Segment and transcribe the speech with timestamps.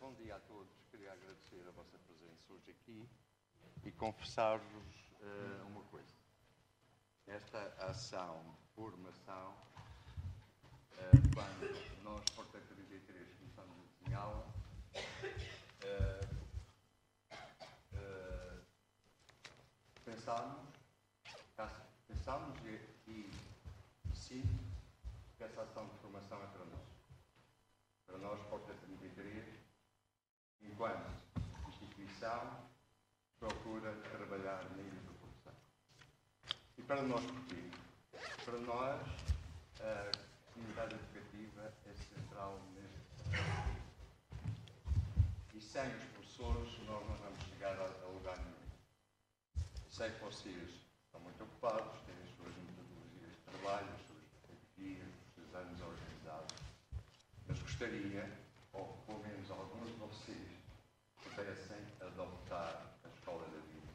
[0.00, 0.72] bom dia a todos.
[0.90, 3.08] Queria agradecer a vossa presença hoje aqui
[3.84, 6.12] e confessar-vos uh, uma coisa.
[7.26, 9.54] Esta ação de formação,
[10.92, 14.46] uh, quando nós, Porta 33, começamos a desenhá-la,
[15.84, 16.26] uh,
[20.04, 20.68] pensámos,
[22.06, 23.32] pensámos e, e
[24.14, 24.42] sim,
[25.38, 26.86] que essa ação de formação é para nós.
[28.06, 29.55] Para nós, Porta 33,
[30.76, 31.08] enquanto
[31.68, 32.54] instituição,
[33.40, 35.54] procura trabalhar na produção.
[36.76, 37.70] E para nós, porquê?
[38.44, 39.00] Para nós,
[39.80, 40.10] a
[40.52, 43.00] comunidade educativa é central neste
[45.54, 49.64] E sem os professores, nós não vamos chegar a, lugar nenhum.
[49.88, 50.70] Sei que vocês
[51.06, 55.80] estão muito ocupados, têm as suas metodologias de trabalho, as suas estratégias, os seus anos
[55.80, 56.56] organizados,
[57.48, 58.30] mas gostaria,
[58.74, 60.56] ou pelo menos alguns de vocês,
[61.36, 63.92] pudessem adoptar a escola da vida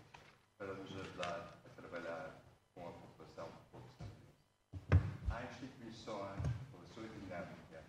[0.60, 2.40] para nos ajudar a trabalhar
[2.76, 5.10] com a população porto-santense.
[5.28, 6.40] Há instituições,
[6.72, 7.84] pela sua dinâmica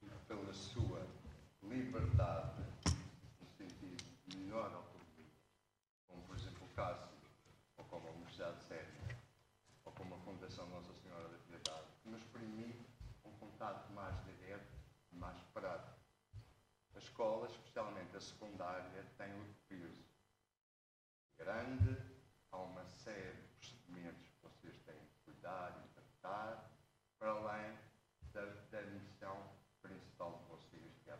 [0.00, 1.04] e pela sua
[1.64, 2.62] liberdade,
[3.40, 5.32] no sentido de melhor autonomia,
[6.06, 7.08] como por exemplo o CASI,
[7.76, 9.18] ou como a Universidade Séria,
[9.84, 12.86] ou como a Fundação Nossa Senhora da Piedade, que nos permite
[13.24, 14.70] um contato mais direto,
[15.10, 16.04] mais prático
[16.96, 20.04] a escola, especialmente a secundária, tem o peso
[21.38, 21.96] grande,
[22.50, 26.72] há uma série de procedimentos que vocês têm de cuidar e tratar,
[27.16, 27.78] para além
[28.32, 29.48] da, da missão
[29.80, 31.18] principal de vocês, que é a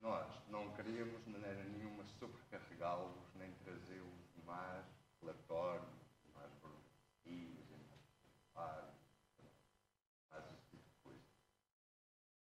[0.00, 4.86] Nós não queríamos, de maneira nenhuma, sobrecarregá-los, nem trazê-los mais
[5.20, 5.88] relatórios,
[6.34, 7.68] mais burocracias,
[8.56, 9.06] mais
[10.32, 11.24] mais esse tipo de coisa.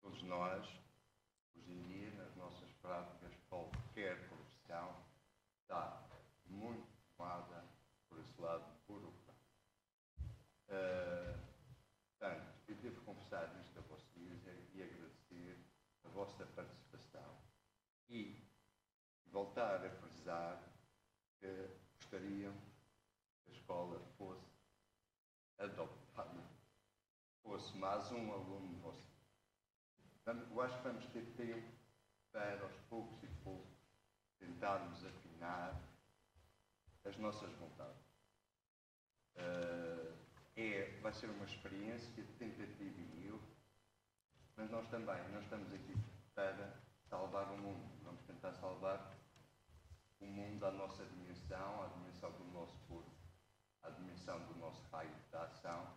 [0.02, 0.80] Todos nós
[2.90, 4.96] práticas, qualquer profissão
[5.62, 6.04] está
[6.48, 7.64] muito tomada
[8.10, 9.38] por esse lado burocrático.
[10.68, 11.40] Uh,
[12.18, 14.42] portanto, eu devo confessar isto a vocês
[14.74, 15.58] e agradecer
[16.40, 17.38] a vossa participação
[18.10, 18.42] e
[19.28, 20.62] voltar a frisar
[21.40, 22.54] que gostariam
[23.44, 24.48] que a escola fosse
[25.58, 26.42] adoptada,
[27.44, 29.10] fosse mais um aluno vocês.
[30.26, 31.72] Eu acho que vamos ter tempo
[32.32, 33.78] para aos poucos e poucos
[34.40, 35.82] tentarmos afinar
[37.04, 38.08] as nossas vontades.
[39.36, 40.16] Uh,
[40.56, 43.42] é, vai ser uma experiência tentativa e erro,
[44.56, 45.96] mas nós também, nós estamos aqui
[46.40, 46.74] para
[47.10, 48.00] salvar o mundo.
[48.02, 49.14] Vamos tentar salvar
[50.22, 53.12] o mundo à nossa dimensão, à dimensão do nosso corpo,
[53.84, 55.94] à dimensão do nosso raio de ação,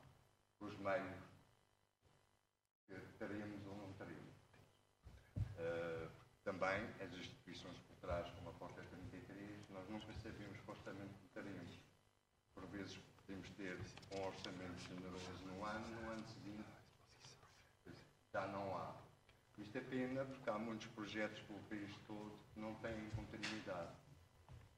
[0.58, 1.22] os meios
[2.88, 4.34] que teremos ou não teremos.
[5.36, 6.10] Uh,
[6.42, 11.78] também as instituições culturais, como a Porta 33, nós nunca sabemos que orçamento teremos.
[12.52, 13.78] Por vezes podemos ter
[14.10, 16.68] um orçamento generoso no ano, no ano seguinte
[18.32, 19.01] já não há.
[19.62, 23.92] Isto é pena porque há muitos projetos pelo país todo que não têm continuidade.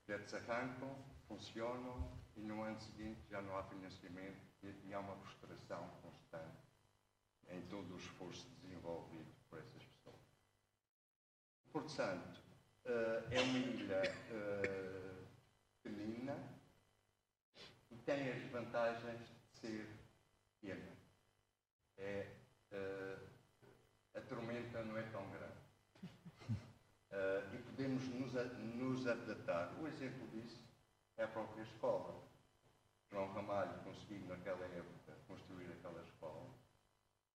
[0.04, 0.94] Projetos arrancam,
[1.26, 6.58] funcionam e no ano seguinte já não há financiamento e há uma frustração constante
[7.48, 10.20] em todo o esforço desenvolvido por essas pessoas.
[11.72, 12.38] Porto Santo
[12.84, 15.26] uh, é uma ilha uh,
[15.82, 16.36] pequenina
[17.90, 19.88] e tem as vantagens de ser
[20.60, 20.92] pequena.
[21.96, 22.26] É,
[22.70, 23.33] a
[24.34, 25.54] tormenta não é tão grande.
[27.54, 28.32] e podemos nos,
[28.74, 29.72] nos adaptar.
[29.80, 30.60] O exemplo disso
[31.16, 32.22] é a própria escola.
[33.10, 36.50] João Ramalho conseguiu, naquela época, construir aquela escola.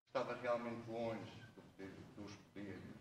[0.06, 2.98] Estava realmente longe do poder, dos poderes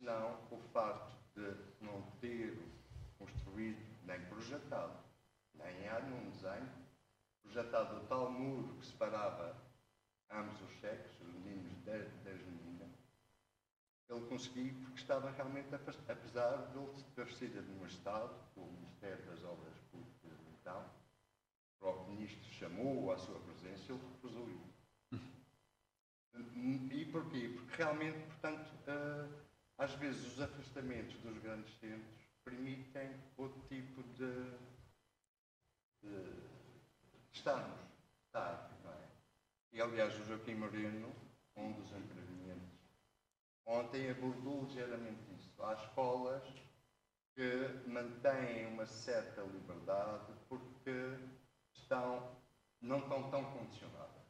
[0.00, 2.58] não o facto de não ter
[3.18, 4.98] construído, nem projetado,
[5.54, 6.68] nem há num desenho,
[7.40, 9.56] projetado o tal muro que separava
[10.28, 12.21] ambos os sexos, os meninos meninas,
[14.12, 19.74] ele conseguiu porque estava realmente, apesar de ele ter sido administrado pelo Ministério das Obras
[19.90, 20.12] Públicas
[20.60, 20.80] então,
[21.76, 24.48] o próprio Ministro chamou-o à sua presença, ele recusou.
[26.92, 27.48] E porquê?
[27.54, 29.42] Porque realmente, portanto, uh,
[29.76, 34.50] às vezes os afastamentos dos grandes centros permitem outro tipo de,
[36.02, 36.42] de,
[37.32, 37.80] estarmos,
[38.26, 39.08] estar, é?
[39.72, 41.12] E aliás o Joaquim Moreno,
[41.56, 42.71] um dos intervenientes,
[43.66, 45.62] ontem abordou ligeiramente isso.
[45.62, 46.42] Há escolas
[47.34, 51.18] que mantêm uma certa liberdade porque
[51.72, 52.36] estão,
[52.80, 54.22] não estão tão condicionadas.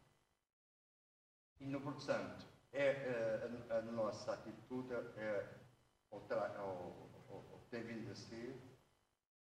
[1.61, 5.63] E no Porto Santo, é, a, a nossa atitude é,
[6.11, 6.21] ou,
[6.61, 8.61] ou, ou, tem vindo a ser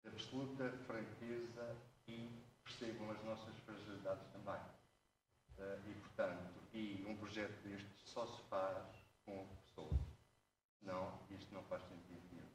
[0.02, 2.30] de absoluta franqueza e
[2.62, 4.60] percebam as nossas fragilidades também.
[5.58, 8.86] Uh, e, portanto, e um projeto deste só se faz
[9.24, 9.46] com.
[10.82, 12.46] Não, isto não faz sentido nenhum.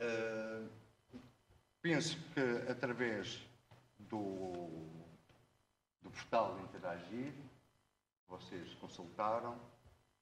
[0.00, 0.70] Uh,
[1.80, 3.42] penso que através
[3.98, 4.68] do,
[6.02, 7.32] do portal Interagir,
[8.28, 9.58] vocês consultaram,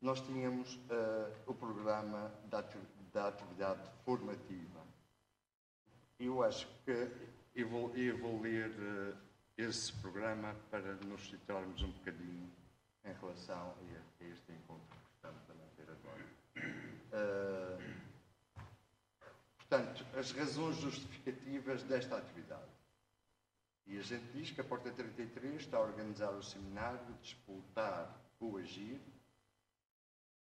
[0.00, 2.64] nós tínhamos uh, o programa da,
[3.12, 4.80] da, atividade formativa.
[6.18, 7.08] Eu acho que
[7.54, 9.16] eu vou, eu vou ler uh,
[9.56, 12.50] esse programa para nos situarmos um bocadinho
[13.04, 16.92] em relação a este encontro que estamos a manter agora.
[17.12, 17.78] Uh,
[19.58, 22.72] portanto, as razões justificativas desta atividade.
[23.86, 28.18] E a gente diz que a Porta 33 está a organizar o seminário de Despoltar
[28.40, 28.98] o Agir,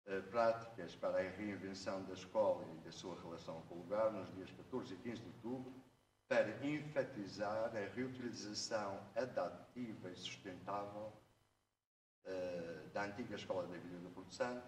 [0.06, 4.34] uh, práticas para a reinvenção da escola e da sua relação com o lugar, nos
[4.34, 5.72] dias 14 e 15 de outubro,
[6.28, 11.12] para enfatizar a reutilização adaptativa e sustentável
[12.24, 14.66] uh, da antiga Escola da Vida do Porto Santo,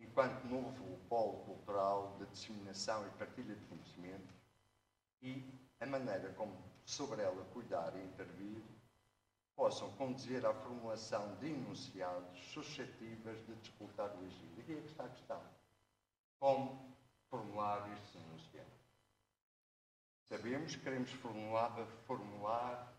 [0.00, 4.34] enquanto novo polo cultural de disseminação e partilha de conhecimento
[5.22, 5.44] e
[5.78, 8.62] a maneira como sobre ela cuidar e intervir
[9.54, 14.60] possam conduzir à formulação de enunciados suscetíveis de disputar o exílio.
[14.60, 15.42] Aqui é que está a questão.
[16.38, 16.96] Como
[17.28, 18.72] formular estes enunciados?
[20.24, 22.90] Sabemos que queremos formular, formular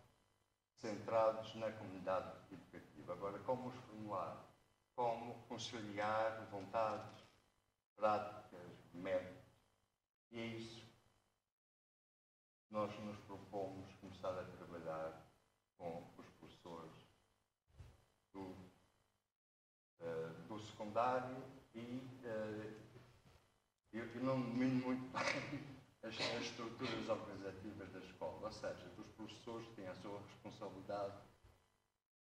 [0.76, 3.14] centrados na comunidade educativa.
[3.14, 4.51] Agora, como os formular?
[4.96, 7.24] Como conciliar vontades,
[7.96, 9.42] práticas, métodos?
[10.32, 10.86] E é isso
[12.68, 15.26] que nós nos propomos começar a trabalhar
[15.78, 16.94] com os professores
[18.34, 18.56] do,
[20.00, 21.80] uh, do secundário e
[22.26, 22.82] uh,
[23.94, 29.68] eu, não domino muito bem as, as estruturas organizativas da escola, ou seja, os professores
[29.76, 31.31] têm a sua responsabilidade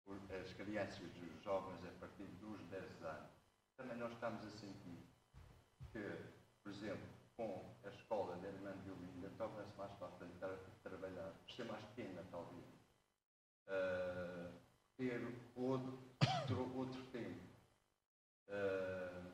[0.07, 3.31] as crianças e os jovens a partir dos 10 anos.
[3.77, 5.05] Também nós estamos a sentir
[5.91, 5.99] que,
[6.63, 11.51] por exemplo, com a escola da Irmã de Olinda, torna-se mais fácil tra trabalhar, por
[11.51, 12.65] ser mais pequena, talvez.
[13.67, 14.53] Uh,
[14.97, 15.21] ter
[15.55, 15.97] outro,
[16.75, 17.43] outro, tempo.
[18.47, 19.33] Uh,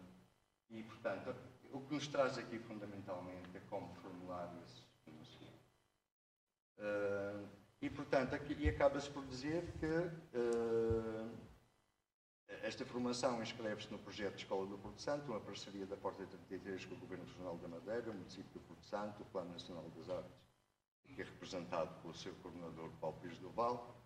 [0.70, 1.36] e, portanto,
[1.72, 5.62] o que nos traz aqui fundamentalmente é como formular esse conhecimento.
[6.80, 11.32] Uh, e, portanto, aqui, acaba-se por dizer que uh,
[12.62, 16.86] esta formação inscreve-se no projeto de Escola do Porto Santo, uma parceria da Porta 33
[16.86, 20.10] com o Governo Regional da Madeira, o município do Porto Santo, o Plano Nacional das
[20.10, 20.32] Artes,
[21.16, 24.00] que é representado pelo seu coordenador Paulo Pires do Val,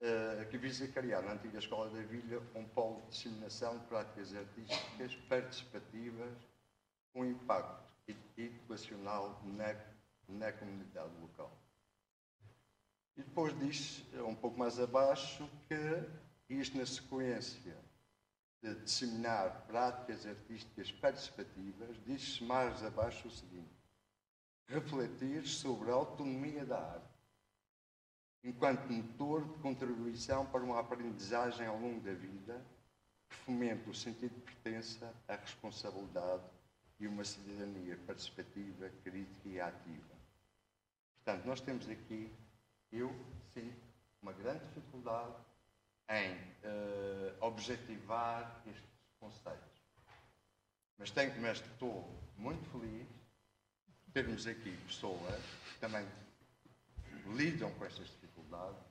[0.00, 4.34] uh, que visa criar na antiga Escola da Vilha um polo de disseminação de práticas
[4.34, 6.32] artísticas participativas
[7.14, 7.92] um impacto
[8.36, 9.76] educacional na,
[10.28, 11.61] na comunidade local.
[13.16, 17.76] E depois diz, um pouco mais abaixo, que isto na sequência
[18.62, 23.72] de disseminar práticas artísticas participativas, diz-se mais abaixo o seguinte:
[24.66, 27.12] refletir sobre a autonomia da arte,
[28.44, 32.64] enquanto motor de contribuição para uma aprendizagem ao longo da vida
[33.28, 36.44] que fomente o sentido de pertença, a responsabilidade
[37.00, 40.14] e uma cidadania participativa, crítica e ativa.
[41.16, 42.30] Portanto, nós temos aqui,
[42.92, 43.10] eu
[43.52, 43.82] sinto
[44.20, 45.34] uma grande dificuldade
[46.10, 48.84] em uh, objetivar estes
[49.18, 49.82] conceitos.
[50.98, 53.08] Mas, tenho, mas estou muito feliz
[54.06, 56.06] de termos aqui pessoas que também
[57.34, 58.84] lidam com estas dificuldades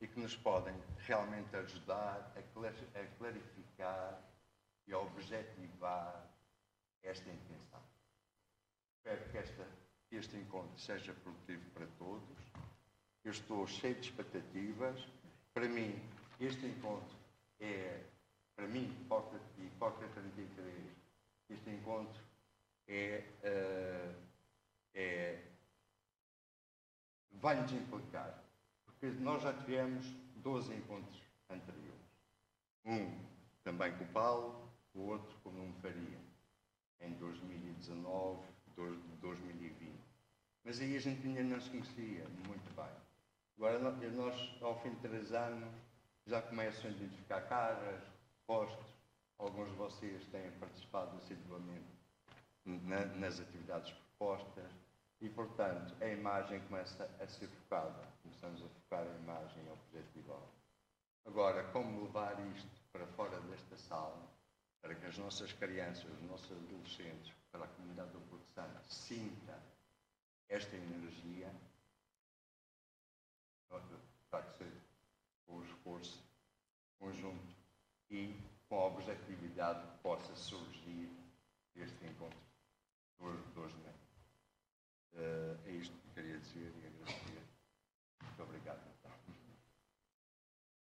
[0.00, 4.20] e que nos podem realmente ajudar a clarificar
[4.86, 6.26] e a objetivar
[7.02, 7.82] esta intenção.
[8.96, 9.66] Espero que esta,
[10.10, 12.49] este encontro seja produtivo para todos.
[13.24, 14.98] Eu estou cheio de expectativas.
[15.52, 16.00] Para mim,
[16.40, 17.16] este encontro
[17.58, 18.02] é,
[18.56, 20.74] para mim, Porta, e Porta 33,
[21.50, 22.22] este encontro
[22.88, 24.14] é, uh,
[24.94, 25.42] é
[27.32, 28.42] vai-nos implicar,
[28.84, 32.00] porque nós já tivemos 12 encontros anteriores.
[32.84, 33.18] Um
[33.62, 36.18] também com o Paulo, o outro com o Nuno Faria
[37.00, 38.46] em 2019,
[38.76, 39.90] 2020.
[40.64, 43.09] Mas aí a gente ainda não se conhecia muito bem.
[43.56, 45.74] Agora nós, ao fim de três anos,
[46.26, 48.02] já começam a identificar caras,
[48.46, 48.86] postos.
[49.38, 51.88] Alguns de vocês têm participado assiduamente
[52.64, 54.70] na, nas atividades propostas
[55.20, 58.06] e, portanto, a imagem começa a ser focada.
[58.22, 60.46] Começamos a focar a imagem objetival.
[61.26, 64.28] Agora, como levar isto para fora desta sala
[64.80, 69.58] para que as nossas crianças, os nossos adolescentes, para a comunidade do Porto Santo, sinta
[70.48, 71.52] esta energia,
[74.30, 74.72] terá que ser
[75.46, 76.22] o esforço
[76.98, 77.54] conjunto
[78.10, 78.36] e
[78.68, 81.10] com a objetividade que possa surgir
[81.74, 82.38] deste encontro
[83.18, 83.94] de hoje manhã.
[85.12, 87.42] Uh, é isto que queria dizer e agradecer.
[88.22, 88.80] Muito obrigado.
[88.98, 89.10] Então.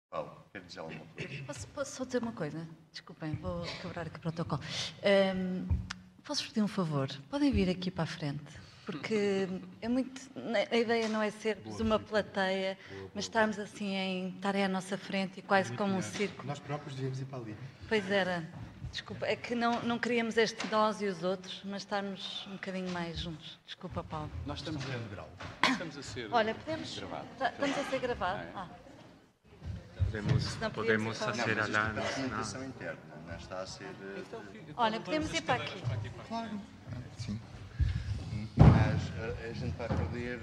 [0.10, 1.44] Paulo, quer dizer alguma coisa?
[1.46, 2.68] Posso, posso só dizer uma coisa?
[2.92, 4.62] Desculpem, vou quebrar aqui o protocolo.
[5.04, 5.68] Um,
[6.24, 7.10] posso pedir um favor?
[7.30, 8.65] Podem vir aqui para a frente?
[8.86, 9.48] Porque
[9.82, 10.22] é muito.
[10.72, 12.78] A ideia não é sermos uma plateia,
[13.14, 16.46] mas estarmos assim em estarem à nossa frente e quase como um circo.
[16.46, 17.58] Nós próprios devíamos ir para ali.
[17.90, 18.48] Pois era.
[18.92, 22.90] Desculpa, é que não, não queríamos este nós e os outros, mas estarmos um bocadinho
[22.92, 23.60] mais juntos.
[23.66, 24.32] Desculpa, Paulo.
[24.46, 26.98] Nós estamos a, estamos a ser Olha, podemos.
[26.98, 27.30] Gravados.
[27.38, 28.46] Tá, estamos a ser gravados?
[28.46, 28.52] É?
[28.56, 28.70] Ah.
[30.06, 33.90] Podemos, podemos fazer a apresentação interna, não está a ser.
[34.18, 34.42] Então,
[34.78, 35.82] Olha, podemos ir para aqui.
[36.30, 36.62] Claro.
[37.18, 37.38] Sim
[38.96, 40.40] mas a, a, gente vai perder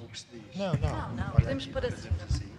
[0.00, 0.56] o que se diz.
[0.56, 0.90] Não, não.
[0.90, 1.30] Não, não.
[1.30, 2.10] Podemos pôr assim.
[2.28, 2.52] assim.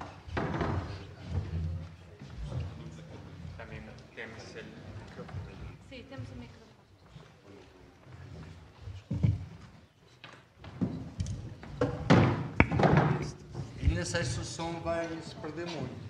[3.58, 3.82] Também
[4.16, 5.78] temos microfone.
[5.90, 6.66] Sim, temos o microfone.
[13.82, 16.06] E não sei se o som vai se perder muito.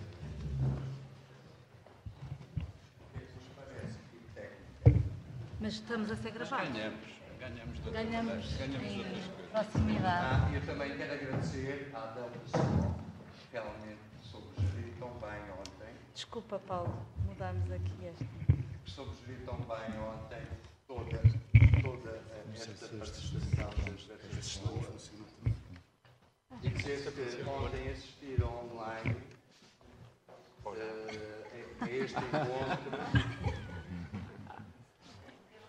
[5.60, 7.15] Mas estamos a ser gravados.
[7.46, 7.80] Ganhamos.
[7.80, 9.52] Ganhamos, de ganhamos, ganhamos em outras coisas.
[9.52, 10.26] proximidade.
[10.26, 15.94] Ah, eu também quero agradecer à que realmente soube gerir tão bem ontem.
[16.16, 18.14] Desculpa, Paulo, mudarmos aqui.
[18.84, 20.42] Que soube gerir tão bem ontem
[20.88, 21.22] toda,
[21.84, 25.12] toda esta participação das pessoas.
[26.64, 29.18] E dizer que ontem assistiram online
[30.66, 33.65] uh, a este encontro.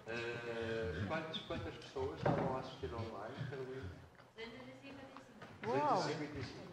[0.07, 3.91] Uh, quantas, quantas pessoas estavam a assistir online, Carolina?
[5.63, 6.67] 255.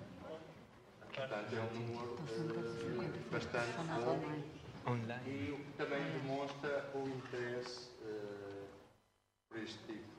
[1.16, 3.76] Portanto, é um número uh, bastante
[4.06, 5.48] bom online.
[5.48, 8.68] e o que também demonstra o interesse uh,
[9.50, 10.14] por este tipo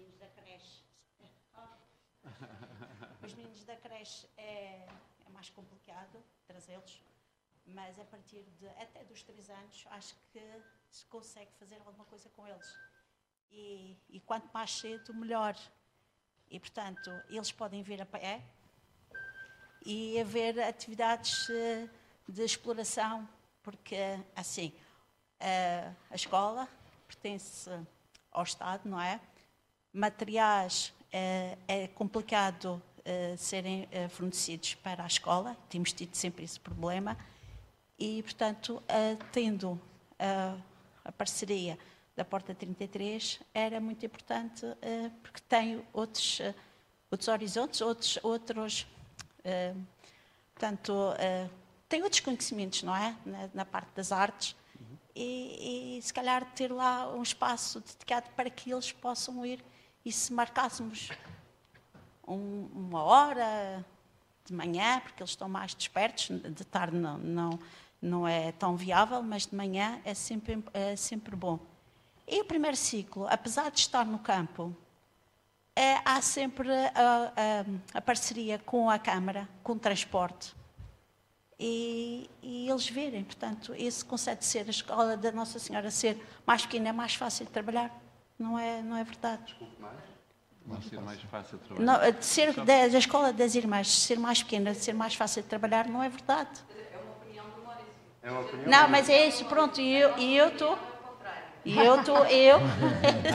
[0.00, 0.82] meninos da creche.
[3.22, 4.84] Os meninos da creche é,
[5.24, 7.00] é mais complicado trazê-los,
[7.66, 10.42] mas a partir de até dos três anos acho que
[10.90, 12.76] se consegue fazer alguma coisa com eles.
[13.52, 15.56] E, e quanto mais cedo, melhor.
[16.50, 18.42] E, portanto, eles podem vir a pé
[19.86, 21.88] e haver atividades eh,
[22.28, 23.28] de exploração,
[23.62, 23.96] porque,
[24.34, 24.74] assim,
[25.38, 26.68] a, a escola
[27.06, 27.70] pertence
[28.32, 29.20] ao Estado, não é?
[29.92, 32.80] materiais é, é complicado
[33.36, 37.16] serem é, fornecidos para a escola, temos tido sempre esse problema,
[37.98, 38.82] e, portanto,
[39.30, 39.78] tendo
[41.04, 41.78] a parceria
[42.16, 44.64] da Porta 33, era muito importante,
[45.22, 46.40] porque tem outros,
[47.10, 48.86] outros horizontes, outros, outros,
[50.54, 51.14] portanto,
[51.90, 53.14] tem outros conhecimentos, não é?
[53.26, 54.56] Na, na parte das artes,
[55.14, 59.62] e, e, se calhar ter lá um espaço dedicado para que eles possam ir
[60.04, 61.10] e se marcássemos
[62.26, 63.84] um, uma hora
[64.44, 67.58] de manhã, porque eles estão mais despertos, de tarde não, não,
[68.00, 71.58] não é tão viável, mas de manhã é sempre, é sempre bom.
[72.26, 74.74] E o primeiro ciclo, apesar de estar no campo,
[75.74, 77.32] é, há sempre a,
[77.94, 80.54] a, a, parceria com a Câmara, com o transporte.
[81.58, 86.62] E, e, eles verem, portanto, esse consegue ser a escola da Nossa Senhora ser mais
[86.64, 87.94] pequena, é mais fácil de trabalhar.
[88.38, 89.44] Não é, não é verdade.
[89.44, 90.09] Desculpe.
[90.66, 92.04] Vai ser mais fácil de trabalhar.
[92.04, 95.42] Não, de ser da, da, escola das irmãs ser mais pequena, de ser mais fácil
[95.42, 96.50] de trabalhar, não é verdade.
[96.92, 97.92] É uma opinião do Maurício.
[98.22, 98.68] É uma opinião.
[98.68, 100.78] Não, mas é isso, pronto, e eu estou.
[101.64, 102.58] E eu estou eu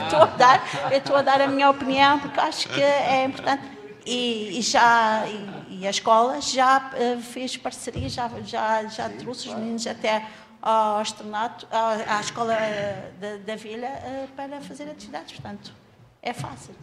[0.04, 3.62] estou a dar eu estou a dar a minha opinião porque acho que é importante
[4.04, 9.48] e, e já e, e a escola já eh, fez parceria já já já trouxe
[9.48, 10.26] os meninos até
[10.60, 15.72] ao externato à, à escola eh, da, da vila eh, para fazer atividades portanto
[16.20, 16.74] é fácil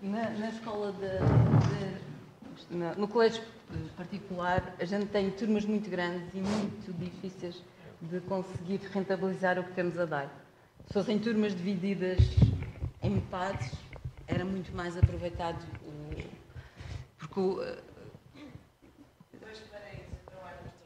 [0.00, 1.08] Na, na escola de,
[2.70, 3.42] de- no colégio
[3.96, 7.62] particular, a gente tem turmas muito grandes e muito difíceis
[8.02, 10.28] de conseguir rentabilizar o que temos a dar.
[10.86, 12.18] Se fossem turmas divididas
[13.02, 13.72] em metades,
[14.26, 16.22] era muito mais aproveitado o,
[17.18, 17.60] porque o,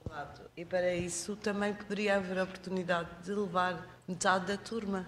[0.08, 0.40] lado.
[0.56, 5.06] E para isso também poderia haver a oportunidade de levar metade da turma.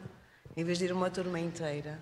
[0.57, 1.99] Em vez de ir uma turma inteira,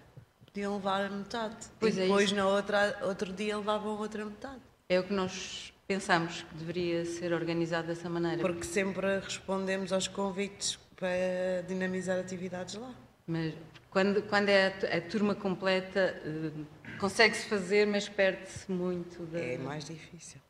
[0.52, 1.56] podiam levar metade.
[1.80, 4.60] Pois e é depois, na outra, outro dia, levavam outra metade.
[4.88, 8.40] é o que nós pensamos que deveria ser organizado dessa maneira.
[8.40, 12.94] Porque sempre respondemos aos convites para dinamizar atividades lá.
[13.26, 13.54] Mas
[13.90, 16.50] quando, quando é a, a turma completa, eh,
[16.98, 19.24] consegue-se fazer, mas perde-se muito.
[19.26, 20.40] Da, É mais difícil.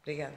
[0.00, 0.34] Obrigada.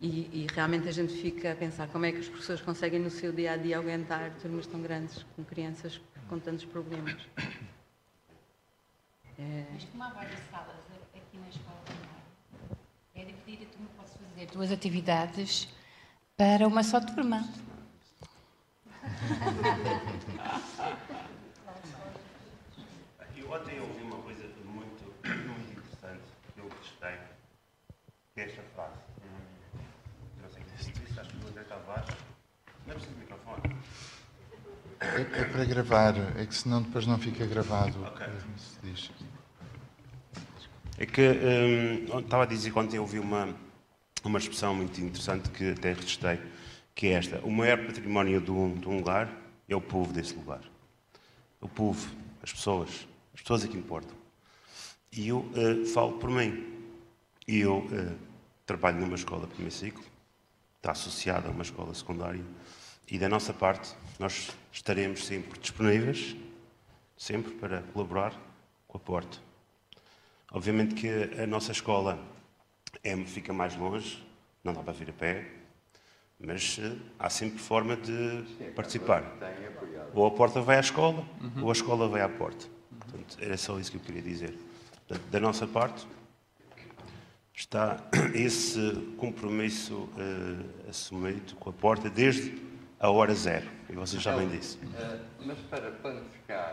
[0.00, 3.10] E, e realmente a gente fica a pensar como é que as pessoas conseguem no
[3.10, 7.16] seu dia a dia aguentar turmas tão grandes com crianças com tantos problemas.
[9.40, 10.76] É, Mas como há várias salas
[11.16, 12.78] aqui na escola também,
[13.14, 15.66] é dividir a turma, posso fazer duas atividades
[16.36, 17.48] para uma só turma.
[23.34, 26.22] Eu ontem ouvi uma coisa muito, muito interessante
[26.54, 27.18] que eu gostei,
[28.34, 29.00] que é esta frase.
[30.42, 32.14] Não sei se disse, acho que o André Tavares.
[32.86, 33.62] Não é preciso microfone.
[35.00, 38.04] É, é para gravar, é que senão depois não fica gravado.
[38.04, 38.26] Ok.
[38.26, 39.10] como se diz.
[41.00, 43.56] É que hum, estava a dizer ontem ouvi uma,
[44.22, 46.38] uma expressão muito interessante que até registrei,
[46.94, 47.40] que é esta.
[47.40, 49.34] O maior património de um, de um lugar
[49.66, 50.60] é o povo desse lugar.
[51.58, 52.06] O povo,
[52.42, 54.14] as pessoas, as pessoas é que importam.
[55.10, 56.66] E eu eh, falo por mim.
[57.48, 58.12] E eu eh,
[58.66, 60.04] trabalho numa escola primeiro ciclo,
[60.76, 62.44] está associada a uma escola secundária,
[63.10, 66.36] e da nossa parte nós estaremos sempre disponíveis,
[67.16, 68.38] sempre para colaborar
[68.86, 69.49] com a Porta.
[70.52, 71.08] Obviamente que
[71.40, 72.18] a nossa escola
[73.04, 74.24] é, fica mais longe,
[74.64, 75.46] não dá para vir a pé,
[76.38, 79.22] mas eh, há sempre forma de participar.
[80.14, 81.24] Ou a porta vai à escola,
[81.62, 82.66] ou a escola vai à porta.
[82.98, 84.58] Portanto, era só isso que eu queria dizer.
[85.06, 86.06] Portanto, da nossa parte,
[87.54, 88.02] está
[88.34, 92.60] esse compromisso eh, assumido com a porta desde
[92.98, 93.68] a hora zero.
[93.88, 94.78] E vocês sabem disso.
[94.82, 96.72] Eh, mas para planificar,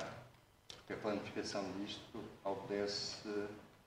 [0.78, 3.28] porque a planificação disto obedece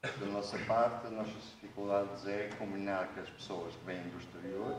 [0.02, 4.76] da nossa parte, as nossas dificuldades é combinar com as pessoas que vêm do exterior,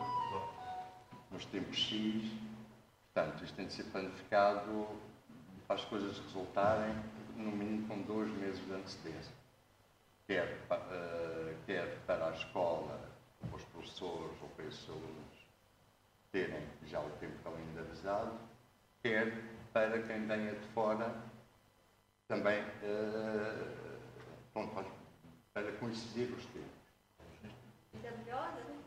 [1.32, 2.32] nos tempos X,
[3.14, 4.88] portanto, isto tem de ser planificado
[5.68, 6.96] para as coisas resultarem,
[7.36, 9.34] no mínimo com dois meses de antecedência.
[10.26, 13.00] Quer, eh, quer para a escola,
[13.40, 15.46] para os professores ou para esses alunos
[16.32, 18.40] terem já o tempo calendarizado,
[19.04, 21.14] quer para quem venha de fora
[22.28, 23.98] também eh,
[24.54, 25.01] pronto,
[25.54, 26.82] para- coincidir os tempos.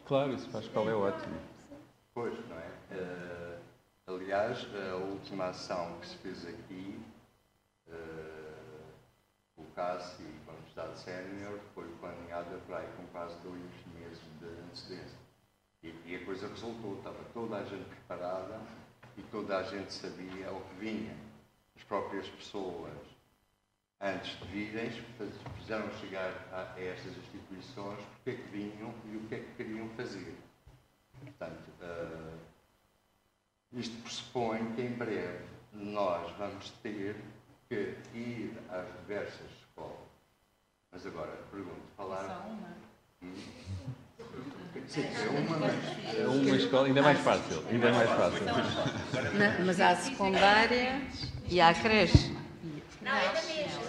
[0.06, 1.40] Claro, isso a escola é ótimo.
[2.14, 2.70] Pois, não é?
[2.90, 3.58] Eh,
[4.06, 7.00] aliás, a última ação que se fez aqui,
[7.88, 8.54] eh,
[9.56, 13.62] o CAS e a Universidade Sénior, foi planeada para aí com quase dois
[13.98, 15.18] meses de antecedência.
[15.82, 18.60] E, e a coisa resultou, estava toda a gente preparada
[19.16, 21.16] e toda a gente sabia o que vinha.
[21.76, 22.92] As próprias pessoas,
[24.00, 24.90] antes de virem,
[25.58, 29.88] fizeram chegar a, estas instituições porque é que vinham e o que é que queriam
[29.90, 30.34] fazer.
[31.20, 32.34] Portanto, eh,
[33.72, 37.16] isto pressupõe que em breve nós vamos ter
[37.68, 39.96] que ir às diversas escolas.
[40.92, 42.46] Mas agora, pergunto, falar.
[43.22, 43.32] Hum?
[44.86, 47.64] Sim, é uma, mas É uma escola, ainda é mais fácil.
[47.68, 48.44] Ainda mais fácil.
[49.38, 51.00] na- mas há a secundária
[51.48, 52.34] e há a creche.
[53.04, 53.83] É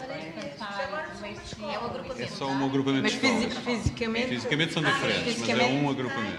[0.80, 2.22] o agrupamento.
[2.22, 3.64] É só um agrupamento Mas de fisi- escolas.
[3.64, 4.28] fisicamente.
[4.28, 6.38] Fisicamente são diferentes, mas é Fisicamente- um agrupamento.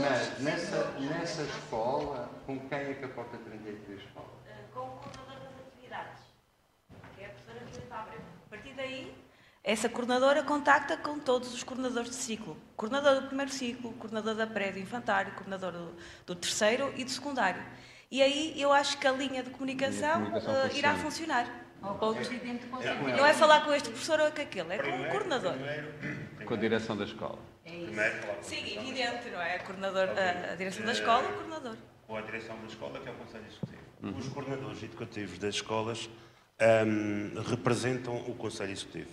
[0.00, 4.26] Mas nessa, nessa escola, com quem é que a Porta 33 fala?
[4.74, 6.20] com o coordenador das atividades,
[7.16, 8.20] que é a professora Filipe Abreu.
[8.46, 9.14] A partir daí,
[9.64, 12.56] essa coordenadora contacta com todos os coordenadores de ciclo.
[12.76, 15.94] Coordenador do primeiro ciclo, coordenador da prédio infantário, coordenador do,
[16.26, 17.62] do terceiro e do secundário.
[18.10, 20.98] E aí eu acho que a linha de comunicação, comunicação eh, irá funciona.
[21.44, 21.65] funcionar.
[21.82, 23.00] Ou com o presidente do conselho.
[23.16, 25.54] Não é falar com este professor ou com aquele, é com o coordenador.
[26.44, 27.38] Com a direção da escola.
[28.42, 29.58] Sim, evidente, não é?
[29.58, 31.76] Coordenador, a, a direção da escola, o coordenador.
[32.08, 34.18] ou a direção da escola, que é o Conselho Executivo.
[34.18, 36.08] Os coordenadores educativos das escolas
[36.60, 39.10] ahm, representam o Conselho Executivo.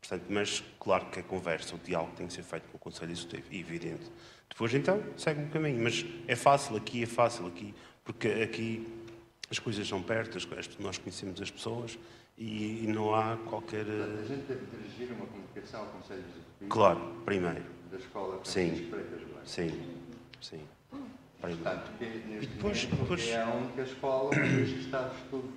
[0.00, 3.10] Portanto, mas claro que a conversa, o diálogo tem que ser feito com o Conselho
[3.10, 4.10] Executivo, evidente.
[4.48, 5.82] Depois, então, segue um caminho.
[5.82, 8.86] Mas é fácil aqui, é fácil aqui, porque aqui
[9.50, 10.38] as coisas são perto,
[10.80, 11.98] nós conhecemos as pessoas
[12.36, 13.84] e, e não há qualquer...
[13.84, 17.62] Portanto, a eh, gente deve dirigir uma comunicação ao Conselho Executivo Claro, primeiro.
[17.90, 18.68] da Escola Sim.
[18.68, 19.46] Francisco Freitas Blanco.
[19.48, 19.96] Sim,
[20.40, 20.60] sim.
[21.40, 21.62] Primeiro.
[21.62, 25.48] Portanto, que neste depois- momento depois- é a única escola onde os estados, tudo,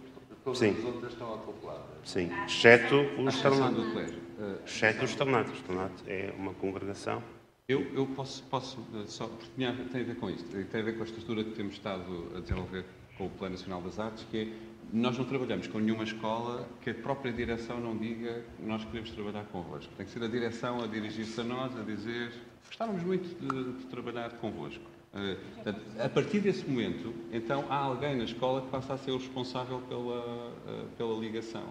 [0.44, 0.78] todas Sim.
[0.78, 1.86] as outras estão acopladas.
[2.06, 3.76] Sim, exceto o A exceção externato.
[3.82, 4.20] do colégio.
[4.40, 5.50] Eh, Exceto o externato.
[5.52, 7.22] O externato é uma congregação.
[7.68, 9.72] Eu, eu posso, posso eh, só, porque tem a
[10.04, 12.86] ver com isto, e tem a ver com a estrutura que temos estado a desenvolver
[13.22, 14.48] com o Plano Nacional das Artes, que é,
[14.92, 19.12] nós não trabalhamos com nenhuma escola que a própria direção não diga que nós queremos
[19.12, 19.94] trabalhar convosco.
[19.96, 22.34] Tem que ser a direção a dirigir-se a nós, a dizer,
[22.68, 24.84] gostávamos muito de, de trabalhar convosco.
[25.14, 29.12] Eh, portanto, a partir desse momento, então, há alguém na escola que passa a ser
[29.12, 31.66] o responsável pela, eh, pela ligação.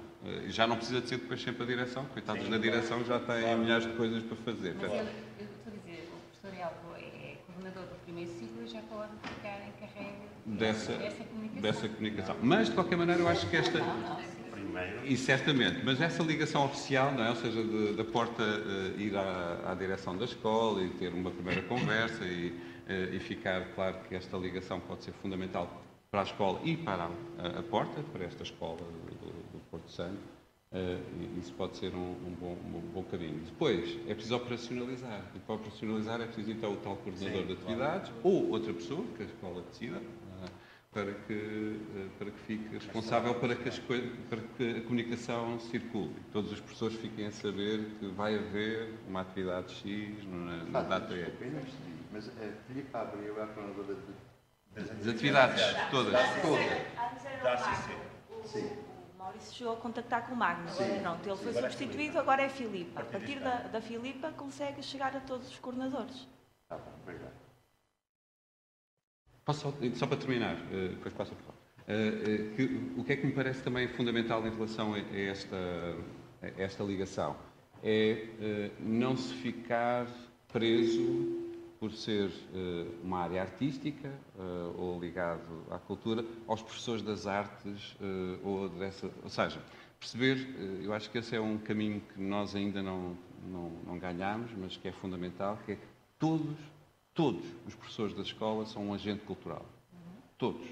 [0.47, 3.57] E já não precisa de ser depois sempre a direção, coitados da direção já têm
[3.59, 4.77] milhares de coisas para fazer.
[4.81, 8.63] Mas Portanto, ele, eu estou a dizer, o professor Elbo é coordenador do primeiro ciclo
[8.65, 11.40] e já pode ficar encarregue dessa, dessa comunicação.
[11.61, 12.37] Dessa comunicação.
[12.43, 13.79] Mas, de qualquer maneira, eu acho que esta.
[15.05, 17.31] E certamente, mas essa ligação oficial, não é?
[17.31, 21.31] ou seja, de- da porta eh, ir à, à direção da escola e ter uma
[21.31, 22.55] primeira conversa e,
[22.87, 27.05] eh, e ficar claro que esta ligação pode ser fundamental para a escola e para
[27.39, 30.19] a, a porta, para esta escola do, do Porto Santo,
[30.73, 33.41] e isso pode ser um, um bom, um bom caminho.
[33.45, 35.23] Depois, é preciso operacionalizar.
[35.35, 39.23] E para operacionalizar é preciso então o tal coordenador de atividades ou outra pessoa, que
[39.23, 40.01] a escola decida,
[40.93, 41.33] para que,
[41.97, 46.15] eh, para que fique responsável para que, as para que a comunicação circule.
[46.33, 50.83] Todos os professores fiquem a saber que vai haver uma atividade X na, na Ah,
[50.83, 51.33] data E.
[52.13, 52.33] mas a
[52.67, 54.31] Filipe Abreu é a coordenadora de...
[55.01, 56.15] As atividades, todas.
[56.15, 57.97] Era Da o ACC.
[58.45, 58.71] Sim.
[59.19, 60.67] Maurício chegou a contactar com o Magno.
[61.03, 63.01] Pronto, ele foi substituído, agora é Filipa.
[63.01, 66.27] A partir da, da Filipa consegue chegar a todos os coordenadores.
[66.69, 67.50] Tá bom, obrigado.
[69.53, 71.59] Só, para terminar, eh, depois passo a falar.
[71.89, 75.57] Eh, eh, que- o que é que me parece também fundamental em relação a, esta,
[76.43, 77.37] a esta ligação?
[77.83, 80.07] É eh, não se ficar
[80.53, 84.43] preso por ser eh, uma área artística eh,
[84.77, 89.59] ou ligado à cultura aos professores das artes eh, ou dessa, ou seja,
[89.99, 93.17] perceber, eh, eu acho que esse é um caminho que nós ainda não,
[93.49, 95.87] não, não ganhamos, mas que é fundamental, que é que
[96.19, 96.57] todos,
[97.15, 99.65] todos os professores da escola são um agente cultural.
[100.39, 100.67] Todos.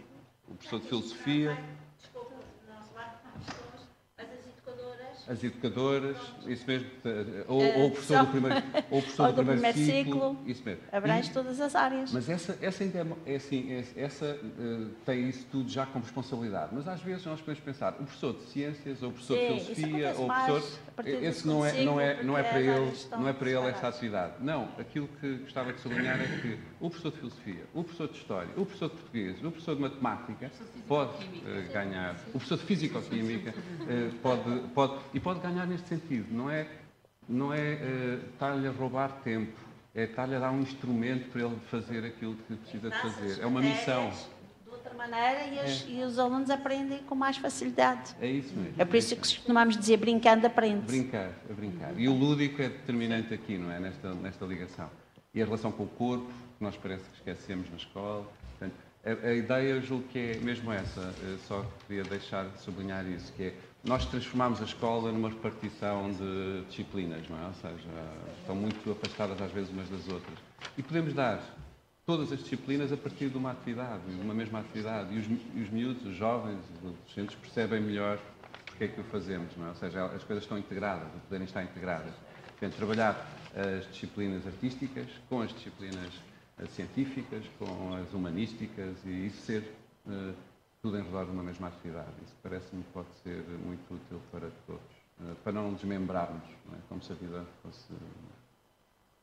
[0.48, 1.58] O professor de filosofia,
[1.98, 2.34] Desculpa,
[2.66, 5.17] não se bate com pessoas, mas as educadoras.
[5.28, 8.56] As educadoras, isso mesmo, eh, ou, Eh, ou o professor do primeiro,
[8.90, 10.82] ou o professor ou do primeiro, ciclo, ciclo, isso mesmo.
[10.90, 12.12] Abrange E- todas as áreas.
[12.12, 16.04] Mas essa, essa ainda é, é assim, é- essa eh, tem isso tudo já como
[16.04, 16.70] responsabilidade.
[16.74, 19.60] Mas às vezes nós podemos pensar, o professor de ciências, ou o professor Sim, de
[19.74, 20.60] filosofia, ou o professor.
[20.96, 23.66] do Esse não é, não é, não é para ele, não é para ele esta
[23.68, 23.84] separadas.
[23.84, 24.32] atividade.
[24.40, 28.18] Não, aquilo que gostava de sublinhar é que o professor de filosofia, o professor de
[28.18, 30.50] história, o professor de português, o professor de matemática
[30.86, 31.12] pode
[31.46, 33.54] eh, ganhar, o professor de físico-química
[33.88, 36.26] eh, pode, pode, e pode ganhar neste sentido.
[36.32, 36.66] Não é,
[37.28, 39.52] não é eh, estar-lhe a roubar tempo,
[39.94, 43.42] é estar-lhe a dar um instrumento para ele fazer aquilo que precisa de fazer.
[43.42, 44.12] É uma missão.
[44.70, 48.14] outra maneira e, as- e os alunos aprendem com mais facilidade.
[48.20, 48.74] É isso mesmo.
[48.80, 50.86] É por isso que costumamos dizer brincando aprende.
[50.86, 51.98] Brincar, a brincar.
[51.98, 53.80] E o lúdico é determinante aqui, não é?
[53.80, 54.88] Nesta, nesta ligação.
[55.34, 58.26] E a relação com o corpo, que nós parece que esquecemos na escola.
[58.58, 61.14] Portanto, a, a ideia, eu julgo que é mesmo essa.
[61.22, 66.10] Eu só queria deixar de sublinhar isso, que é nós transformamos a escola numa repartição
[66.10, 67.46] de disciplinas, não é?
[67.46, 67.88] Ou seja,
[68.40, 70.36] estão muito afastadas às vezes umas das outras.
[70.76, 71.40] E podemos dar
[72.04, 75.14] todas as disciplinas a partir de uma atividade, de uma mesma atividade.
[75.14, 78.18] E os, e os miúdos, os jovens, os adolescentes percebem melhor
[78.66, 79.68] porque é que o fazemos, não é?
[79.68, 82.12] Ou seja, as coisas estão integradas, poderem estar integradas.
[82.58, 86.12] Portanto, trabalhar as disciplinas artísticas com as disciplinas
[86.60, 89.74] eh, científicas, com as humanísticas e isso ser
[90.08, 90.34] eh,
[90.82, 92.10] tudo em redor de uma mesma atividade.
[92.24, 94.82] Isso parece-me que pode ser muito útil para todos,
[95.20, 96.78] eh, para não desmembrarmos, não é?
[96.88, 97.92] como se a vida fosse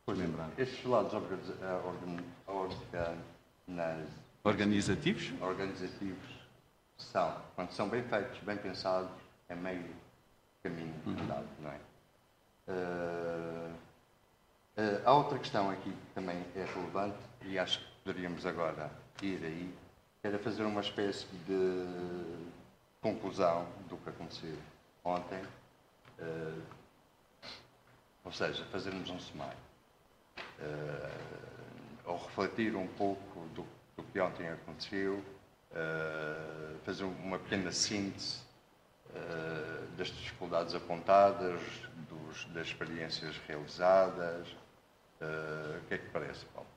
[0.08, 0.52] desmembrada.
[0.58, 4.08] Estes lados eh, organ- organiz-
[4.44, 5.32] Organizativos?
[5.40, 6.36] organizativos
[6.96, 9.10] são, quando são bem feitos, bem pensados,
[9.48, 9.84] é meio
[10.62, 11.80] caminho andado, não é?
[12.68, 13.70] Eh,
[14.76, 18.90] eh, há outra questão aqui que também é relevante e acho que poderíamos agora
[19.22, 19.74] ir aí,
[20.22, 21.86] era fazer uma espécie de
[23.00, 24.56] conclusão do que aconteceu
[25.04, 25.40] ontem,
[26.18, 26.60] eh,
[28.24, 29.58] ou seja, fazermos um sumário,
[30.60, 31.10] eh,
[32.04, 33.64] ou refletir um pouco do,
[33.96, 35.22] do que ontem aconteceu,
[35.72, 38.44] eh, fazer uma pequena síntese
[39.96, 41.58] das dificuldades apontadas,
[42.06, 44.46] dos, das experiências realizadas.
[45.20, 46.68] Eh, o que é que parece, Paulo?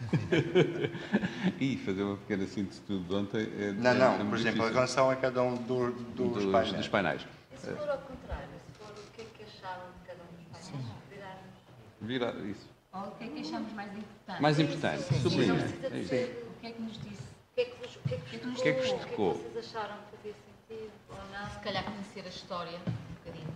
[1.60, 3.42] e fazer uma pequena síntese de tudo de ontem.
[3.60, 4.74] É, Não, é- não, é por muito exemplo, em difícil.
[4.74, 6.76] relação a cada um do- dos, Dos- painéis.
[6.76, 7.26] dos painéis.
[7.52, 10.26] E se for ao contrário, se for o que é que acharam de cada um
[10.36, 11.54] dos painéis, virarmos.
[12.00, 12.68] Vira isso.
[12.92, 14.42] Ou o que é que achamos mais importante?
[14.42, 15.54] Mais importante, sublinha.
[15.54, 17.22] Não É O que é que nos disse?
[17.22, 18.92] O que é que vos, o que é que vos O que é que vos
[19.04, 19.30] tocou?
[19.32, 20.34] O que é que vocês acharam que fazia
[20.68, 21.50] sentido ou não?
[21.50, 23.54] se calhar conhecer a história um bocadinho.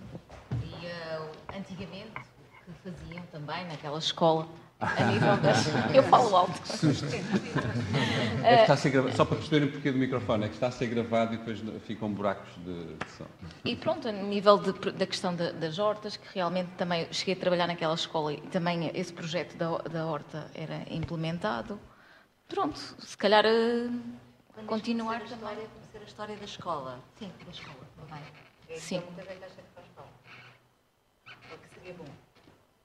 [0.61, 0.87] E
[1.23, 2.13] o- antigamente,
[2.65, 4.47] que faziam também naquela escola,
[4.81, 5.67] a nível das.
[5.95, 6.61] Eu falo alto.
[8.45, 10.55] É que está a ser gravado, só para perceberem o porquê do microfone, é que
[10.55, 13.25] está a ser gravado e depois ficam buracos de, de som.
[13.65, 17.37] E pronto, a nível de- da questão da- das hortas, que realmente também cheguei a
[17.37, 21.79] trabalhar naquela escola e também esse projeto da, da horta era implementado.
[22.49, 23.89] Pronto, se calhar eh,
[24.55, 25.33] Quando continuar também.
[25.35, 26.99] história, conhecer a história da escola.
[27.19, 28.23] Sim, da escola também.
[28.69, 28.97] É Sim.
[28.97, 30.11] Então, muita gente acha que faz falta.
[31.53, 32.05] Ou que seria bom.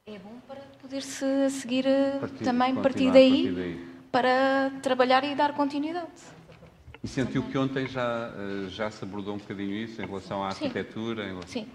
[0.09, 3.87] É bom para poder-se seguir eh, Partir- também partir a daí, partir daí.
[4.09, 6.07] para trabalhar e dar continuidade.
[7.03, 10.51] E sentiu que ontem já, eh, já se abordou um bocadinho isso em relação à
[10.51, 10.65] Sim.
[10.67, 11.23] arquitetura?
[11.25, 11.49] Em relação...
[11.49, 11.67] Sim.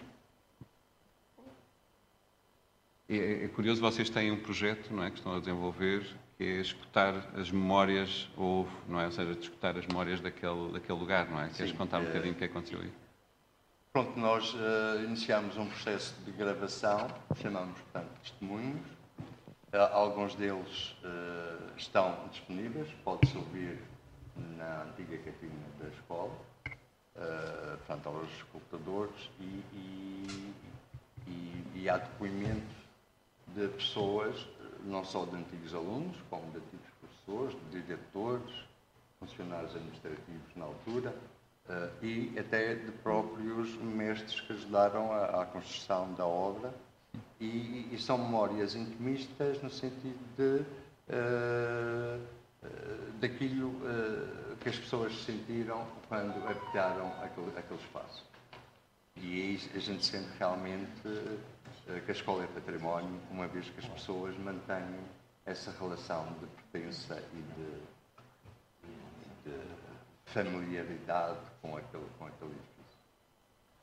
[3.07, 6.07] É, é curioso, vocês têm um projeto não é, que estão a desenvolver,
[6.39, 9.05] que é escutar as memórias, ou, não é?
[9.05, 11.51] ou seja, de escutar as memórias daquele, daquele lugar, não é?
[11.51, 12.91] Queres Sim, contar um é- bocadinho o que aconteceu aí?
[13.93, 17.09] Pronto, nós eh, iniciámos um processo de gravação,
[17.43, 18.87] chamamos, portanto, testemunhos.
[19.71, 23.79] Eh, alguns deles eh, estão disponíveis, pode-se ouvir
[24.57, 26.33] na antiga cantina da escola,
[27.17, 30.55] eh, portanto, aos escutadores, e, e-
[31.29, 32.75] e- e há depoimentos
[33.49, 34.47] de pessoas,
[34.85, 38.55] não só de antigos alunos, como de antigos professores, de diretores,
[39.21, 41.15] funcionários administrativos na altura,
[41.69, 46.73] eh, e até de próprios mestres que ajudaram à, à construção da obra.
[47.41, 50.65] E, e são memórias intimistas no sentido de
[51.09, 52.19] eh,
[53.21, 58.25] daquilo eh, que as pessoas sentiram quando habitaram aquele, aquele espaço.
[59.17, 61.09] E aí a gente sente realmente
[61.89, 65.01] eh, que a escola é património, uma vez que as pessoas mantêm
[65.45, 67.83] essa relação de pertença e de,
[69.45, 69.57] de
[70.33, 72.99] familiaridade com aquele, com aquele edifício.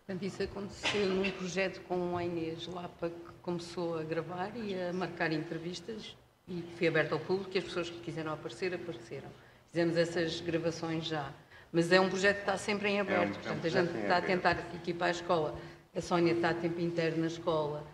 [0.05, 4.91] Portanto, isso aconteceu num projeto com a Inês Lapa, que começou a gravar e a
[4.91, 6.15] marcar entrevistas
[6.47, 9.29] e foi aberto ao público e as pessoas que quiseram aparecer, apareceram.
[9.67, 11.31] Fizemos essas gravações já.
[11.71, 13.21] Mas é um projeto que está sempre em aberto.
[13.21, 15.55] é um Portanto, a projeto gente em está a tentar equipar a escola.
[15.95, 17.85] A Sónia está a tempo inteiro na escola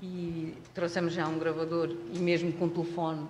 [0.00, 3.26] e trouxemos já um gravador e mesmo com telefone.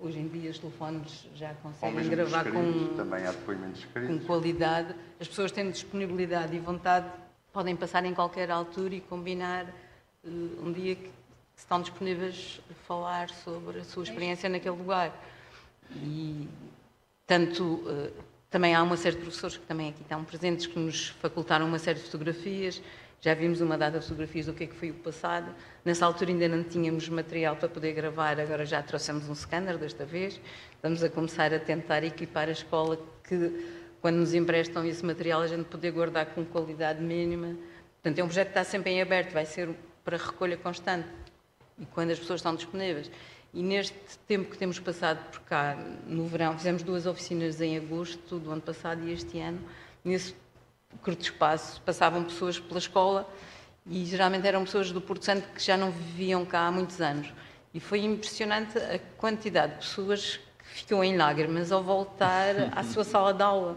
[0.00, 5.26] Hoje em dia os telefones já conseguem gravar com também há depoimentos com qualidade, as
[5.26, 7.10] pessoas tendo disponibilidade e vontade,
[7.52, 9.66] podem passar em qualquer altura e combinar
[10.24, 10.28] eh,
[10.62, 11.10] um dia que
[11.56, 15.12] estão disponíveis a falar sobre a sua experiência naquele lugar.
[15.96, 16.48] E
[17.26, 18.12] tanto eh,
[18.50, 21.78] também há uma série de professores que também aqui estão presentes que nos facultaram uma
[21.80, 22.80] série de fotografias.
[23.20, 25.52] Já vimos uma data de fotografias do que é que foi o passado.
[25.84, 30.04] Nessa altura ainda não tínhamos material para poder gravar, agora já trouxemos um scanner desta
[30.04, 30.40] vez.
[30.74, 33.66] Estamos a começar a tentar equipar a escola que,
[34.00, 37.56] quando nos emprestam esse material, a gente poder guardar com qualidade mínima.
[37.94, 39.68] Portanto, é um projeto que está sempre em aberto, vai ser
[40.04, 41.08] para recolha constante
[41.78, 43.10] e quando as pessoas estão disponíveis.
[43.52, 45.74] E neste tempo que temos passado por cá,
[46.06, 49.58] no verão, fizemos duas oficinas em agosto do ano passado e este ano.
[50.04, 50.34] Nesse
[51.02, 53.28] curto espaço passavam pessoas pela escola
[53.86, 57.32] e geralmente eram pessoas do Porto Santo que já não viviam cá há muitos anos.
[57.72, 63.04] E foi impressionante a quantidade de pessoas que ficou em lágrimas ao voltar à sua
[63.04, 63.76] sala de aula,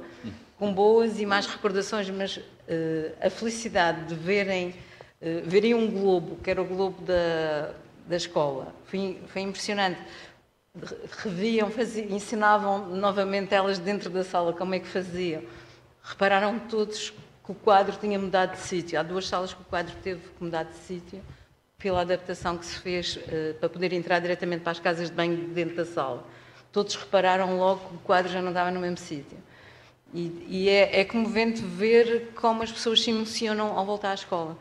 [0.57, 4.73] com boas e más recordações, mas eh, a felicidade de verem,
[5.21, 7.73] eh, verem um globo, que era o globo da,
[8.07, 9.99] da escola, foi, foi impressionante.
[10.79, 15.41] Re- Reviam, faziam, ensinavam novamente elas dentro da sala como é que faziam.
[16.03, 17.11] Repararam todos
[17.43, 18.99] que o quadro tinha mudado de sítio.
[18.99, 21.21] Há duas salas que o quadro teve que mudar de sítio
[21.77, 25.49] pela adaptação que se fez eh, para poder entrar diretamente para as casas de banho
[25.49, 26.23] dentro da sala.
[26.71, 29.37] Todos repararam logo que o quadro já não estava no mesmo sítio.
[30.13, 34.57] E, e é, é comovente ver como as pessoas se emocionam ao voltar à escola.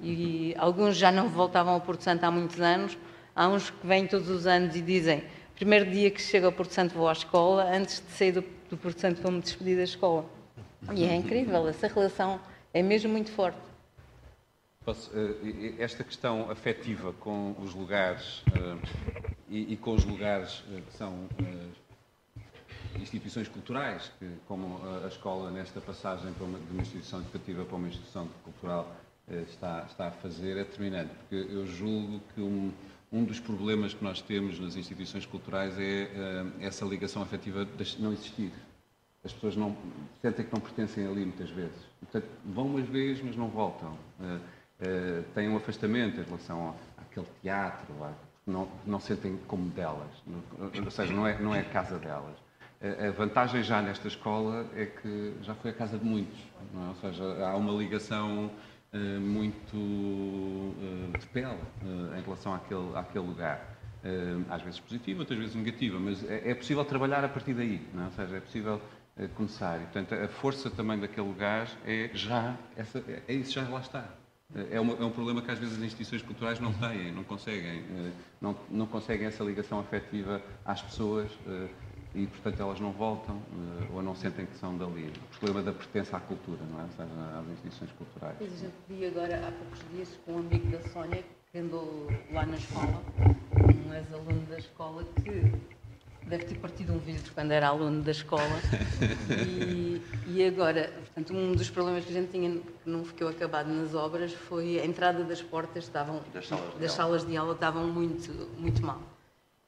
[0.00, 2.96] E alguns já não voltavam ao Porto Santo há muitos anos,
[3.34, 6.72] há uns que vêm todos os anos e dizem: primeiro dia que chego ao Porto
[6.72, 10.35] Santo vou à escola, antes de sair do, do Porto Santo vou-me despedir da escola.
[10.94, 12.40] E é incrível, essa relação
[12.72, 13.58] é mesmo muito forte.
[14.86, 18.80] Uh, esta questão afetiva com os lugares uh,
[19.50, 21.28] e, com os lugares uh, que são
[23.00, 24.12] instituições culturais,
[24.46, 28.94] como a escola nesta passagem de uma instituição educativa para uma instituição cultural
[29.48, 34.58] está, a fazer, é determinante, porque eu julgo que um, dos problemas que nós temos
[34.58, 36.08] nas instituições culturais é
[36.60, 37.68] essa ligação afetiva
[37.98, 38.50] não existir.
[39.26, 39.76] As pessoas não
[40.22, 41.76] sentem que não pertencem ali muitas vezes.
[42.00, 43.98] Portanto, vão umas vezes, mas não voltam.
[44.20, 48.12] Uh, uh, têm um afastamento em relação àquele teatro, à,
[48.46, 50.12] não, não sentem como delas.
[50.84, 52.36] Ou seja, não é, não é a casa delas.
[52.80, 56.38] A vantagem já nesta escola é que já foi a casa de muitos.
[56.38, 56.88] É?
[56.88, 58.50] Ou seja, há uma ligação
[59.20, 60.72] muito
[61.18, 61.58] de pele
[62.16, 63.76] em relação àquele, àquele lugar.
[64.50, 67.80] às vezes positiva, outras vezes negativa, mas é, é possível trabalhar a partir daí.
[67.96, 68.04] É?
[68.04, 68.80] Ou seja, é possível
[69.34, 69.78] começar.
[69.78, 74.08] E, portanto, a força também daquele lugar é já, essa, é isso já lá está.
[74.70, 77.80] É, uma, é, um problema que às vezes as instituições culturais não têm, não conseguem,
[77.80, 81.68] eh, não, não conseguem essa ligação afetiva às pessoas eh,
[82.14, 85.12] e, portanto, elas não voltam eh, ou não sentem que são dali.
[85.34, 86.84] O problema da pertença à cultura, não é?
[86.84, 88.36] Às instituições culturais.
[88.38, 92.46] Pois gente vi agora, há poucos dias, com um amigo da Sónia, que andou lá
[92.46, 93.02] na escola,
[93.84, 95.75] um ex-aluno da escola, que
[96.26, 98.42] deve ter partido um vidro quando era aluno da escola.
[99.46, 103.68] E, e, agora, portanto, um dos problemas que a gente tinha, que não ficou acabado
[103.68, 107.18] nas obras, foi a entrada das portas estavam, das salas de, das aula.
[107.18, 109.00] Salas de aula estavam muito, muito mal.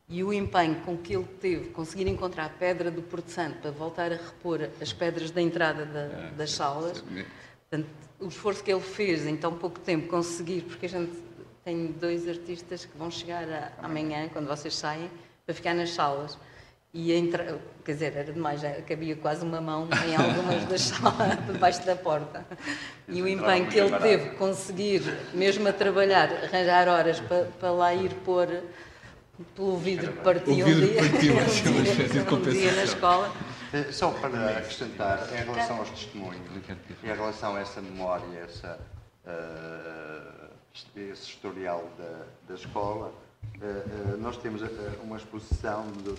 [0.09, 3.71] E o empenho com que ele teve, conseguir encontrar a pedra do Porto Santo para
[3.71, 8.73] voltar a repor as pedras da entrada da, é, das salas, portanto, o esforço que
[8.73, 11.13] ele fez em tão pouco tempo conseguir, porque a gente
[11.65, 15.11] tem dois artistas que vão chegar a, amanhã, quando vocês saem,
[15.45, 16.39] para ficar nas salas.
[16.93, 21.37] E entra, quer dizer, era demais, já cabia quase uma mão em algumas das salas,
[21.47, 22.47] debaixo da porta.
[23.07, 25.03] E o empenho que ele teve, conseguir,
[25.35, 28.49] mesmo a trabalhar, arranjar horas para, para lá ir pôr
[29.55, 33.33] pelo vidro que partiu um dia, partiu, um, dia, um dia na escola.
[33.73, 36.41] Eh, só para acrescentar, em relação aos testemunhos,
[37.03, 38.81] em relação a essa memória, essa,
[39.27, 40.49] uh,
[40.97, 43.13] esse historial da, da escola,
[43.61, 44.63] uh, uh, nós temos
[45.03, 46.15] uma exposição de,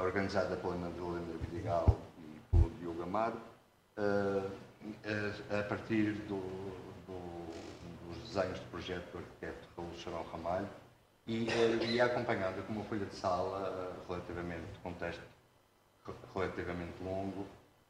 [0.00, 3.36] organizada pela Madalena Vidigal e pelo Diogo Amaro,
[3.98, 4.50] uh,
[5.50, 6.40] a, a, partir do,
[7.06, 10.68] do, dos desenhos de projeto do arquiteto Raul Charol Ramalho
[11.26, 15.22] e, uh, e é acompanhada com uma folha de sala relativamente, contexto
[16.34, 17.46] relativamente longo,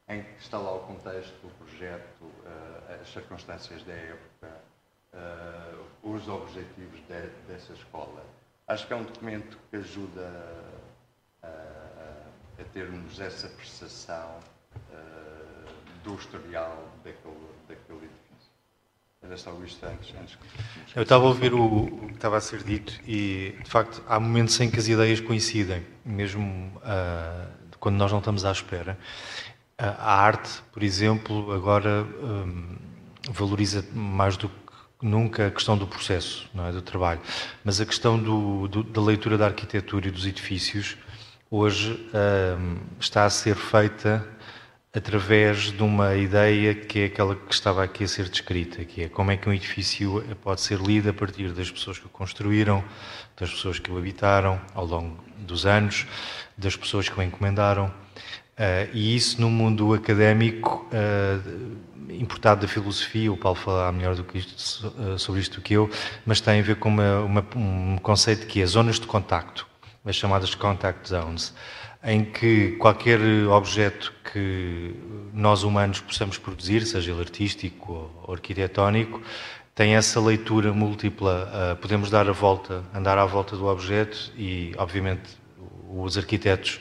[0.07, 2.31] em que está lá o contexto, o projeto,
[3.01, 4.61] as circunstâncias da época,
[6.01, 8.23] os objetivos de, dessa escola.
[8.67, 10.31] Acho que é um documento que ajuda
[11.43, 11.84] a
[12.59, 14.39] a termos essa percepção
[14.75, 15.69] uh,
[16.03, 17.35] do historial daquele,
[17.67, 18.51] daquele edifício.
[19.21, 20.97] Era só isto antes, antes que...
[20.97, 24.19] Eu estava a ouvir o, o, que estava a ser dito e, de facto, há
[24.19, 28.97] momentos em que as ideias coincidem, mesmo uh, quando nós não estamos à espera.
[29.79, 32.77] Uh, a arte, por exemplo, agora um,
[33.31, 34.55] valoriza mais do que
[35.01, 37.19] nunca a questão do processo, não é, do trabalho,
[37.63, 40.97] mas a questão do, do, da leitura da arquitetura e dos edifícios
[41.49, 44.27] hoje um, está a ser feita
[44.93, 49.09] através de uma ideia que é aquela que estava aqui a ser descrita, que é
[49.09, 52.83] como é que um edifício pode ser lido a partir das pessoas que o construíram,
[53.37, 56.07] das pessoas que o habitaram ao longo dos anos,
[56.57, 57.87] das pessoas que o encomendaram.
[57.87, 64.23] Uh, e isso no mundo académico, uh, importado da filosofia, o Paulo falará melhor do
[64.23, 65.89] que isto, sobre isto do que eu,
[66.25, 69.67] mas tem a ver com uma, uma, um conceito que é zonas de contacto
[70.05, 71.53] as chamadas contact zones,
[72.03, 74.95] em que qualquer objeto que
[75.33, 79.21] nós humanos possamos produzir, seja ele artístico ou arquitetónico,
[79.73, 81.51] tem essa leitura múltipla.
[81.51, 85.37] Uh, podemos dar a volta, andar à volta do objeto e, obviamente,
[85.89, 86.79] os arquitetos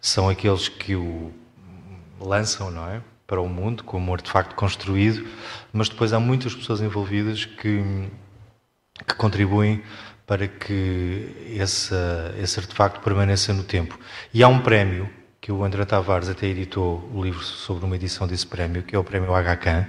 [0.00, 1.32] são aqueles que o
[2.20, 3.00] lançam, não é?
[3.26, 5.26] Para o mundo, como um artefacto construído,
[5.72, 7.82] mas depois há muitas pessoas envolvidas que,
[9.06, 9.82] que contribuem
[10.26, 11.94] para que esse,
[12.42, 13.98] esse artefacto permaneça no tempo.
[14.34, 15.08] E há um prémio,
[15.40, 18.98] que o André Tavares até editou o livro sobre uma edição desse prémio, que é
[18.98, 19.86] o prémio HK,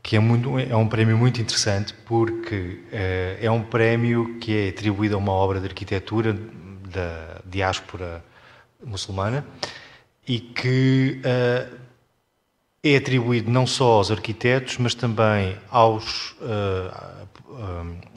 [0.00, 4.68] que é, muito, é um prémio muito interessante porque é, é um prémio que é
[4.68, 8.24] atribuído a uma obra de arquitetura da diáspora
[8.84, 9.44] muçulmana
[10.26, 11.78] e que uh,
[12.82, 17.17] é atribuído não só aos arquitetos, mas também aos uh,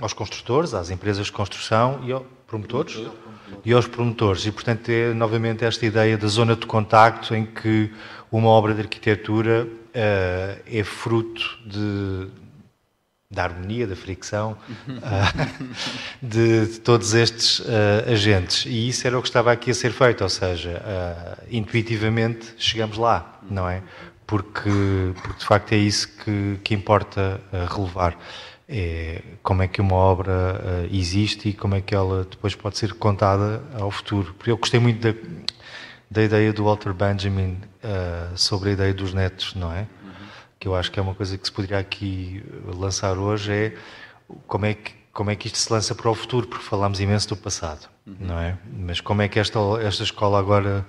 [0.02, 3.00] aos construtores, às empresas de construção e ao promotores
[3.64, 4.46] e aos promotores.
[4.46, 7.90] E, portanto, é novamente esta ideia da zona de contacto em que
[8.30, 12.28] uma obra de arquitetura uh, é fruto de,
[13.30, 15.76] da harmonia, da fricção, uh,
[16.22, 18.66] de, de, todos estes uh, agentes.
[18.66, 20.82] E isso era o que estava aqui a ser feito, ou seja,
[21.50, 23.82] intuitivamente chegamos lá, não é?
[24.28, 24.70] Porque,
[25.22, 28.18] porque de facto é isso que, que importa relevar
[28.72, 32.78] é como é que uma obra uh, existe e como é que ela depois pode
[32.78, 34.34] ser contada ao futuro.
[34.34, 35.20] Porque eu gostei muito da,
[36.10, 39.82] da ideia do Walter Benjamin uh, sobre a ideia dos netos, não é?
[39.82, 39.88] Uhum.
[40.58, 43.76] Que eu acho que é uma coisa que se poderia aqui lançar hoje é
[44.48, 47.28] como é que como é que isto se lança para o futuro, porque falámos imenso
[47.28, 48.16] do passado, uhum.
[48.18, 48.58] não é?
[48.74, 50.86] Mas como é que esta esta escola agora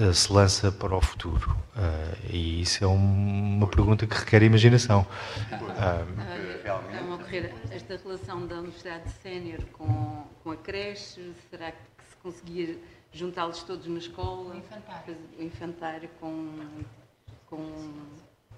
[0.00, 1.54] uh, se lança para o futuro?
[2.30, 5.06] e isso é um, uma pergunta que requer imaginação
[7.26, 11.34] ocorrer esta relação da Universidade Sénior com, com a creche?
[11.50, 12.78] Será que se conseguir
[13.12, 14.54] juntá-los todos na escola?
[14.54, 15.16] O infantário.
[15.38, 16.84] O infantário com,
[17.46, 18.06] com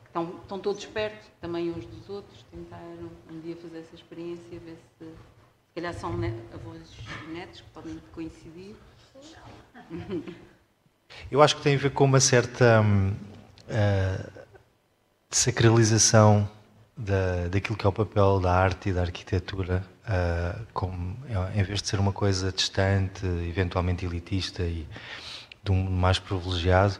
[0.07, 2.83] estão, estão todos perto, também uns dos outros, tentar
[3.31, 5.15] um dia fazer essa experiência, ver se, se
[5.75, 6.11] calhar são
[6.53, 6.83] avós
[7.27, 8.77] e netos que podem coincidir.
[11.31, 14.47] Eu acho que tem a ver com uma certa uh,
[15.31, 16.47] sacralização
[16.99, 21.17] da, daquilo que é o papel da arte e da arquitetura, uh, como,
[21.55, 24.85] em vez de ser uma coisa distante, eventualmente elitista e
[25.63, 26.99] de um mais privilegiado,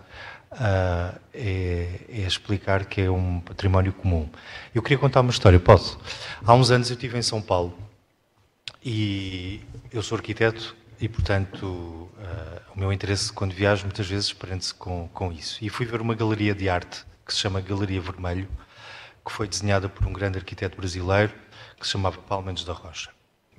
[0.53, 4.29] uh, é, é, explicar que é um património comum.
[4.73, 5.99] Eu queria contar uma história, posso?
[6.47, 7.77] Há uns anos eu estive em São Paulo
[8.85, 9.61] e
[9.93, 12.09] eu sou arquiteto e, portanto, uh,
[12.75, 15.59] o meu interesse quando viajo muitas vezes prende-se com, com isso.
[15.61, 18.49] E fui ver uma galeria de arte que se chama Galeria Vermelho,
[19.29, 21.33] que foi desenhada por um grande arquiteto brasileiro
[21.79, 23.11] que se chamava Paulo Mendes da Rocha,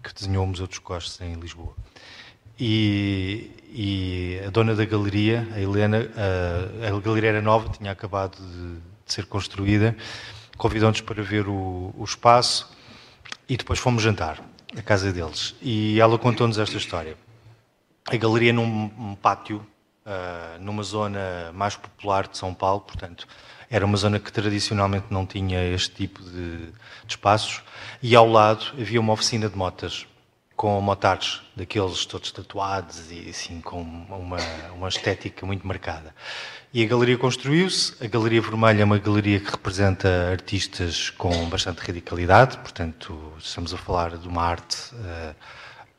[0.03, 1.75] que desenhou o Museu dos Costos em Lisboa.
[2.59, 8.35] E, e, a dona da galeria, a Helena, a, a galeria era nova, tinha acabado
[8.35, 8.73] de,
[9.05, 9.95] de ser construída,
[10.57, 12.69] convidou-nos para ver o, o, espaço
[13.47, 14.43] e depois fomos jantar
[14.75, 15.55] à casa deles.
[15.61, 17.15] E ela contou-nos esta história.
[18.07, 19.65] A galeria num um pátio,
[20.05, 23.25] uh, numa zona mais popular de São Paulo, portanto,
[23.69, 26.73] era uma zona que tradicionalmente não tinha este tipo de, de
[27.07, 27.61] espaços
[28.01, 30.07] e ao lado havia uma oficina de motas
[30.55, 34.37] com motards daqueles todos tatuados e assim com uma,
[34.75, 36.13] uma estética muito marcada.
[36.73, 37.95] E a galeria construiu-se.
[38.03, 43.77] A Galeria Vermelha é uma galeria que representa artistas com bastante radicalidade, portanto, estamos a
[43.77, 45.35] falar de uma arte uh,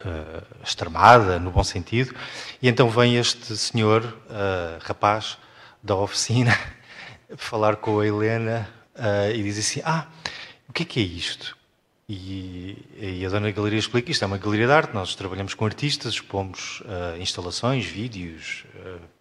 [0.06, 2.14] uh, extremada, no bom sentido.
[2.62, 5.38] E então vem este senhor, uh, rapaz,
[5.82, 6.56] da oficina,
[7.36, 10.06] falar com a Helena uh, e diz assim: Ah,
[10.68, 11.56] o que é que é isto?
[12.08, 15.54] E, e, a dona da galeria explica: Isto é uma galeria de arte, nós trabalhamos
[15.54, 18.64] com artistas, expomos uh, instalações, vídeos,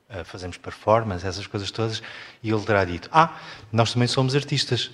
[0.10, 2.02] uh, fazemos performance, essas coisas todas.
[2.42, 3.40] E ele terá dito: Ah,
[3.72, 4.92] nós também somos artistas.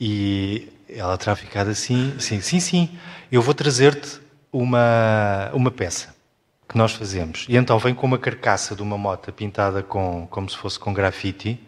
[0.00, 2.98] E ela terá ficado assim: Sim, sim, sim,
[3.30, 6.17] eu vou trazer-te uma, uma peça
[6.68, 7.46] que nós fazemos.
[7.48, 10.92] E então vem com uma carcaça de uma moto pintada com, como se fosse com
[10.92, 11.58] grafite.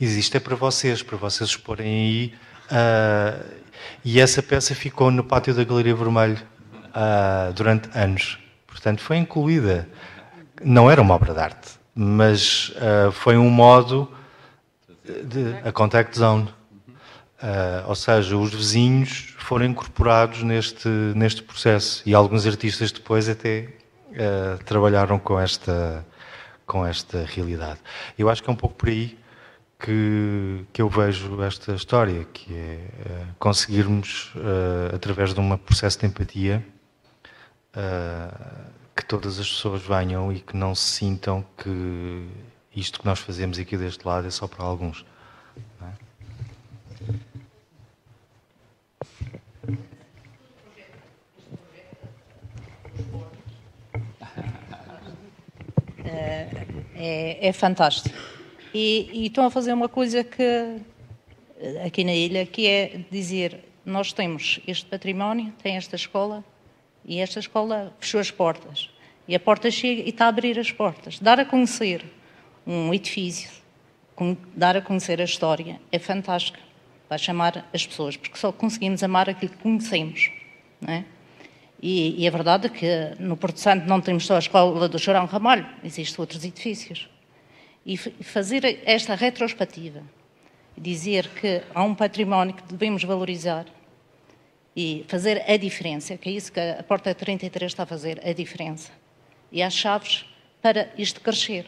[0.00, 2.34] Existe é para vocês, para vocês exporem aí.
[2.66, 3.62] Uh,
[4.04, 6.42] e essa peça ficou no pátio da Galeria Vermelho
[6.88, 8.38] uh, durante anos.
[8.66, 9.88] Portanto, foi incluída.
[10.64, 14.10] Não era uma obra de arte, mas uh, foi um modo
[15.04, 16.48] de a contact zone.
[17.42, 23.68] Uh, ou seja, os vizinhos foram incorporados neste, neste processo e alguns artistas depois até
[24.12, 26.06] uh, trabalharam com esta,
[26.66, 27.80] com esta realidade.
[28.18, 29.18] Eu acho que é um pouco por aí
[29.78, 35.98] que, que eu vejo esta história, que é uh, conseguirmos, uh, através de um processo
[35.98, 36.64] de empatia,
[38.94, 42.28] que todas as pessoas venham e que não se sintam que
[42.76, 45.06] isto que nós fazemos aqui deste lado é só para alguns.
[57.02, 58.16] É, é fantástico.
[58.72, 60.76] E, e, estão a fazer uma coisa que,
[61.84, 66.44] aqui na ilha, que é dizer, nós temos este património, tem esta escola,
[67.04, 68.88] e esta escola fechou as portas.
[69.26, 71.18] E a porta chega e está a abrir as portas.
[71.18, 72.04] Dar a conhecer
[72.64, 73.50] um edifício,
[74.54, 76.58] dar a conhecer a história, é fantástico.
[77.08, 80.30] Vai chamar as pessoas, porque só conseguimos amar aquilo que conhecemos.
[80.80, 81.04] Não é?
[81.82, 84.98] E, e a verdade é que no Porto Santo não temos só a escola do
[85.00, 87.08] Chorão Ramalho, existem outros edifícios.
[87.84, 90.00] E fazer esta retrospectiva,
[90.78, 93.66] dizer que há um património que devemos valorizar
[94.76, 98.32] e fazer a diferença, que é isso que a Porta 33 está a fazer, a
[98.32, 98.92] diferença.
[99.50, 100.24] E as chaves
[100.62, 101.66] para isto crescer.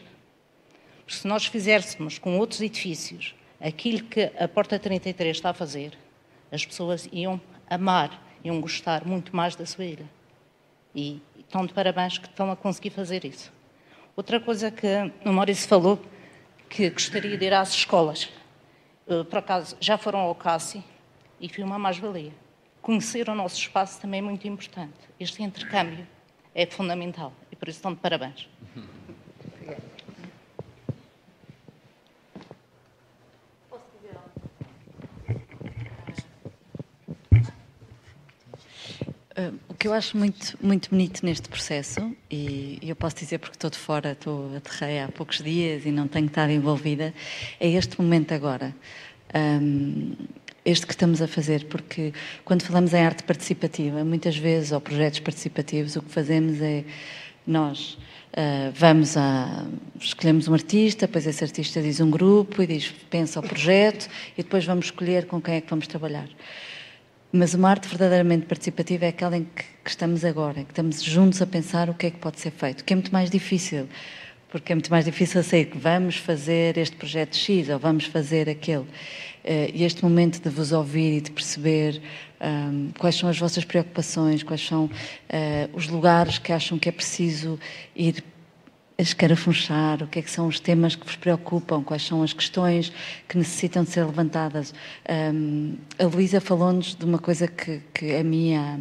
[0.99, 5.97] Porque se nós fizéssemos com outros edifícios aquilo que a Porta 33 está a fazer,
[6.49, 7.39] as pessoas iam
[7.69, 10.05] amar, iam gostar muito mais da sua ilha.
[10.93, 13.51] E estão de parabéns que estão a conseguir fazer isso.
[14.15, 14.87] Outra coisa que
[15.25, 15.99] o Maurício falou,
[16.69, 18.29] que gostaria de ir às escolas.
[19.07, 20.83] Eh, por acaso, já foram ao CASSI
[21.41, 22.31] e foi uma mais-valia.
[22.81, 24.93] Conhecer o nosso espaço também é muito importante.
[25.19, 26.07] Este intercâmbio
[26.53, 28.47] é fundamental e por isso estão de parabéns.
[39.37, 43.57] Uh, o que eu acho muito, muito bonito neste processo, e eu posso dizer porque
[43.57, 47.13] estou de fora, estou aterrei há poucos dias e não tenho estado envolvida,
[47.59, 48.73] é este momento agora.
[49.35, 50.13] Um,
[50.63, 52.13] este que estamos a fazer, porque
[52.45, 56.85] quando falamos em arte participativa, muitas vezes, ou projetos participativos, o que fazemos é
[57.45, 57.97] nós
[58.31, 59.65] uh, vamos a.
[59.99, 64.43] escolhemos um artista, depois esse artista diz um grupo e diz, pensa o projeto, e
[64.43, 66.27] depois vamos escolher com quem é que vamos trabalhar.
[67.37, 71.41] Mas uma arte verdadeiramente participativa é aquela em que, que, estamos agora, que estamos juntos
[71.41, 73.89] a pensar o que é que pode ser feito, que é muito mais difícil,
[74.49, 78.49] porque é muito mais difícil sair que vamos fazer este projeto X ou vamos fazer
[78.49, 78.85] aquele.
[79.43, 82.01] Eh, e este momento de vos ouvir e de perceber
[82.39, 84.89] um, quais são as vossas preocupações, quais são uh,
[85.73, 87.59] os lugares que acham que é preciso
[87.93, 88.23] ir
[88.97, 92.91] escarafunchar, o que é que são os temas que vos preocupam, quais são as questões
[93.27, 94.73] que necessitam de ser levantadas.
[95.33, 98.79] Um, a Luísa falou-nos de uma coisa que, que a minha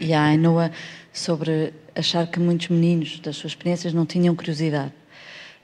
[0.00, 0.72] e a Ainoa
[1.12, 4.92] sobre achar que muitos meninos das suas experiências não tinham curiosidade.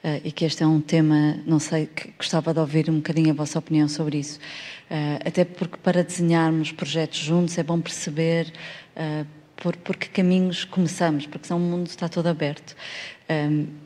[0.04, 3.30] Uh, e que este é um tema, não sei, que gostava de ouvir um bocadinho
[3.30, 4.38] a vossa opinião sobre isso.
[4.88, 8.52] Uh, até porque para desenharmos projetos juntos é bom perceber
[8.96, 9.26] uh,
[9.60, 12.74] por, por que caminhos começamos, porque senão o mundo está todo aberto.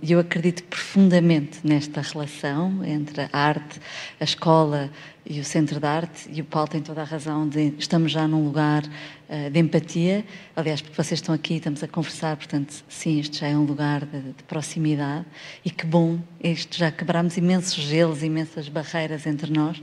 [0.00, 3.80] E eu acredito profundamente nesta relação entre a arte,
[4.20, 4.88] a escola
[5.26, 8.28] e o centro de arte, e o Paulo tem toda a razão de estamos já
[8.28, 10.24] num lugar uh, de empatia.
[10.54, 14.04] Aliás, porque vocês estão aqui, estamos a conversar, portanto, sim, isto já é um lugar
[14.04, 15.26] de, de proximidade.
[15.64, 19.80] E que bom, isto já quebramos imensos gelos, imensas barreiras entre nós.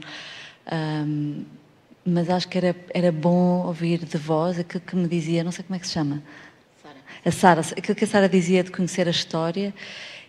[0.72, 1.44] Um,
[2.10, 5.64] mas acho que era, era bom ouvir de voz aquilo que me dizia, não sei
[5.64, 6.22] como é que se chama.
[6.82, 6.96] Sara.
[7.24, 9.72] A Sara, aquilo que a Sara dizia de conhecer a história,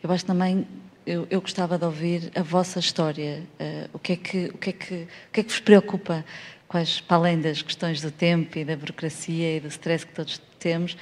[0.04, 0.68] eu acho também,
[1.06, 3.44] eu, eu gostava de ouvir a vossa história.
[3.60, 6.24] Uh, o, que é que, o, que é que, o que é que vos preocupa,
[6.68, 10.42] quais, para além das questões do tempo e da burocracia e do stress que todos
[10.60, 10.96] temos,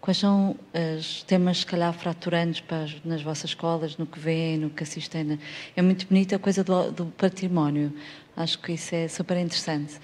[0.00, 0.54] quais são
[0.98, 5.38] os temas, se calhar, fraturantes para, nas vossas escolas, no que veem, no que assistem?
[5.74, 7.90] É muito bonita a coisa do, do património.
[8.36, 9.94] Acho que isso é super interessante.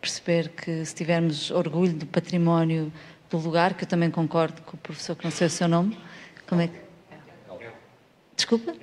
[0.00, 2.92] Perceber que se tivermos orgulho do património
[3.28, 5.98] do lugar, que eu também concordo com o professor que não sei o seu nome.
[6.46, 6.80] Como é que.
[8.34, 8.74] Desculpa?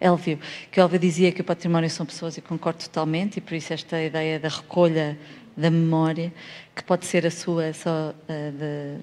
[0.00, 0.38] Elvio.
[0.70, 4.00] Que Elvio dizia que o património são pessoas e concordo totalmente, e por isso esta
[4.00, 5.18] ideia da recolha
[5.56, 6.32] da memória,
[6.74, 9.00] que pode ser a sua só uh, de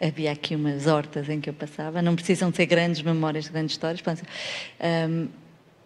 [0.00, 4.02] havia aqui umas hortas em que eu passava, não precisam ser grandes memórias, grandes histórias,
[5.08, 5.28] um,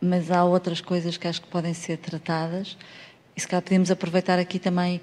[0.00, 2.76] mas há outras coisas que acho que podem ser tratadas
[3.38, 5.00] e se calhar podemos aproveitar aqui também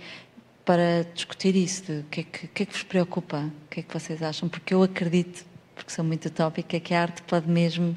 [0.65, 3.79] para discutir isso, de o que, é que, que, é que vos preocupa, o que
[3.79, 7.49] é que vocês acham, porque eu acredito, porque sou muito utópica, que a arte pode
[7.49, 7.91] mesmo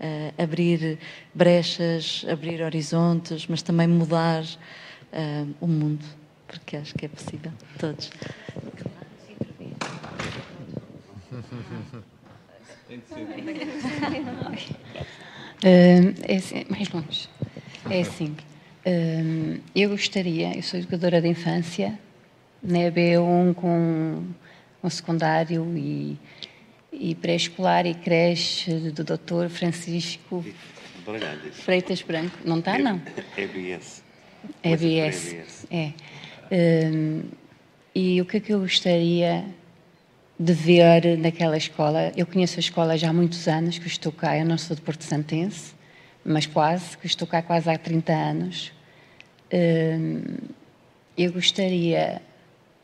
[0.00, 0.98] uh, abrir
[1.34, 6.02] brechas, abrir horizontes, mas também mudar uh, o mundo,
[6.48, 8.08] porque acho que é possível, todos.
[15.62, 17.28] Uh, é assim, mais longe.
[17.90, 18.34] É assim,
[19.74, 21.98] eu gostaria, eu sou educadora de infância,
[22.62, 24.22] na EB1 com
[24.82, 26.18] um secundário e,
[26.92, 29.48] e pré-escolar e creche do Dr.
[29.48, 30.44] Francisco
[31.52, 32.36] Freitas Branco.
[32.44, 33.00] Não está, não?
[33.36, 34.02] EBS.
[34.62, 35.92] EBS, é.
[37.94, 39.44] E o que é que eu gostaria
[40.38, 42.12] de ver naquela escola?
[42.16, 44.82] Eu conheço a escola já há muitos anos, que estou cá, eu não sou de
[44.82, 45.74] Porto Santense,
[46.24, 48.72] mas quase, que estou cá quase há 30 anos.
[51.16, 52.20] Eu gostaria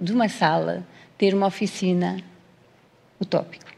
[0.01, 0.87] de uma sala
[1.19, 2.23] ter uma oficina
[3.21, 3.71] utópico.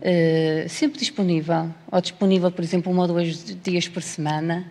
[0.00, 4.66] Uh, sempre disponível, ou disponível, por exemplo, um ou dois dias por semana,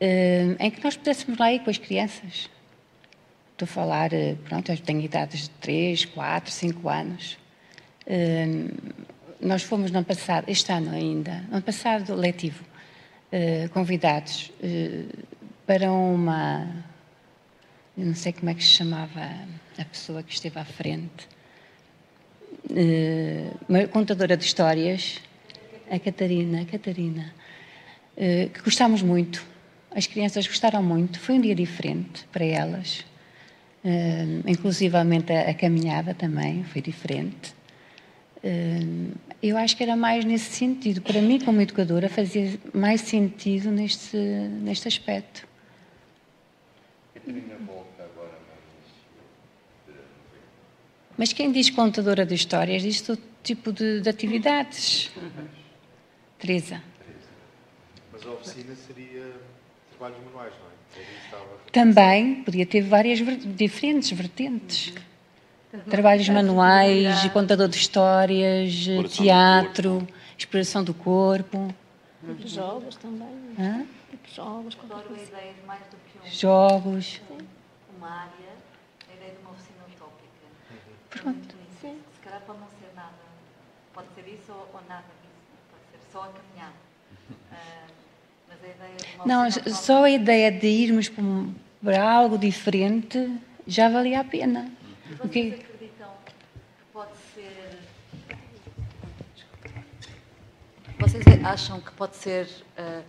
[0.00, 2.50] uh, em que nós pudéssemos lá ir com as crianças.
[3.52, 7.38] Estou a falar, uh, pronto, eu tenho idades de 3, 4, 5 anos.
[9.40, 12.64] nós fomos no passado, este ano ainda, no passado letivo,
[13.72, 14.50] convidados
[15.70, 16.66] para uma
[17.96, 19.22] não sei como é que se chamava
[19.78, 21.28] a pessoa que esteve à frente,
[22.70, 25.20] uh, uma contadora de histórias,
[25.88, 27.32] a Catarina, a Catarina,
[28.16, 29.46] uh, que gostámos muito.
[29.92, 33.04] As crianças gostaram muito, foi um dia diferente para elas.
[33.84, 37.54] Uh, inclusivamente a, caminhada também foi diferente.
[39.40, 41.00] Eu acho que era mais nesse sentido.
[41.00, 45.49] Para mim, como educadora, fazia mais sentido neste, neste aspecto.
[47.30, 48.32] Catarina volta agora
[51.16, 55.10] Mas quem diz contadora de histórias diz todo tipo de, de atividades.
[56.38, 56.82] Teresa.
[58.12, 59.32] Mas a oficina seria
[59.90, 61.70] trabalhos manuais, não é?
[61.70, 64.92] Também podia ter várias ver diferentes vertentes.
[65.88, 68.74] Trabalhos manuais, contador de histórias,
[69.10, 70.06] teatro,
[70.36, 71.72] exploração do corpo.
[72.44, 73.28] Jogos também.
[73.58, 73.86] Hã?
[74.34, 74.76] Jogos.
[74.82, 77.20] Adoro ideias mais do que Jogos.
[77.96, 78.52] Uma área,
[79.10, 80.46] a ideia de uma oficina utópica.
[81.10, 81.54] Pronto.
[81.80, 81.98] Sim.
[82.14, 83.12] Se calhar pode não ser nada.
[83.94, 85.50] Pode ser isso ou, ou nada disso.
[85.70, 86.74] Pode ser só a caminhada.
[87.30, 87.92] Uh,
[88.48, 93.38] mas a ideia de uma Não, oficina só a ideia de irmos para, algo diferente
[93.66, 94.70] já valia a pena.
[94.82, 96.32] E vocês Porque acreditam que
[96.92, 97.78] pode ser.
[100.98, 103.02] Vocês acham que pode ser eh,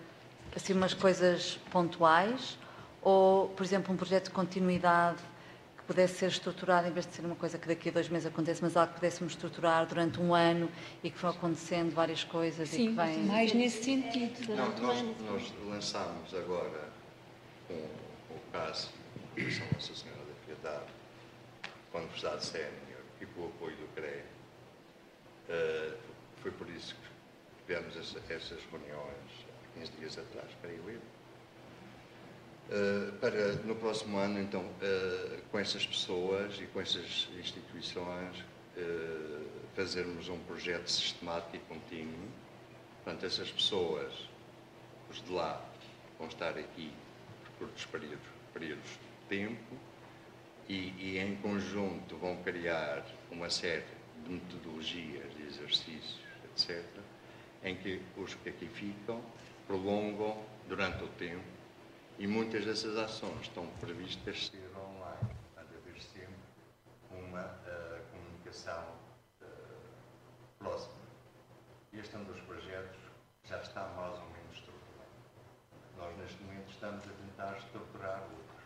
[0.56, 2.58] assim umas coisas pontuais?
[3.02, 5.18] Ou, por exemplo, um projeto de continuidade
[5.78, 8.28] que pudesse ser estruturado, em vez de ser uma coisa que daqui a dois meses
[8.28, 10.70] acontece, mas algo que pudéssemos estruturar durante um ano
[11.04, 13.24] e que vão acontecendo várias coisas e que vem.
[13.24, 14.56] mais nesse sentido.
[14.56, 16.90] Não, nós, nós lançámos agora
[17.68, 17.74] com,
[18.28, 18.90] com o caso
[19.36, 20.92] de São Nossa Senhora da Piedade,
[21.92, 22.72] com a Universidade Sénior
[23.20, 24.26] e com o apoio do CREA.
[25.50, 25.94] Eh,
[26.42, 29.46] foi por isso que tivemos essa- essas reuniões
[29.76, 31.00] há 15 dias atrás, creio eu.
[32.72, 38.46] Eh, para no próximo ano, então, eh, com essas pessoas e com essas instituições,
[38.78, 39.42] eh,
[39.76, 42.30] fazermos um projeto sistemático e contínuo.
[43.04, 44.30] Portanto, essas pessoas,
[45.10, 45.62] os de lá,
[46.18, 46.94] vão estar aqui
[47.44, 49.76] por curtos períodos, períodos de tempo
[50.70, 53.84] e, e, em conjunto, vão criar uma série
[54.24, 56.86] de metodologias, de exercícios, etc.,
[57.66, 59.22] em que os que aqui ficam
[59.68, 61.61] prolongam durante o tempo
[62.22, 65.36] e muitas dessas ações estão previstas ser online.
[65.56, 66.36] Portanto, haver sempre
[67.10, 68.86] uma eh, comunicação
[69.42, 69.46] eh,
[70.60, 71.02] próxima.
[71.92, 73.00] Este é um dos projetos
[73.42, 75.10] que já está mais ou menos estruturado.
[75.98, 78.66] Nós, neste momento, estamos a tentar estruturar outros.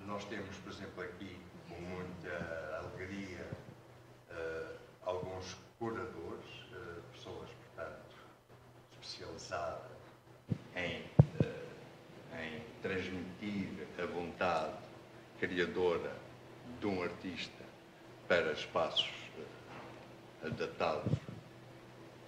[0.00, 3.48] Nós temos, por exemplo, aqui, com muita alegria,
[4.28, 6.68] eh, alguns curadores,
[7.14, 8.14] pessoas, portanto,
[9.00, 9.98] especializadas
[10.74, 11.04] em,
[11.42, 13.68] eh, em transmitir
[14.02, 14.72] a vontade
[15.38, 16.10] criadora
[16.80, 17.64] de um artista
[18.26, 21.12] para espaços eh, adaptados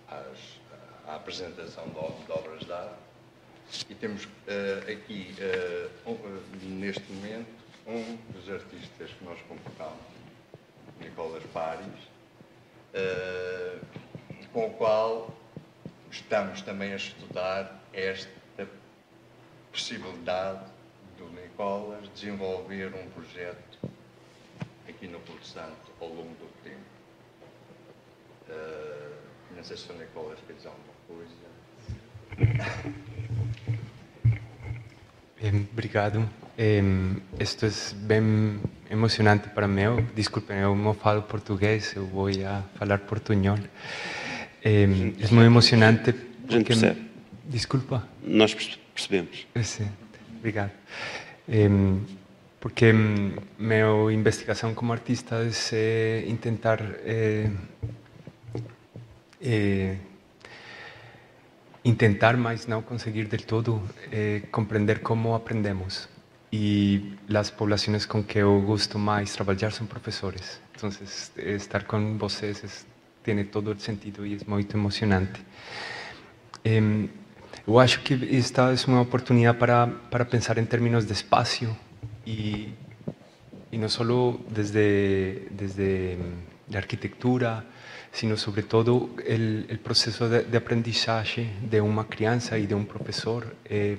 [0.08, 0.60] às-
[1.08, 2.94] à apresentação de, ob- de obras de arte.
[3.88, 7.48] E temos eh, aqui, eh, um, neste momento,
[7.86, 10.02] um dos artistas que nós convocamos,
[11.00, 11.86] Nicolas Paris,
[12.92, 13.78] eh,
[14.52, 15.32] com o qual
[16.10, 18.39] estamos também a estudar esta
[19.72, 20.64] possibilidade
[21.18, 23.78] do Nicolas desenvolver um projeto
[24.88, 26.76] aqui no Porto Santo ao longo do tempo.
[28.48, 29.10] Eh,
[29.56, 31.30] não sei se o Nicolas quer dizer alguma coisa.
[35.72, 36.28] Obrigado.
[37.38, 38.60] Isto é bem
[38.90, 40.06] emocionante para mim.
[40.14, 43.56] Desculpem, eu não falo português, eu vou a falar portunhol.
[44.62, 46.10] Em, É muito emocionante.
[46.10, 47.10] A gente porque- percebe.
[47.46, 48.06] Desculpa.
[48.22, 48.54] Nós
[49.06, 49.46] percebemos.
[49.54, 49.88] Eh, Sim,
[50.38, 50.72] obrigado.
[51.48, 52.00] Em,
[52.60, 55.36] porque em, minha investigação como artista
[55.72, 57.50] é eh, tentar eh,
[59.40, 59.96] eh,
[61.84, 63.80] intentar, mas não conseguir del todo,
[64.12, 66.08] eh, compreender como aprendemos.
[66.52, 70.60] E as poblações com que eu gosto mais trabalhar são professores.
[70.74, 70.90] Então,
[71.36, 72.86] estar com vocês es-
[73.22, 75.40] tem todo o sentido e é muito emocionante.
[76.64, 77.08] Em,
[77.66, 81.76] eu acho que esta é uma oportunidade para, para pensar em termos de espaço
[82.26, 82.72] e,
[83.70, 84.04] e não só
[84.48, 87.64] desde, desde mm, a arquitetura,
[88.12, 92.84] sino sobre todo el, el proceso de, de aprendizaje de uma criança e de um
[92.84, 93.44] professor.
[93.64, 93.98] eh,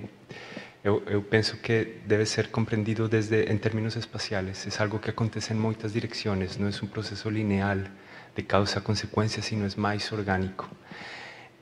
[0.83, 4.65] eu, eu penso que deve ser compreendido desde em termos espaciais.
[4.65, 7.77] É algo que acontece em muitas direções, não é um processo linear
[8.35, 10.67] de causa-consequência, sino é mais orgânico.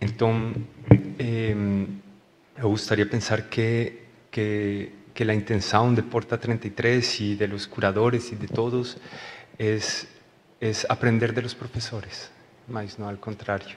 [0.02, 0.54] Então,
[1.18, 1.56] eh,
[2.58, 4.92] eu gostaria de pensar que, que,
[5.26, 8.98] la intención de Porta 33 y de los curadores y de todos
[9.58, 10.08] es,
[10.62, 12.32] es aprender de los profesores,
[12.70, 13.76] más no al contrario.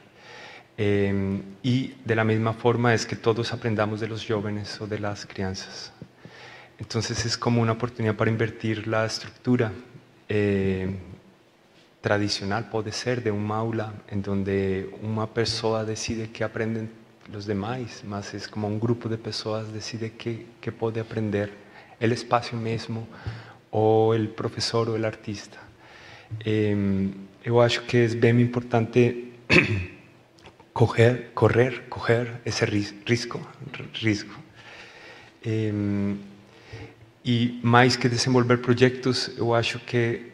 [0.79, 5.01] Eh, y de la misma forma es que todos aprendamos de los jóvenes o de
[5.01, 5.93] las crianzas.
[6.79, 9.73] Entonces es como una oportunidad para invertir la estructura
[10.29, 10.97] eh,
[12.03, 16.91] tradicional, puede ser de un aula en donde una persona decide qué aprenden
[17.33, 21.51] los demás, más es como un grupo de personas decide qué, qué puede aprender
[22.01, 23.07] el espacio mismo
[23.71, 25.59] o el profesor o el artista.
[26.45, 27.11] Eh,
[27.45, 29.33] yo acho que es bien importante
[30.73, 33.41] coger, correr, coger ese risco,
[34.03, 34.35] risco.
[35.45, 36.17] Eh,
[37.25, 40.32] e mais que desenvolver projetos, eu acho que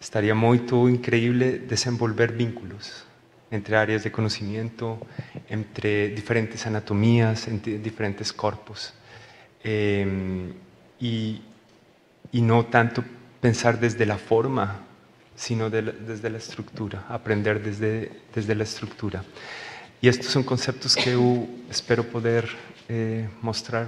[0.00, 3.04] estaria muito incrível desenvolver vínculos
[3.50, 4.98] entre áreas de conhecimento,
[5.48, 8.94] entre diferentes anatomias, entre diferentes corpos.
[9.62, 10.06] Eh,
[11.00, 11.42] e,
[12.32, 13.04] e não tanto
[13.40, 14.80] pensar desde a forma,
[15.34, 19.24] sino de, desde a estrutura, aprender desde, desde a estrutura.
[20.02, 21.10] E estes são conceitos que
[21.68, 22.48] espero poder
[22.88, 23.86] eh, mostrar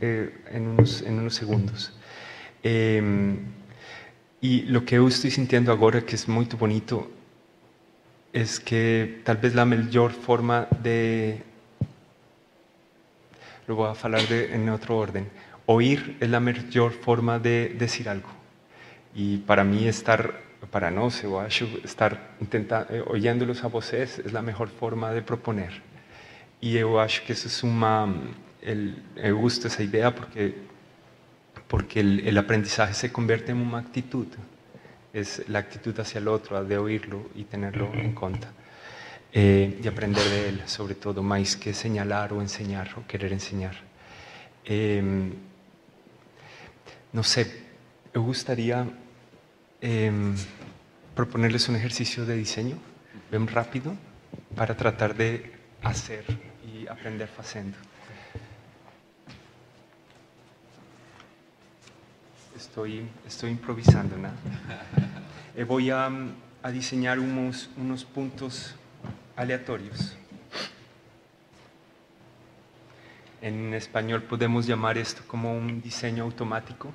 [0.00, 1.92] eh, en, unos, en, unos, segundos.
[4.40, 7.10] Eh, y lo que yo estoy sintiendo ahora, que es muy bonito,
[8.32, 11.42] es que tal vez la mejor forma de...
[13.66, 15.28] Lo voy a hablar de, en otro orden.
[15.66, 18.30] Oír es la mejor forma de decir algo.
[19.14, 21.28] Y para mí estar, para no sé,
[21.84, 25.82] estar intentando, eh, oyéndolos a voces es la mejor forma de proponer.
[26.60, 28.06] Y yo acho que eso es una
[28.62, 30.54] el, me gusta esa idea porque,
[31.68, 34.26] porque el, el, aprendizaje se convierte en una actitud.
[35.12, 38.52] Es la actitud hacia el otro, de oírlo y tenerlo en cuenta.
[39.30, 43.76] Eh, y aprender de él, sobre todo, más que señalar o enseñar o querer enseñar.
[44.64, 45.02] Eh,
[47.12, 47.64] no sé,
[48.14, 48.86] me gustaría
[49.82, 50.10] eh,
[51.14, 52.78] proponerles un ejercicio de diseño,
[53.30, 53.94] bien rápido,
[54.56, 55.52] para tratar de
[55.82, 56.24] hacer
[56.66, 57.76] y aprender haciendo.
[62.58, 64.16] Estoy, estoy improvisando.
[64.16, 64.28] ¿no?
[65.56, 66.10] Eh, voy a,
[66.62, 68.74] a, diseñar unos, unos puntos
[69.36, 70.16] aleatorios.
[73.40, 76.92] En español podemos llamar esto como un diseño automático.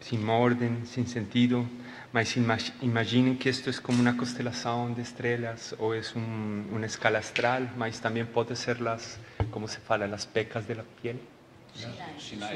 [0.00, 1.64] Sin orden, sin sentido,
[2.12, 7.18] mas imaginen que esto es como una constelación de estrellas o es un, una escala
[7.18, 9.18] astral, mas también puede ser las,
[9.50, 11.20] como se fala, las pecas de la piel,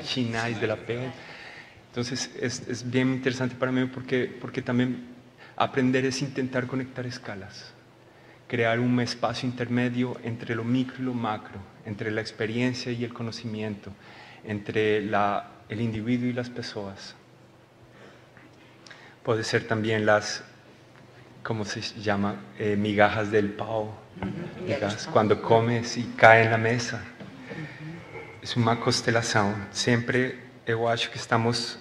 [0.03, 1.13] chinais de la piel.
[1.89, 5.09] Entonces es, es, bien interesante para mí porque, porque también
[5.57, 7.75] aprender es intentar conectar escalas,
[8.49, 13.13] crear un espacio intermedio entre lo micro y lo macro, entre la experiencia y el
[13.13, 13.93] conocimiento,
[14.45, 17.17] entre la, el individuo y las personas
[19.23, 20.43] puede ser también las,
[21.43, 22.37] ¿cómo se llama?
[22.59, 23.95] Eh, migajas del pavo,
[24.65, 27.03] migajas, cuando comes y cae en la mesa.
[28.41, 29.55] Es una constelación.
[29.71, 31.79] Siempre yo acho que estamos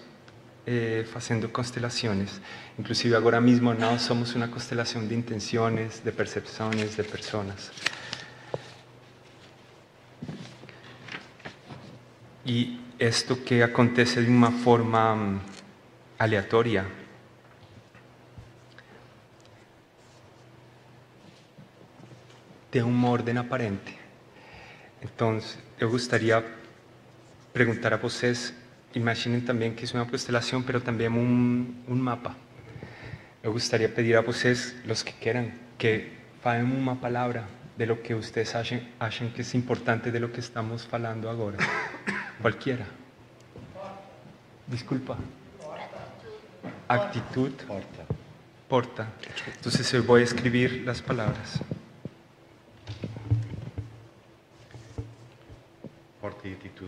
[0.66, 2.40] eh, haciendo constelaciones.
[2.78, 7.72] Inclusive ahora mismo no somos una constelación de intenciones, de percepciones, de personas.
[12.46, 15.40] Y esto que acontece de una forma um,
[16.18, 16.86] aleatoria,
[22.72, 23.98] de un orden aparente.
[25.02, 26.44] Entonces, yo gustaría
[27.54, 28.54] preguntar a vocês,
[28.94, 32.36] imaginen también que es una constelación, pero también un, un mapa.
[33.44, 36.14] Eu gostaria de pedir a vocês, los que quieran, que
[36.44, 40.86] falem uma palavra de lo que ustedes acham que es importante de lo que estamos
[40.86, 41.58] falando agora.
[42.42, 42.86] Cualquiera.
[44.68, 45.18] Disculpa.
[46.88, 47.52] Actitud.
[47.66, 48.06] Porta.
[48.70, 49.08] Porta.
[49.58, 51.60] Entonces eu vou escribir las palabras.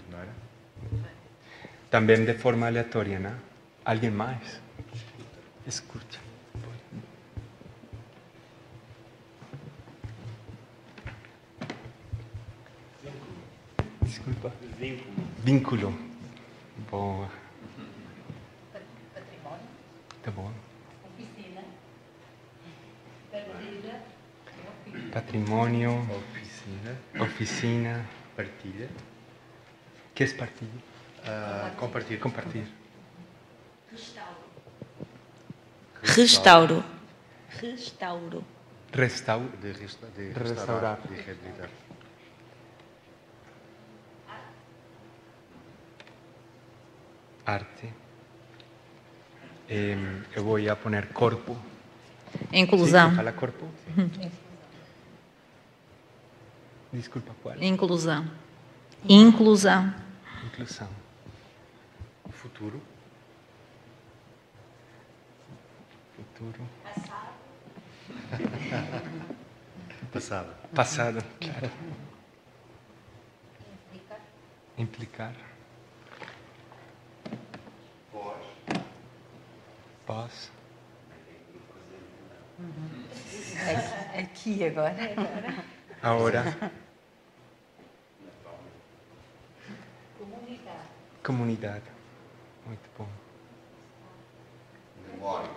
[0.10, 0.34] Não era?
[1.90, 3.36] Também de forma aleatória, não?
[3.86, 4.60] Alguém mais?
[5.68, 6.20] Escute.
[14.02, 14.52] Desculpa.
[14.80, 15.14] Vínculo.
[15.44, 16.00] Vínculo.
[16.90, 17.30] Boa.
[19.14, 19.68] Património.
[20.24, 20.52] Tá bom.
[21.06, 21.62] Oficina.
[23.32, 24.02] Partilha.
[25.12, 25.92] Patrimônio.
[26.10, 26.98] Oficina.
[27.20, 28.06] Oficina.
[28.36, 28.90] Partilha.
[30.14, 30.72] Que é partilha?
[31.24, 32.20] Uh, compartilhar.
[32.20, 32.68] Compartilhar.
[33.92, 34.44] Restauro.
[36.04, 36.84] Restauro.
[37.50, 38.44] Restauro.
[38.92, 41.00] Restau de, resta de Restaurar.
[41.02, 41.84] restaurar, de
[47.46, 47.94] arte.
[49.70, 51.58] Em, eu voy a poner corpo.
[52.52, 53.10] Inclusão.
[53.10, 53.68] Sí, fala corpo?
[56.92, 57.62] Desculpa, qual?
[57.62, 58.26] Inclusão.
[59.08, 59.94] Inclusão.
[60.46, 60.90] Inclusão.
[62.32, 62.82] Futuro.
[66.16, 66.68] Futuro.
[70.12, 70.54] Passado.
[70.76, 71.72] Passado, claro.
[74.78, 75.34] Implicar.
[80.06, 80.52] Pós.
[84.20, 84.96] Aqui agora.
[86.02, 86.72] Agora.
[90.44, 90.86] Comunicar.
[91.24, 91.86] Comunidade.
[92.66, 93.08] Muito bom.
[95.08, 95.50] Memória.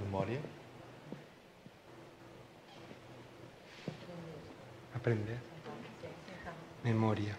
[0.00, 0.40] Memória.
[4.94, 5.38] Aprender.
[6.82, 7.36] Memória.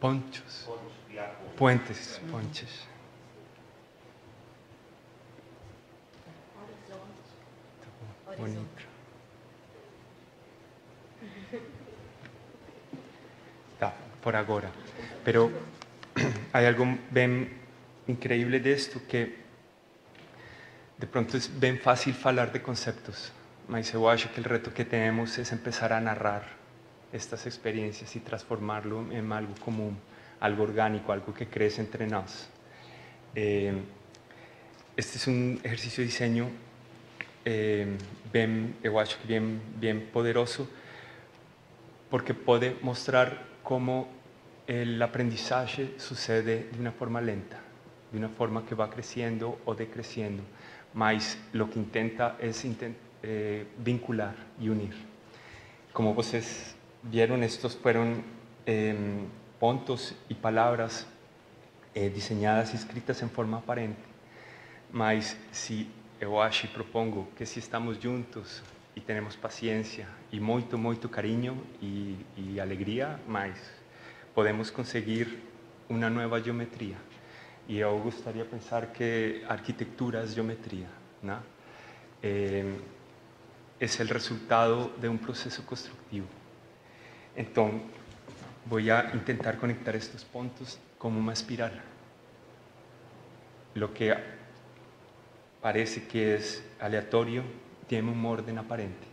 [0.00, 0.68] Ponchos.
[1.56, 2.20] Puentes.
[2.28, 2.88] Pontes.
[7.80, 8.93] Tá bom, Bonito.
[14.24, 14.70] Por agora.
[15.22, 15.50] Pero
[16.54, 17.46] hay algo bem
[18.06, 19.44] increíble de esto que
[20.96, 23.32] de pronto es bem fácil falar de conceptos,
[23.68, 26.42] mas eu acho que el reto que tenemos es empezar a narrar
[27.12, 29.98] estas experiencias y transformarlo en algo común,
[30.40, 32.48] algo orgánico, algo que crece entre nós.
[33.34, 33.74] Eh,
[34.96, 36.48] este es un ejercicio de diseño
[37.44, 37.98] eh,
[38.32, 38.46] que
[39.28, 40.66] bem, bem poderoso,
[42.14, 44.06] porque pode mostrar como
[44.68, 47.58] el aprendizaje sucede de una forma lenta,
[48.12, 50.44] de una forma que va creciendo o decreciendo,
[50.92, 52.94] mas lo que intenta es inten-
[53.24, 54.94] eh, vincular y unir.
[55.92, 58.22] Como vocês vieron, estos fueron
[58.64, 59.26] em,
[59.58, 61.08] pontos y palabras
[61.96, 64.06] eh, diseñadas y escritas en forma aparente,
[64.92, 65.90] mas si
[66.20, 68.62] eu acho e propongo que se estamos juntos
[68.96, 73.58] e temos paciência e muito, muito carinho e, e alegria, mais
[74.34, 75.38] podemos conseguir
[75.88, 76.96] uma nova geometria.
[77.66, 80.88] E eu gostaria de pensar que a arquitetura é geometria,
[81.22, 81.38] né?
[82.22, 82.74] Eh,
[83.80, 86.26] es el resultado de un proceso constructivo.
[87.36, 87.82] Entonces,
[88.66, 91.82] voy a intentar conectar estos puntos como una espiral.
[93.74, 94.14] Lo que
[95.60, 97.42] parece que es aleatorio
[97.86, 99.06] tiene un orden aparente.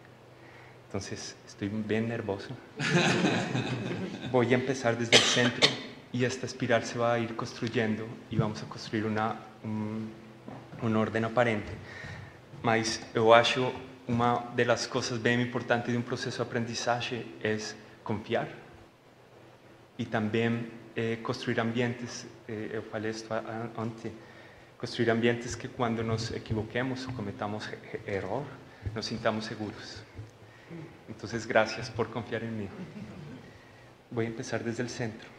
[0.87, 2.49] Entonces, estoy bien nervioso.
[4.31, 5.69] Voy a empezar desde el centro
[6.11, 10.09] y esta espiral se va a ir construyendo y vamos a construir una, un,
[10.81, 11.71] un orden aparente.
[12.61, 13.71] Mas eu acho
[14.07, 17.57] uma das coisas bem importantes de um processo de aprendizagem é
[18.03, 18.47] confiar
[19.97, 23.25] e também eh, construir ambientes, eh, eu falei isso
[23.77, 24.11] antes,
[24.81, 28.43] construir ambientes que quando nos equivoquemos ou cometamos e- error,
[28.95, 30.01] nos sintamos seguros.
[31.07, 32.69] Então, graças por confiar em mim.
[34.11, 35.29] Vou começar desde o centro.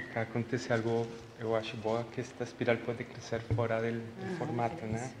[0.00, 1.06] Que acontece algo,
[1.38, 5.12] eu acho boa, que esta espiral pode crescer fora do, do formato, né?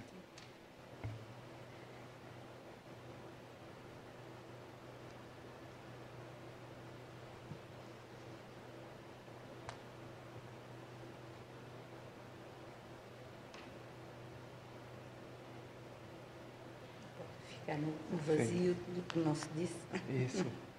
[17.46, 17.92] Ficar no
[18.26, 19.76] vazio do que não se disse.
[20.08, 20.46] Isso.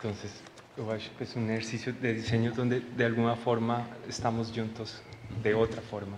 [0.00, 0.30] Entonces,
[0.76, 5.02] yo acho que es un ejercicio de diseño donde de alguna forma estamos juntos,
[5.42, 6.16] de otra forma.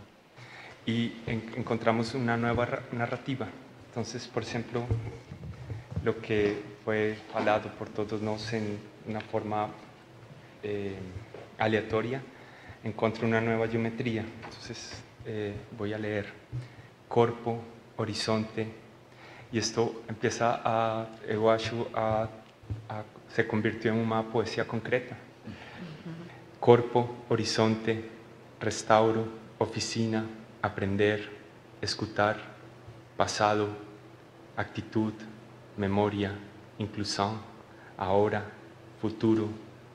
[0.85, 3.49] Y en- encontramos una nueva ra- narrativa.
[3.89, 4.83] Entonces, por ejemplo,
[6.05, 8.79] lo que fue hablado por todos nosotros en
[9.09, 9.69] una forma
[10.63, 10.97] eh,
[11.57, 12.21] aleatoria,
[12.85, 14.27] encuentro una nueva geometría.
[14.45, 16.27] Entonces, eh, voy a leer
[17.09, 17.63] corpo,
[17.97, 18.69] horizonte,
[19.51, 22.29] y esto empieza a, eu acho, a,
[22.89, 23.05] a-
[23.35, 25.17] se convirtió en una poesía concreta.
[26.59, 28.05] Corpo, horizonte,
[28.61, 29.27] restauro,
[29.59, 30.25] oficina,
[30.63, 31.31] aprender,
[31.81, 32.37] escutar,
[33.17, 33.69] pasado,
[34.57, 35.15] actitud,
[35.77, 36.33] memoria,
[36.79, 37.41] inclusión,
[37.97, 38.45] ahora,
[39.01, 39.49] futuro,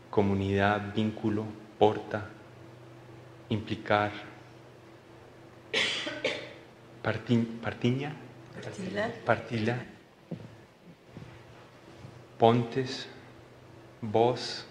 [0.09, 1.45] comunidad, vínculo,
[1.77, 2.29] porta,
[3.49, 4.11] implicar,
[7.03, 8.13] parti- partiña,
[8.63, 9.13] Partilha.
[9.25, 9.85] partilha,
[12.45, 13.07] pontes,
[14.01, 14.65] voz,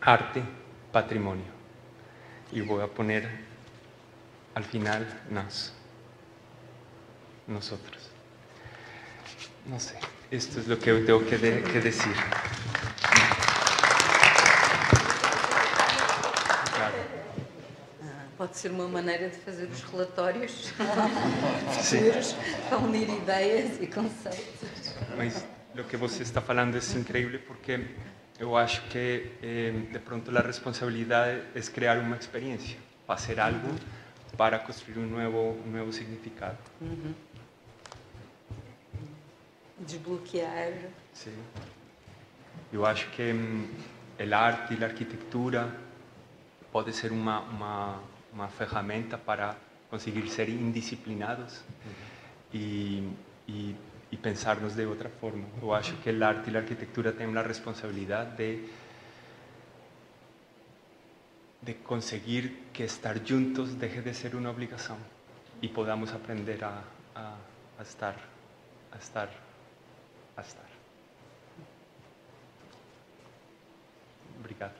[0.00, 0.42] arte,
[0.90, 1.52] patrimonio.
[2.50, 3.28] Y voy a poner
[4.56, 5.72] al final nas,
[7.46, 8.10] nosotros.
[9.66, 9.94] No sé,
[10.32, 12.12] esto es lo que tengo que, de- que decir.
[18.02, 20.70] Ah, Pode ser uma maneira de fazer os relatórios
[21.70, 22.34] futuros
[22.68, 24.68] para unir ideias e conceitos.
[25.16, 25.44] Mas
[25.78, 27.86] o que você está falando é incrível porque
[28.38, 33.74] eu acho que eh, de pronto a responsabilidade é criar uma experiência, fazer algo
[34.36, 36.58] para construir um novo, um novo significado.
[36.80, 37.14] Uhum.
[39.78, 40.72] Desbloquear.
[41.12, 41.36] Sim.
[42.72, 43.32] Eu acho que
[44.18, 45.74] a arte e a arquitetura
[46.70, 48.00] pode ser uma, uma,
[48.32, 49.56] uma ferramenta para
[49.90, 51.60] conseguir ser indisciplinados
[52.52, 53.08] e,
[53.48, 53.74] e,
[54.12, 55.46] e pensarnos de outra forma.
[55.62, 58.68] Eu acho que a arte e a arquitetura têm a responsabilidade de,
[61.62, 64.98] de conseguir que estar juntos deje de ser uma obrigação
[65.62, 66.82] e podamos aprender a,
[67.14, 67.36] a,
[67.78, 68.16] a estar,
[68.90, 69.28] a estar,
[70.36, 70.70] a estar.
[74.40, 74.74] Obrigado.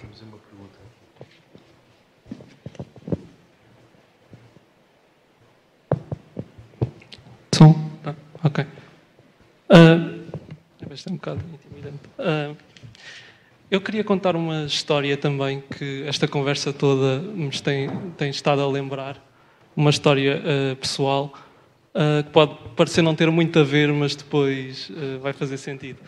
[0.00, 0.81] Temos uma pergunta.
[9.68, 10.18] Ah,
[10.80, 12.00] é bastante um bocado intimidante.
[12.18, 12.54] Ah,
[13.70, 17.88] eu queria contar uma história também que esta conversa toda me tem,
[18.18, 19.16] tem estado a lembrar.
[19.74, 21.32] Uma história ah, pessoal
[21.94, 25.98] ah, que pode parecer não ter muito a ver, mas depois ah, vai fazer sentido.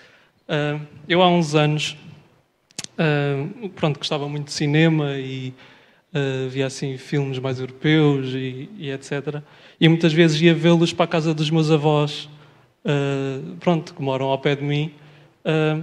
[1.09, 1.97] Eu há uns anos,
[3.77, 5.55] pronto, gostava muito de cinema e
[6.51, 9.41] via assim filmes mais europeus e, e etc.
[9.81, 12.29] E muitas vezes ia vê-los para a casa dos meus avós,
[12.85, 14.93] ah, pronto, que moram ao pé de mim.
[15.45, 15.81] Ah,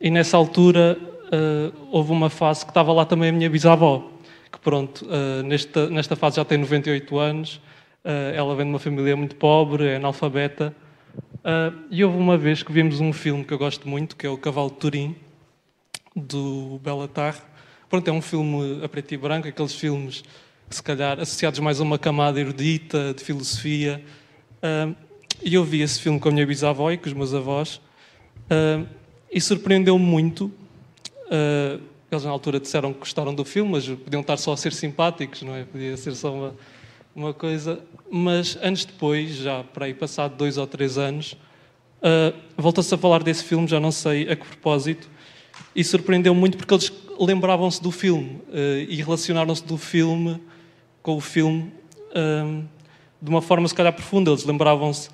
[0.00, 0.98] e nessa altura
[1.32, 4.10] ah, houve uma fase que estava lá também a minha bisavó,
[4.50, 5.06] que pronto,
[5.44, 7.60] nesta, nesta fase já tem 98 anos,
[8.34, 10.74] ela vem de uma família muito pobre, é analfabeta.
[11.90, 14.38] E houve uma vez que vimos um filme que eu gosto muito, que é o
[14.38, 15.16] Cavalo de Turim,
[16.16, 17.36] do Belatar.
[17.90, 20.24] Pronto, é um filme a preto e branco, aqueles filmes
[20.70, 24.02] se calhar associados mais a uma camada erudita, de filosofia.
[25.42, 27.80] E eu vi esse filme com a minha bisavó e com os meus avós
[28.50, 28.84] ah,
[29.30, 30.52] e surpreendeu-me muito.
[31.30, 31.78] Ah,
[32.10, 35.42] eles na altura disseram que gostaram do filme, mas podiam estar só a ser simpáticos,
[35.42, 35.64] não é?
[35.64, 36.54] Podia ser só uma,
[37.14, 37.80] uma coisa.
[38.10, 41.34] Mas anos depois, já para aí passado dois ou três anos,
[41.98, 45.08] uh, voltou-se a falar desse filme, já não sei a que propósito,
[45.76, 50.40] e surpreendeu-me muito porque eles lembravam-se do filme eh, e relacionaram-se do filme
[51.02, 51.72] com o filme
[53.20, 54.30] de uma forma, se calhar, profunda.
[54.30, 55.10] Eles lembravam-se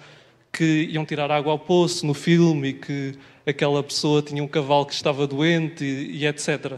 [0.55, 4.87] que iam tirar água ao poço no filme e que aquela pessoa tinha um cavalo
[4.87, 6.75] que estava doente e, e etc.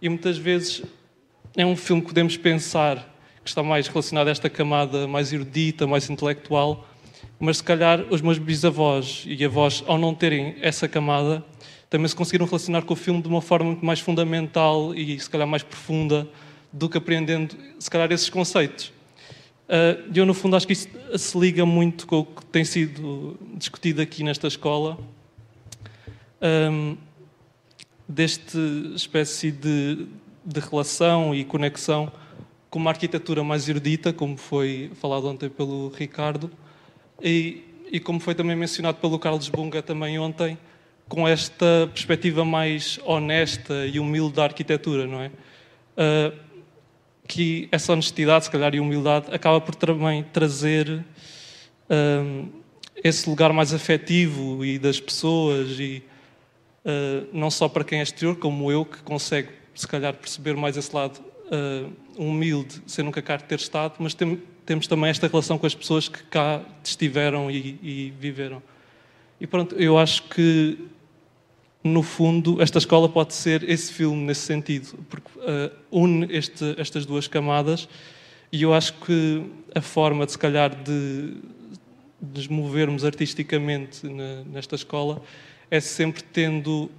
[0.00, 0.82] E muitas vezes
[1.56, 3.10] é um filme que podemos pensar
[3.42, 6.86] que está mais relacionado a esta camada mais erudita, mais intelectual,
[7.40, 11.42] mas se calhar os meus bisavós e avós, ao não terem essa camada,
[11.88, 15.30] também se conseguiram relacionar com o filme de uma forma muito mais fundamental e se
[15.30, 16.28] calhar mais profunda
[16.72, 18.92] do que apreendendo, se calhar, esses conceitos.
[19.66, 23.38] Uh, eu, no fundo, acho que isso se liga muito com o que tem sido
[23.56, 24.98] discutido aqui nesta escola,
[26.70, 26.96] um,
[28.06, 28.58] deste
[28.94, 30.06] espécie de,
[30.44, 32.12] de relação e conexão
[32.68, 36.50] com uma arquitetura mais erudita, como foi falado ontem pelo Ricardo,
[37.22, 40.58] e, e como foi também mencionado pelo Carlos Bunga também ontem,
[41.08, 45.28] com esta perspectiva mais honesta e humilde da arquitetura, não é?
[45.96, 46.43] Uh,
[47.26, 52.48] que essa honestidade, se calhar, e humildade acaba por também trazer uh,
[53.02, 56.02] esse lugar mais afetivo e das pessoas e
[56.84, 60.76] uh, não só para quem é exterior, como eu, que consegue, se calhar, perceber mais
[60.76, 65.58] esse lado uh, humilde, sem nunca cá ter estado, mas tem, temos também esta relação
[65.58, 68.62] com as pessoas que cá estiveram e, e viveram.
[69.40, 70.78] E pronto, eu acho que
[71.84, 77.04] no fundo, esta escola pode ser esse filme nesse sentido, porque uh, une este, estas
[77.04, 77.86] duas camadas
[78.50, 81.36] e eu acho que a forma de, se calhar, de
[82.22, 85.22] nos movermos artisticamente na, nesta escola
[85.70, 86.90] é sempre tendo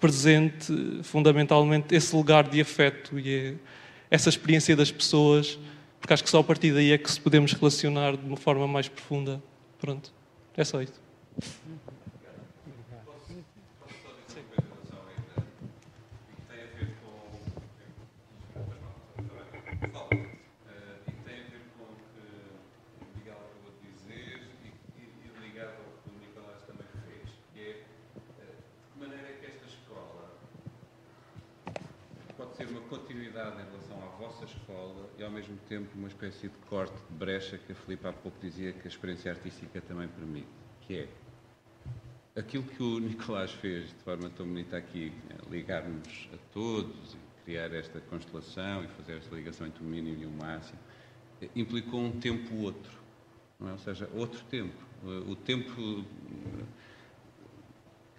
[0.00, 3.54] presente, fundamentalmente, esse lugar de afeto e é
[4.10, 5.58] essa experiência das pessoas,
[6.00, 8.66] porque acho que só a partir daí é que se podemos relacionar de uma forma
[8.66, 9.42] mais profunda.
[9.78, 10.10] Pronto,
[10.56, 11.04] é só isso.
[32.88, 37.14] continuidade em relação à vossa escola e ao mesmo tempo uma espécie de corte de
[37.14, 40.48] brecha que a Filipe há pouco dizia que a experiência artística também permite,
[40.82, 41.08] que é
[42.38, 47.44] aquilo que o Nicolás fez de forma tão bonita aqui, é ligar-nos a todos e
[47.44, 50.78] criar esta constelação e fazer esta ligação entre o mínimo e o máximo,
[51.54, 52.98] implicou um tempo outro,
[53.60, 53.70] é?
[53.70, 54.86] ou seja, outro tempo.
[55.28, 56.04] O tempo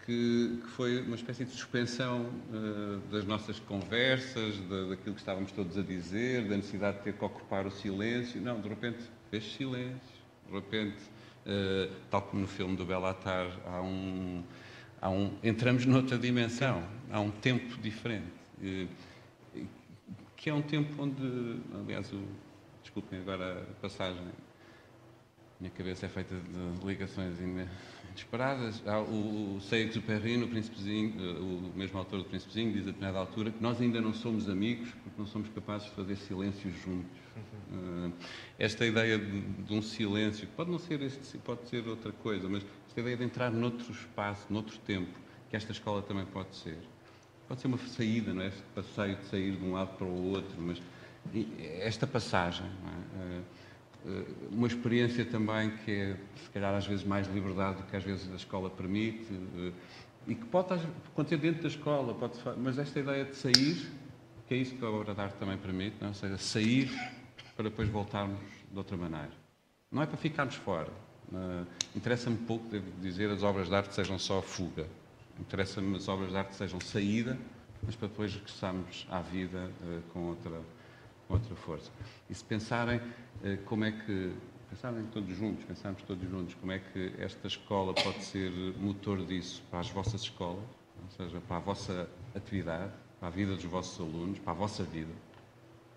[0.08, 4.58] que, que, foi uma espécie de suspensão uh, das nossas conversas,
[4.89, 8.39] daquilo que estávamos todos a dizer, da necessidade de ter que ocupar o silêncio.
[8.39, 8.99] Não, de repente
[9.30, 9.99] fez silêncio,
[10.47, 10.95] de repente,
[11.45, 14.43] uh, tal como no filme do Belatar, há um,
[15.01, 16.82] há um, entramos noutra dimensão,
[17.12, 18.88] há um tempo diferente, uh,
[20.38, 22.24] que é um tempo onde, aliás, o,
[22.82, 24.24] desculpem agora a passagem,
[25.60, 27.68] minha cabeça é feita de ligações ainda
[28.18, 28.82] inesperadas.
[28.86, 33.51] Há o, o Saint-Exupéry, Príncipezinho, eh, o mesmo autor do Príncipezinho, diz a determinada altura
[33.51, 37.18] que nós ainda não somos amigos porque não somos capazes de fazer silêncio juntos.
[37.72, 38.11] Uh,
[38.57, 42.65] esta ideia de, de, um silêncio, pode não ser este, pode ser outra coisa, mas
[42.88, 46.80] esta ideia de entrar noutro espaço, noutro tempo, que esta escola também pode ser.
[47.47, 48.47] Pode ser uma saída, não é?
[48.47, 50.82] Este passeio de sair de um lado para o outro, mas
[51.80, 53.41] esta passagem, não é?
[54.05, 58.03] Eh, uma experiência também que é, se calhar, às vezes mais liberdade do que às
[58.03, 59.71] vezes a escola permite eh,
[60.28, 60.74] e que pode
[61.13, 63.91] acontecer dentro da escola, pode, mas esta ideia de sair,
[64.47, 66.07] que é isso que a obra de arte também permite, não?
[66.07, 66.09] É?
[66.09, 66.91] ou seja, sair
[67.55, 68.39] para depois voltarmos
[68.71, 69.32] de outra maneira.
[69.91, 70.91] Não é para ficarmos fora.
[71.95, 74.86] Interessa-me pouco, devo dizer, as obras de arte sejam só fuga.
[75.39, 77.37] Interessa-me as obras de arte sejam saída,
[77.83, 80.61] mas para depois regressarmos à vida uh, com outra,
[81.29, 81.91] outra força.
[82.29, 83.01] E se pensarem
[83.43, 84.33] eh, como é que,
[84.70, 89.63] pensarem todos juntos, pensarmos todos juntos, como é que esta escola pode ser motor disso
[89.70, 90.63] para as vossas escolas,
[91.04, 94.83] ou seja, para a vossa atividade, para a vida dos vossos alunos, para a vossa
[94.83, 95.13] vida.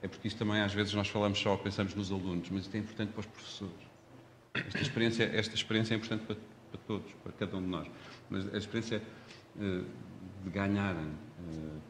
[0.02, 2.78] É porque isto também, às vezes, nós falamos só, pensamos nos alunos, mas isto é
[2.78, 3.90] importante para os professores.
[4.54, 7.88] Esta experiência, esta experiência é importante para, para todos, para cada um de nós.
[8.30, 9.02] Mas a experiência
[9.56, 9.84] uh,
[10.44, 11.80] de ganharem uh,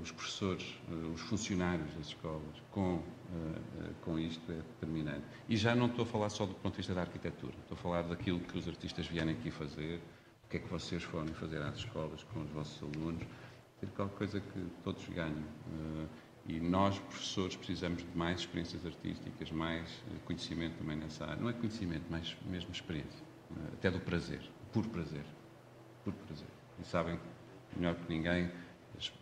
[0.00, 0.78] os professores,
[1.14, 5.24] os funcionários das escolas, com eh, com isto é determinante.
[5.48, 7.80] E já não estou a falar só do ponto de vista da arquitetura, estou a
[7.80, 10.00] falar daquilo que os artistas vierem aqui fazer,
[10.44, 13.22] o que é que vocês foram fazer às escolas com os vossos alunos,
[13.80, 15.32] ter qualquer coisa que todos ganhem.
[15.34, 16.06] Eh,
[16.44, 21.36] e nós, professores, precisamos de mais experiências artísticas, mais eh, conhecimento também nessa área.
[21.36, 23.24] Não é conhecimento, mas mesmo experiência.
[23.72, 24.40] Até do prazer,
[24.72, 25.24] por prazer.
[26.04, 26.48] Por prazer.
[26.80, 27.18] E sabem
[27.76, 28.50] melhor que ninguém,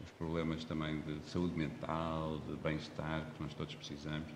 [0.02, 4.28] os problemas também de saúde mental, de bem-estar que nós todos precisamos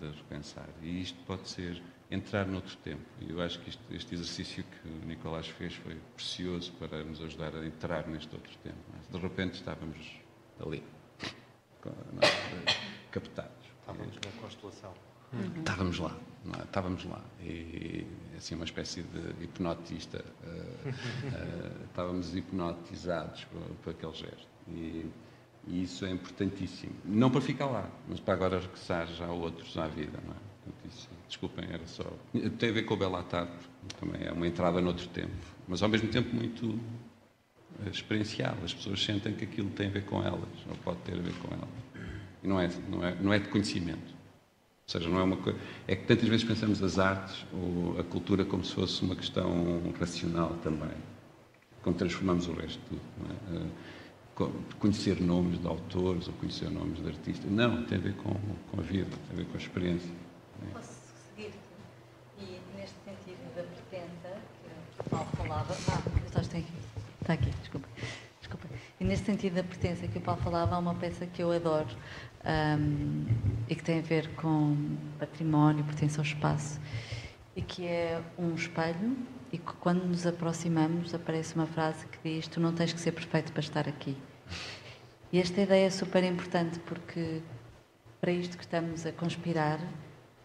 [0.00, 0.68] de repensar.
[0.82, 1.80] E isto pode ser
[2.10, 3.04] entrar noutro tempo.
[3.20, 7.20] E eu acho que isto, este exercício que o Nicolás fez foi precioso para nos
[7.22, 8.76] ajudar a entrar neste outro tempo.
[9.10, 10.20] De repente estávamos
[10.60, 10.82] ali,
[13.10, 13.66] captados.
[13.80, 14.94] Estávamos na constelação.
[15.32, 15.58] Uhum.
[15.58, 16.16] Estávamos lá,
[16.58, 16.62] é?
[16.62, 17.20] estávamos lá.
[17.42, 20.24] E assim, uma espécie de hipnotista.
[20.44, 24.48] Uh, uh, estávamos hipnotizados por, por aquele gesto.
[24.68, 25.06] E,
[25.66, 26.94] e, isso é importantíssimo.
[27.04, 30.18] Não para ficar lá, mas para agora regressar já a outros à vida.
[30.24, 30.88] Não é?
[30.88, 32.04] Isso, desculpem, era só.
[32.58, 33.52] Tem a ver com o Bela Tarde,
[34.00, 35.30] também é uma entrada noutro tempo,
[35.68, 36.78] mas ao mesmo tempo muito
[37.90, 38.56] experiencial.
[38.64, 41.34] As pessoas sentem que aquilo tem a ver com elas, ou pode ter a ver
[41.34, 41.68] com elas.
[42.42, 44.15] E não é, não é, não é de conhecimento.
[44.88, 45.58] Ou seja, não é uma coisa.
[45.88, 49.82] É que tantas vezes pensamos as artes ou a cultura como se fosse uma questão
[49.98, 50.96] racional também,
[51.82, 53.00] quando transformamos o resto de tudo.
[53.52, 54.46] É?
[54.78, 57.50] Conhecer nomes de autores ou conhecer nomes de artistas.
[57.50, 58.32] Não, tem a ver com,
[58.70, 60.12] com a vida, tem a ver com a experiência.
[60.62, 60.72] É?
[60.72, 60.94] Posso
[61.34, 61.58] seguir-te?
[62.38, 64.40] E neste sentido da pertença,
[64.94, 65.76] que o Paulo falava.
[65.88, 66.64] Ah, estás aqui.
[67.22, 67.88] Está aqui, desculpa.
[68.38, 68.68] desculpa.
[69.00, 71.88] E neste sentido da pertença que o Paulo falava, há uma peça que eu adoro
[72.46, 73.26] um,
[73.68, 74.76] e que tem a ver com
[75.18, 76.80] património, pertence ao espaço,
[77.54, 79.16] e que é um espelho
[79.52, 83.12] e que quando nos aproximamos aparece uma frase que diz tu não tens que ser
[83.12, 84.16] perfeito para estar aqui.
[85.32, 87.40] E esta ideia é super importante porque
[88.20, 89.80] para isto que estamos a conspirar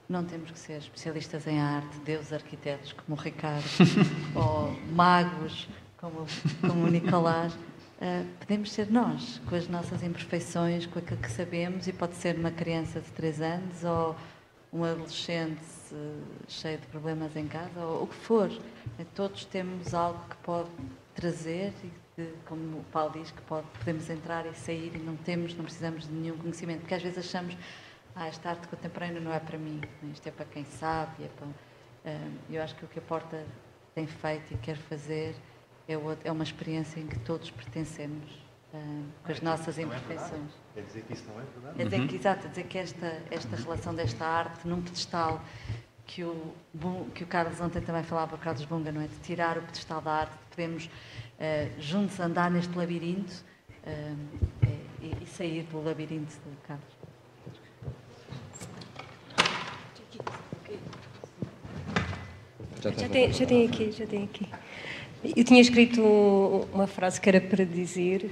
[0.08, 3.64] não temos que ser especialistas em arte, deuses arquitetos como o Ricardo,
[4.36, 6.26] ou magos como,
[6.62, 7.58] como o Nicolás,
[8.02, 12.36] uh, podemos ser nós, com as nossas imperfeições, com aquilo que sabemos, e pode ser
[12.36, 14.16] uma criança de 3 anos ou
[14.74, 15.62] um adolescente
[15.92, 18.50] uh, cheio de problemas em casa, ou o que for.
[18.50, 20.70] Uh, todos temos algo que pode
[21.14, 21.92] trazer e
[22.22, 25.64] de, como o Paulo diz, que pode, podemos entrar e sair e não temos, não
[25.64, 27.56] precisamos de nenhum conhecimento, porque às vezes achamos
[28.16, 31.24] ah, esta arte contemporânea não é para mim, isto é para quem sabe.
[31.24, 31.48] É para...
[31.48, 33.46] Uh, eu acho que o que a Porta
[33.94, 35.36] tem feito e quer fazer
[35.88, 35.94] é,
[36.24, 38.30] é uma experiência em que todos pertencemos
[38.74, 40.52] uh, com as ah, nossas é imperfeições.
[40.76, 41.82] É Quer dizer que isso não é verdade?
[41.82, 42.20] É dizer que, uhum.
[42.20, 45.44] exato, dizer que esta, esta relação desta arte num pedestal
[46.06, 46.54] que o,
[47.16, 49.08] que o Carlos ontem também falava, o Carlos Bunga, não é?
[49.08, 53.34] De tirar o pedestal da arte, de podermos uh, juntos andar neste labirinto
[53.86, 54.18] uh,
[55.02, 57.02] e, e, sair do labirinto do Carlos.
[62.82, 64.50] Já, tem, já tem aqui, já tem aqui.
[65.24, 66.02] Eu tinha escrito
[66.74, 68.28] uma frase que era para dizer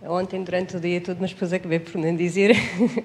[0.00, 2.54] ontem durante o dia todo, mas depois acabei por não dizer.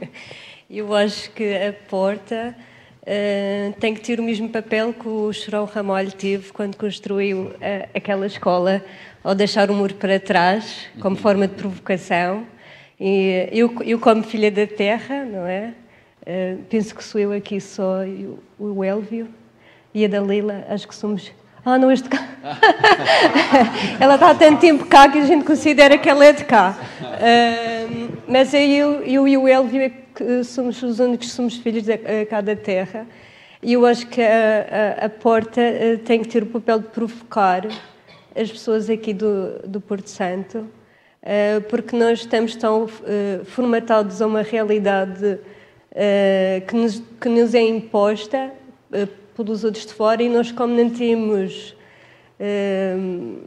[0.69, 2.55] Eu acho que a porta
[3.01, 7.53] uh, tem que ter o mesmo papel que o Chorão Ramalho teve quando construiu uh,
[7.95, 8.85] aquela escola,
[9.23, 12.45] ao deixar o muro para trás, como forma de provocação.
[12.99, 15.73] E eu, eu como filha da terra, não é?
[16.21, 18.03] Uh, penso que sou eu aqui só,
[18.59, 19.27] o, o Elvio
[19.91, 21.31] e a Dalila, acho que somos
[21.65, 22.27] ah, não, este cá.
[23.99, 26.77] ela está há tanto tempo cá que a gente considera que ela é de cá.
[27.01, 31.97] Uh, mas eu, eu e o Elvio é que somos os únicos somos filhos de
[32.25, 33.07] cá da terra.
[33.63, 36.87] E eu acho que a, a, a porta uh, tem que ter o papel de
[36.87, 37.65] provocar
[38.35, 44.27] as pessoas aqui do, do Porto Santo, uh, porque nós estamos tão uh, formatados a
[44.27, 45.39] uma realidade
[46.67, 48.51] que nos, que, nos, é imposta
[49.35, 51.75] pelos outros de fora e nós, como não temos
[52.39, 53.39] uh,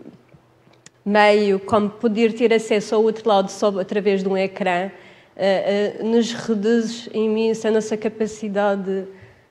[1.05, 4.91] meio como poder ter acesso ao outro lado só através de um ecrã,
[5.37, 9.07] uh, uh, nos reduz imenso a nossa capacidade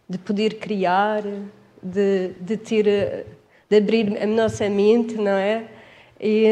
[0.07, 1.24] de poder criar,
[1.82, 3.26] de, de ter,
[3.70, 5.66] de abrir a nossa mente, não é?
[6.20, 6.45] E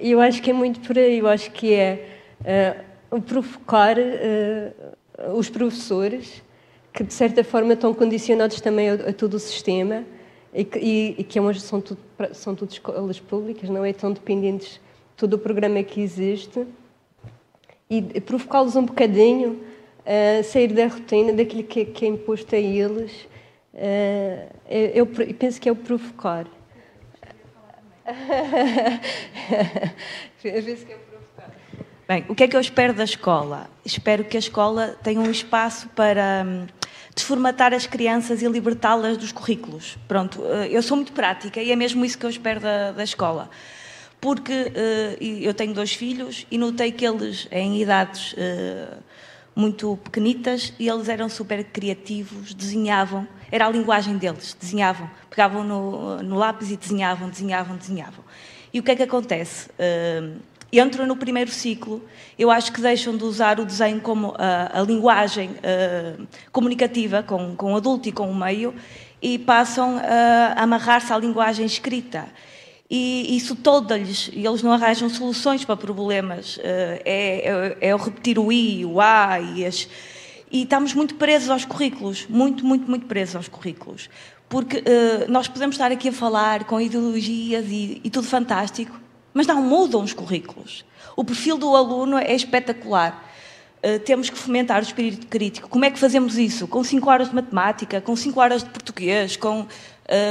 [0.00, 2.06] eu acho que é muito por aí, eu acho que é
[3.26, 3.96] provocar
[5.34, 6.43] os professores
[6.94, 10.04] que de certa forma estão condicionados também a, a todo o sistema
[10.54, 12.00] e que, e, e que é são, tudo,
[12.32, 13.90] são tudo escolas públicas, não é?
[13.90, 14.80] Estão dependentes de
[15.16, 16.64] todo o programa que existe
[17.90, 19.60] e provocá-los um bocadinho
[20.06, 23.12] a sair da rotina, daquilo que, que é imposto a eles.
[23.72, 26.46] Uh, eu, eu penso que é o provocar.
[30.42, 31.50] penso que é o provocar.
[32.06, 33.68] Bem, o que é que eu espero da escola?
[33.84, 36.66] Espero que a escola tenha um espaço para hum,
[37.14, 39.96] desformatar as crianças e libertá-las dos currículos.
[40.08, 43.04] Pronto, eh, eu sou muito prática e é mesmo isso que eu espero da, da
[43.04, 43.48] escola.
[44.20, 48.96] Porque uh, eu tenho dois filhos e notei que eles, em idades uh,
[49.54, 56.22] muito pequenitas, e eles eram super criativos, desenhavam, era a linguagem deles, desenhavam, pegavam no,
[56.22, 58.24] no lápis e desenhavam, desenhavam, desenhavam.
[58.72, 59.68] E o que é que acontece?
[60.80, 62.02] Entram no primeiro ciclo,
[62.38, 67.54] eu acho que deixam de usar o desenho como a, a linguagem uh, comunicativa com,
[67.54, 68.74] com o adulto e com o meio
[69.22, 72.26] e passam a amarrar-se à linguagem escrita.
[72.90, 76.58] E isso toda-lhes, e eles não arranjam soluções para problemas.
[76.58, 76.60] Uh,
[77.04, 79.88] é, é, é o repetir o I, o A e as.
[80.50, 84.10] E estamos muito presos aos currículos, muito, muito, muito presos aos currículos.
[84.48, 89.00] Porque uh, nós podemos estar aqui a falar com ideologias e, e tudo fantástico,
[89.34, 90.84] mas não mudam os currículos.
[91.16, 93.32] O perfil do aluno é espetacular.
[93.84, 95.68] Uh, temos que fomentar o espírito crítico.
[95.68, 96.66] Como é que fazemos isso?
[96.68, 99.66] Com 5 horas de matemática, com 5 horas de português, com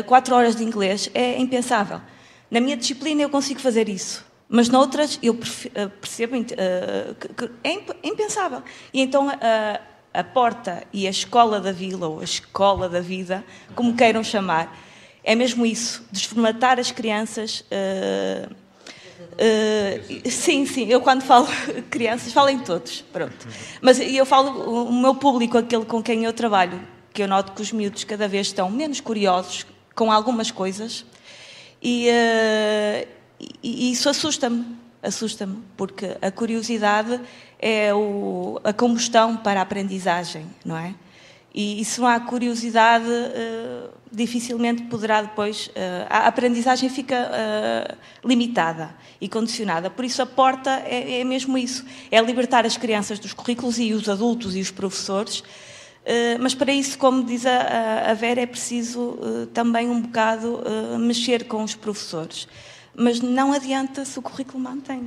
[0.07, 1.11] 4 uh, horas de inglês?
[1.13, 2.01] É impensável.
[2.49, 6.55] Na minha disciplina eu consigo fazer isso, mas noutras eu uh, percebo que
[7.63, 8.63] é impensável.
[8.93, 9.27] E então
[10.13, 13.43] a porta e a escola da vila, ou a escola da vida,
[13.75, 14.77] como queiram chamar,
[15.23, 17.63] é mesmo isso, desformatar as crianças.
[19.34, 21.47] Uh, sim, sim, eu quando falo
[21.89, 23.47] crianças, falo em todos, pronto.
[23.81, 26.80] Mas eu falo, o meu público, aquele com quem eu trabalho,
[27.11, 29.65] que eu noto que os miúdos cada vez estão menos curiosos
[29.95, 31.05] com algumas coisas,
[31.81, 33.07] e, uh,
[33.61, 34.65] e isso assusta-me,
[35.01, 37.19] assusta-me, porque a curiosidade
[37.60, 40.93] é o, a combustão para a aprendizagem, não é?
[41.53, 45.67] E, e se não há curiosidade, uh, dificilmente poderá depois.
[45.67, 45.71] Uh,
[46.09, 49.89] a aprendizagem fica uh, limitada e condicionada.
[49.89, 53.93] Por isso, a porta é, é, mesmo isso: é libertar as crianças dos currículos e
[53.93, 55.43] os adultos e os professores.
[56.41, 59.17] mas para isso, como diz a, a Vera, é preciso
[59.53, 60.61] também um bocado
[60.99, 62.47] mexer com os professores.
[62.95, 65.05] Mas não adianta se o currículo mantém.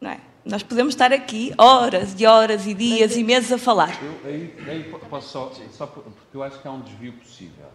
[0.00, 0.29] Não é?
[0.44, 3.98] Nós podemos estar aqui horas e horas e dias e meses a falar.
[4.02, 7.66] Eu, aí, aí posso só, só, porque eu acho que há um desvio possível,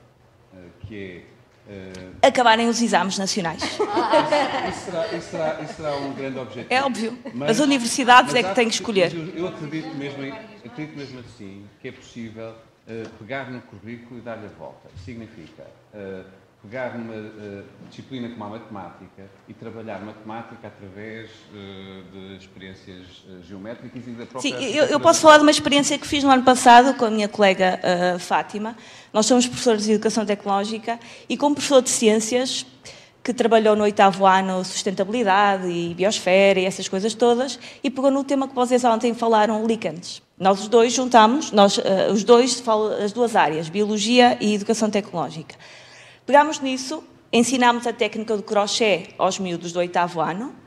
[0.54, 1.36] eh, que é
[1.68, 2.16] Uh...
[2.22, 3.64] Acabarem os exames nacionais.
[4.70, 6.68] Isso, será, será, será, um grande objetivo.
[6.72, 7.18] É óbvio.
[7.34, 9.12] Mas, As universidades é que têm que escolher.
[9.36, 10.24] Eu acredito mesmo,
[10.64, 14.90] acredito mesmo assim que é possível uh, pegar no currículo e dar-lhe a volta.
[15.04, 15.66] Significa
[16.66, 23.44] pegar numa uh, disciplina como a matemática e trabalhar matemática através uh, de experiências uh,
[23.44, 24.58] geométricas e da própria...
[24.58, 27.12] Sim, eu, eu, posso falar de uma experiência que fiz no ano passado com a
[27.12, 27.80] minha colega
[28.20, 28.76] Fátima.
[29.14, 32.66] Nós somos professores de Educação Tecnológica e como professor de Ciências,
[33.24, 38.24] que trabalhou no oitavo ano sustentabilidade e biosfera e essas coisas todas, e pegou no
[38.24, 40.22] tema que vocês ontem falaram, líquens.
[40.38, 41.80] Nós os dois juntamos, nós,
[42.12, 42.64] os dois,
[43.04, 45.56] as duas áreas, Biologia e Educação Tecnológica.
[46.26, 50.66] Pegámos nisso, ensinámos a técnica do crochê aos miúdos do oitavo ano,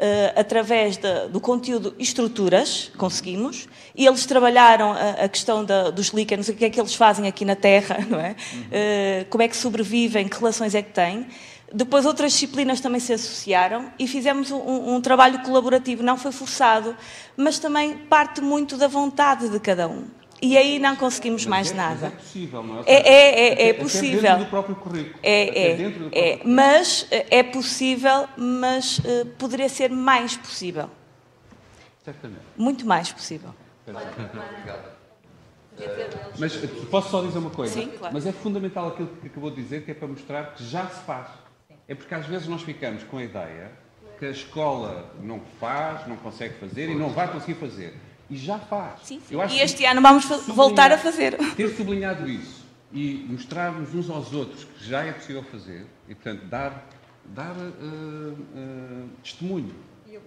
[0.00, 6.08] Uh, através de, do conteúdo estruturas, conseguimos, e eles trabalharam a, a questão da, dos
[6.08, 8.30] líquenes, o que é que eles fazem aqui na Terra, não é?
[8.30, 11.26] Uh, como é que sobrevivem, que relações é que têm.
[11.70, 16.96] Depois outras disciplinas também se associaram e fizemos um, um trabalho colaborativo, não foi forçado,
[17.36, 20.06] mas também parte muito da vontade de cada um.
[20.42, 22.06] E aí não conseguimos mais é, nada.
[22.06, 22.82] é possível, não é?
[22.86, 24.22] É, é, é, é possível.
[24.22, 25.18] Dentro do próprio currículo.
[25.22, 25.72] É,
[26.12, 30.88] é, mas é possível, mas uh, poderia ser mais possível.
[32.04, 32.42] Certamente.
[32.56, 33.54] Muito mais possível.
[36.38, 36.56] Mas
[36.90, 37.74] posso só dizer uma coisa?
[37.74, 38.14] Sim, claro.
[38.14, 41.02] Mas é fundamental aquilo que acabou de dizer, que é para mostrar que já se
[41.04, 41.28] faz.
[41.86, 43.72] É porque às vezes nós ficamos com a ideia
[44.18, 47.94] que a escola não faz, não consegue fazer e não vai conseguir fazer.
[48.30, 49.00] E já faz.
[49.02, 49.36] Sim, sim.
[49.50, 51.36] e este ano vamos voltar a fazer.
[51.56, 52.60] Ter sublinhado isso
[52.92, 56.86] e mostrarmos uns aos outros que já é possível fazer e, portanto, dar,
[57.26, 59.74] dar uh, uh, testemunho.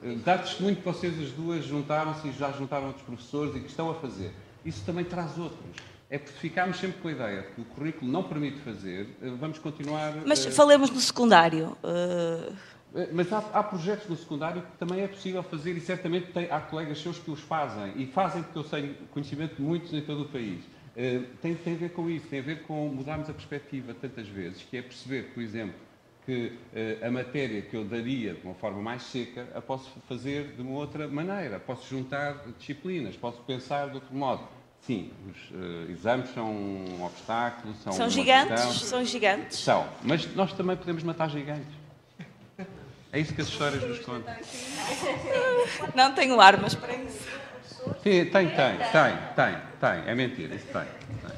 [0.02, 3.68] Uh, dar testemunho que vocês as duas juntaram-se e já juntaram outros professores e que
[3.68, 4.34] estão a fazer.
[4.66, 5.76] Isso também traz outros.
[6.10, 10.14] É porque ficámos sempre com a ideia que o currículo não permite fazer, vamos continuar.
[10.28, 11.76] Mas falemos no secundário.
[11.84, 12.52] Eh,
[13.12, 16.60] mas há, há, projetos no secundário que também é possível fazer e certamente tem, há
[16.60, 20.24] colegas seus que os fazem e fazem porque eu tenho conhecimento de muitos em todo
[20.24, 20.64] o país.
[20.96, 24.28] Uh, tem, tem a ver com isso, tem a ver com mudarmos a perspectiva tantas
[24.28, 25.76] vezes, que é perceber, por exemplo,
[26.24, 30.54] que uh, a matéria que eu daria de uma forma mais seca, a posso fazer
[30.56, 34.48] de uma outra maneira, posso juntar disciplinas, posso pensar de outro modo.
[34.82, 39.58] Sim, os uh, exames são um obstáculo, são São gigantes, questão, são gigantes.
[39.58, 41.83] São, mas nós também podemos matar gigantes.
[43.14, 44.36] É isso que as histórias nos contam.
[45.94, 47.30] Não tenho armas para isso.
[48.02, 50.10] Sim, tem, tem, tem, tem, tem.
[50.10, 50.82] É mentira, isso tem.
[50.82, 51.38] tem.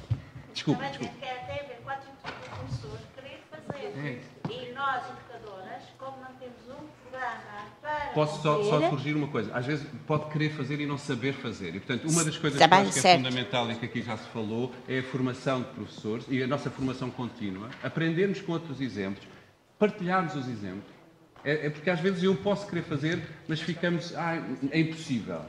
[0.53, 1.13] Desculpe, desculpe.
[1.19, 4.21] Que até ver quatro professores querer fazer.
[4.49, 8.11] E nós, educadoras, como não temos um programa para.
[8.13, 9.53] Posso só, só corrigir uma coisa?
[9.53, 11.75] Às vezes pode querer fazer e não saber fazer.
[11.75, 14.29] E, portanto, uma das coisas que acho que é fundamental e que aqui já se
[14.29, 17.69] falou é a formação de professores e a nossa formação contínua.
[17.83, 19.27] Aprendermos com outros exemplos,
[19.77, 20.94] partilharmos os exemplos
[21.45, 25.41] É, é porque às vezes eu posso querer fazer, mas ficamos, ah, é impossível.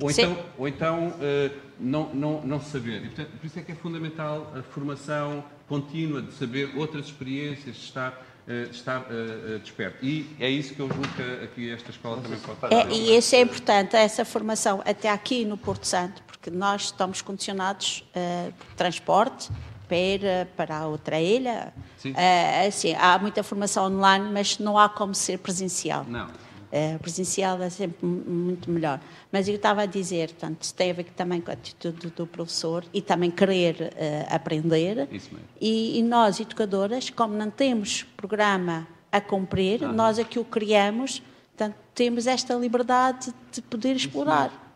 [0.00, 0.22] Ou Sim.
[0.22, 3.04] então, ou então eh, não, não, não saber.
[3.04, 7.76] E, portanto, por isso é que é fundamental a formação contínua de saber outras experiências,
[7.76, 10.04] de estar, eh, estar eh, desperto.
[10.04, 12.74] E é isso que eu julgo que aqui esta escola também pode fazer.
[12.74, 17.20] É, e isso é importante, essa formação, até aqui no Porto Santo, porque nós estamos
[17.20, 19.50] condicionados uh, por transporte
[19.90, 21.74] para, para a outra ilha.
[21.98, 22.12] Sim.
[22.12, 26.04] Uh, assim, há muita formação online, mas não há como ser presencial.
[26.08, 26.28] Não.
[26.28, 29.00] Uh, presencial é sempre muito melhor.
[29.32, 32.24] Mas eu estava a dizer, portanto, isso tem a ver também com a atitude do,
[32.28, 35.08] professor e também querer uh, aprender.
[35.10, 35.48] Isso mesmo.
[35.60, 39.92] E, e nós, educadoras, como não temos programa a cumprir, Ah.
[39.92, 41.20] nós é que o criamos,
[41.56, 44.70] portanto, temos esta liberdade de poder explorar.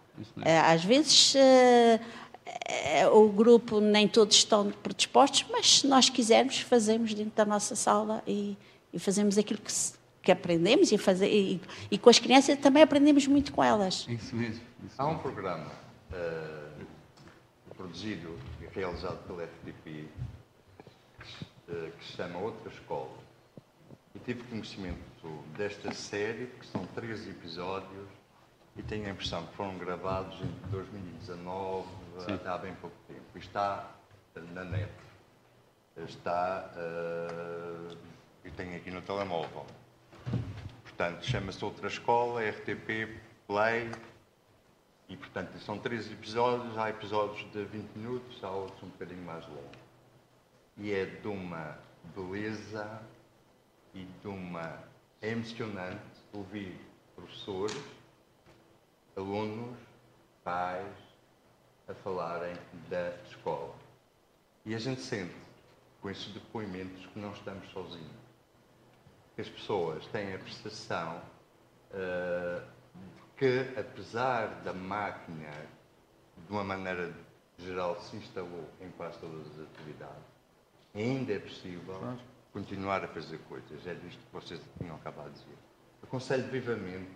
[0.45, 1.41] Eh, Às vezes eh,
[1.95, 2.01] eh,
[3.12, 8.22] o grupo nem todos estão predispostos, mas se nós quisermos, fazemos dentro da nossa sala
[8.26, 8.56] e,
[8.93, 9.72] e fazemos aquilo que,
[10.22, 11.60] que aprendemos e, fazer, e,
[11.90, 14.06] e com as crianças também aprendemos muito com elas.
[14.09, 14.62] Isso mesmo.
[14.97, 15.70] Há um programa
[16.12, 16.64] eh,
[17.76, 20.05] produzido e realizado pela FTP
[21.68, 23.24] eh, que se chama Outra Escola.
[24.14, 24.98] E tive conhecimento
[25.56, 28.09] desta série, que são três episódios,
[28.76, 31.86] e tenho a impressão que foram gravados em 2019,
[32.20, 32.41] Sim.
[32.45, 33.39] há bem pouco tempo.
[33.39, 33.91] Está
[34.53, 34.93] na net.
[35.97, 36.70] Está.
[36.77, 37.97] eh,
[38.45, 39.65] e tenho aqui no telemóvel.
[40.82, 43.91] Portanto, chama-se Outra Escola, RTP Play.
[45.09, 46.77] E, portanto, são três episódios.
[46.78, 49.78] Há episódios de 20 minutos, há outros um bocadinho mais longos.
[50.77, 51.78] E é de uma
[52.15, 53.03] beleza
[53.95, 54.78] e de uma.
[55.20, 56.01] É emocionante
[56.32, 56.78] ouvir
[57.16, 57.81] professores,
[59.16, 59.77] alunos,
[60.43, 61.03] pais
[61.89, 62.56] a falarem
[62.89, 63.74] da escola.
[64.65, 65.35] E a gente sente,
[66.01, 68.24] com esses depoimentos, que não estamos sozinhos.
[69.35, 71.20] Que as pessoas têm a percepção
[71.90, 72.62] de
[73.36, 75.51] que, apesar da máquina,
[76.47, 77.12] de uma maneira
[77.59, 80.24] geral, se instalou em quase todas as atividades,
[80.94, 82.16] ainda é possível
[82.52, 83.86] continuar a fazer coisas.
[83.86, 85.59] É disto que vocês tinham acabado de dizer.
[86.02, 87.11] Aconselho vivamente,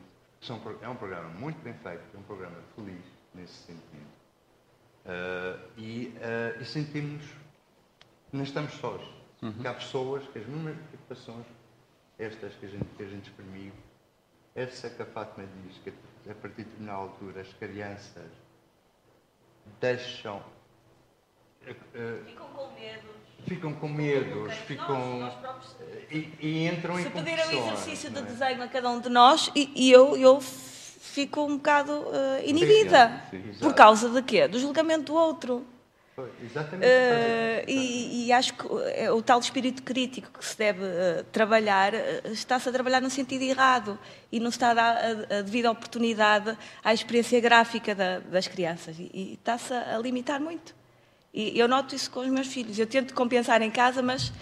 [0.83, 3.05] é um programa muito bem feito, é um programa feliz
[3.35, 4.19] nesse sentido.
[5.09, 7.25] Ah, e, ah, e sentimos
[8.31, 9.01] que não estamos sós.
[9.61, 11.47] Que há pessoas que as mesmas preocupações,
[12.19, 13.73] estas que a gente, que a gente exprimiu,
[14.55, 15.91] essa que a Fátima diz, que
[16.31, 18.27] a partir de determinada altura as crianças
[19.81, 20.43] deixam.
[21.67, 23.09] ah, Ficam com medo.
[23.47, 25.21] ficam com medos, ficam.
[25.21, 25.77] Nós- nós próprios-
[26.11, 28.33] e, e entram em Se pedirem o exercício não de é?
[28.33, 30.41] desenho a cada um de nós, e, e eu, eu
[30.99, 33.23] fico um bocado eh, inibida.
[33.31, 33.75] Sim, Por exato.
[33.75, 34.47] causa de quê?
[34.49, 35.65] Do julgamento do outro.
[36.17, 36.85] Foi, Exatamente.
[36.85, 38.67] Eh, e, e acho que
[38.97, 41.93] eh, o tal espírito crítico que se deve eh, trabalhar
[42.25, 43.97] está-se a trabalhar no sentido errado
[44.33, 48.49] e não se está a dar a, a devida oportunidade à experiência gráfica da- das
[48.49, 50.75] crianças e, e está-se a, a limitar muito.
[51.33, 52.77] E eu noto isso com os meus filhos.
[52.79, 54.33] Eu tento compensar em casa, mas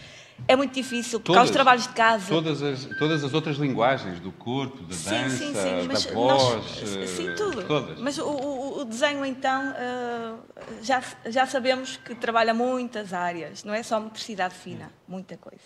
[0.48, 2.28] é muito difícil, por causa dos trabalhos de casa.
[2.28, 6.12] Todas as, todas as outras linguagens do corpo, da Sim, dança, sim, sim, mas da
[6.12, 6.64] nós- voz,
[7.08, 7.62] sim, eh, tudo.
[7.66, 7.98] todas.
[8.00, 10.34] Mas o, o- o desenho, então, eh,
[10.82, 15.64] já, já sabemos que trabalha muitas áreas, não é só motricidade fina, muita coisa.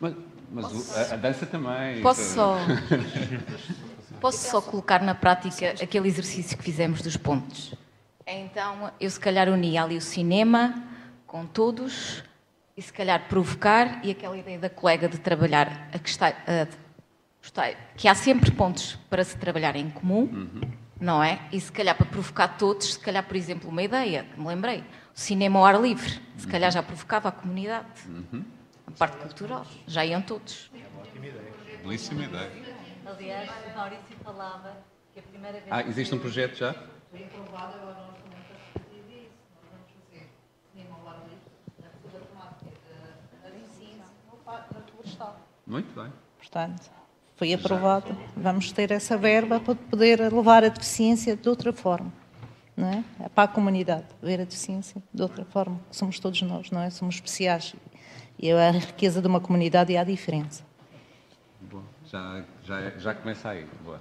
[0.00, 0.14] Mas,
[0.50, 2.02] mas o- a, a dança também.
[2.02, 2.56] Posso só,
[4.20, 7.74] posso só colocar na prática aquele exercício que fizemos dos pontos?
[8.26, 10.82] Então, eu se calhar unia ali o cinema
[11.26, 12.22] com todos
[12.80, 16.66] e se calhar provocar e aquela ideia da colega de trabalhar a que, está, a-
[17.42, 20.58] está- que há sempre pontos para se trabalhar em comum,
[20.98, 21.40] não é?
[21.52, 24.78] E se calhar para provocar todos, se calhar, por exemplo, uma ideia que me lembrei,
[25.14, 28.42] o cinema ao ar livre, se calhar já provocava a comunidade, Uhum.
[28.86, 30.70] a parte cultural, já iam todos.
[31.82, 32.50] Belíssima ideia.
[33.06, 34.74] Aliás, Maurício falava
[35.12, 36.72] que a primeira vez Ah, existe um projeto já?
[37.10, 39.30] Foi aprovado, agora nós também estamos a fazer isso.
[39.54, 40.30] Nós vamos fazer
[40.72, 41.50] cinema ao ar livre,
[41.82, 42.70] na segunda temática
[43.42, 45.40] da da ensino, no pa- na florestal.
[45.70, 46.12] Muito bem.
[46.36, 46.90] Portanto,
[47.36, 48.16] foi aprovado.
[48.36, 52.12] Vamos ter essa verba para poder levar a deficiência de outra forma.
[52.76, 53.04] Não é?
[53.20, 55.80] É Para a comunidade, ver a deficiência de outra forma.
[55.92, 56.90] Somos todos nós, não é?
[56.90, 57.76] Somos especiais.
[58.36, 60.64] E a riqueza de uma comunidade é a diferença.
[61.60, 61.84] Boa.
[62.06, 63.64] Já, já, já começa aí.
[63.84, 64.00] Boa.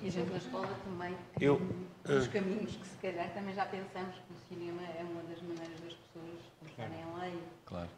[0.00, 1.60] E a gente na escola também, Eu,
[2.08, 5.42] nos eh, caminhos que se calhar também já pensamos que o cinema é uma das
[5.42, 7.42] maneiras das pessoas começarem a ler.
[7.64, 7.88] Claro.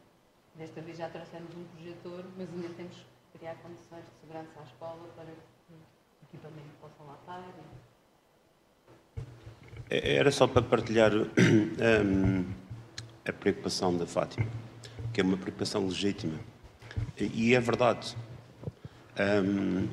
[0.56, 4.62] Desta vez já trouxemos um projetor, mas ainda temos que criar condições de segurança à
[4.62, 5.76] escola para que o
[6.28, 7.44] equipamento possa lá estar.
[9.90, 12.44] É, Era só para partilhar hum,
[13.26, 14.46] a preocupação da Fátima,
[15.12, 16.38] que é uma preocupação legítima.
[17.18, 18.16] E é verdade.
[19.18, 19.88] Um,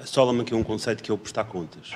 [0.00, 1.94] a Solomon aqui é um conceito que é o prestar contas.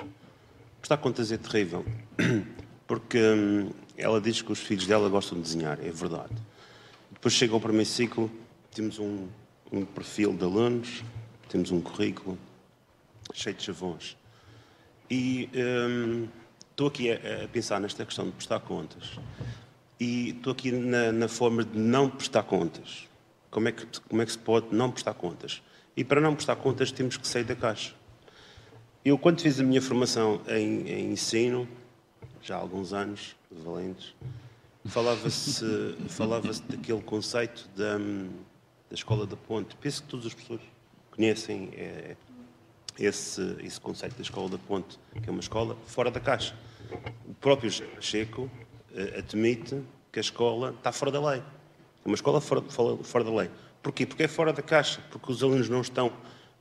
[0.78, 1.86] Prestar contas é terrível,
[2.86, 6.34] porque hum, ela diz que os filhos dela gostam de desenhar, é verdade.
[7.28, 8.30] Depois chega ao primeiro ciclo,
[8.74, 9.28] temos um,
[9.70, 11.04] um perfil de alunos,
[11.50, 12.38] temos um currículo
[13.34, 14.16] cheio de chavões.
[15.10, 16.26] E hum,
[16.70, 19.18] estou aqui a, a, pensar nesta questão de prestar contas.
[20.00, 23.06] E estou aqui na, na, forma de não prestar contas.
[23.50, 25.60] Como é, que, como é que se pode não prestar contas?
[25.94, 27.94] E para não prestar contas temos que sair da caixa.
[29.04, 31.68] Eu, quando fiz a minha formação em, em ensino,
[32.40, 34.14] já há alguns anos, valentes,
[34.88, 39.76] falava-se falava daquele conceito da, da escola da ponte.
[39.76, 40.60] Penso que todas as pessoas
[41.10, 42.16] conhecem é,
[42.98, 46.54] esse, esse conceito da escola da ponte, que é uma escola fora da caixa.
[47.26, 47.70] O próprio
[48.00, 51.42] Checo uh, admite que a escola está fora da lei.
[52.04, 52.62] É uma escola fora,
[53.02, 53.50] fora da lei.
[53.82, 54.06] Porquê?
[54.06, 56.12] Porque é fora da caixa, porque os alunos não estão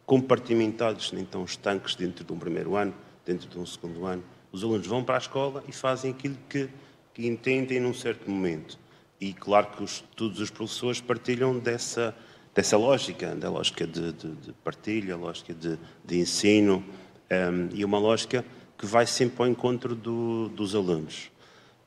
[0.06, 2.94] compartimentados, nem estão estanques dentro de um primeiro ano,
[3.26, 4.24] dentro de um segundo ano.
[4.52, 6.70] Os alunos vão para a escola e fazem aquilo que,
[7.18, 8.78] que entendem num certo momento.
[9.20, 12.16] E claro que os, todos os professores partilham dessa,
[12.54, 16.86] dessa lógica, da lógica de, de, de partilha, lógica de, de ensino,
[17.32, 18.46] um, e uma lógica
[18.78, 21.32] que vai sempre ao encontro do, dos alunos.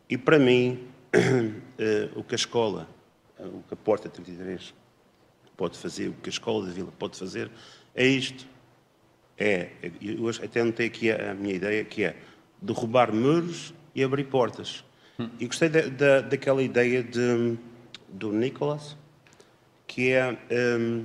[0.09, 2.89] E para mim, uh, o que a escola,
[3.39, 4.74] uh, o que a Porta 33
[5.57, 7.48] pode fazer, o que a escola da Vila pode fazer,
[7.94, 8.48] é isto.
[9.39, 9.69] É,
[10.02, 12.16] eu até notei aqui a, a minha ideia, que é
[12.61, 14.90] derrubar muros e abrir portas.
[15.39, 17.57] E gostei da, da, daquela ideia de,
[18.09, 18.97] do Nicholas,
[19.87, 20.39] que é
[20.79, 21.05] um,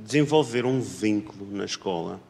[0.00, 2.20] desenvolver um vínculo na escola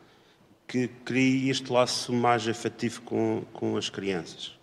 [0.67, 4.59] que crie este laço mais afetivo com, com as crianças.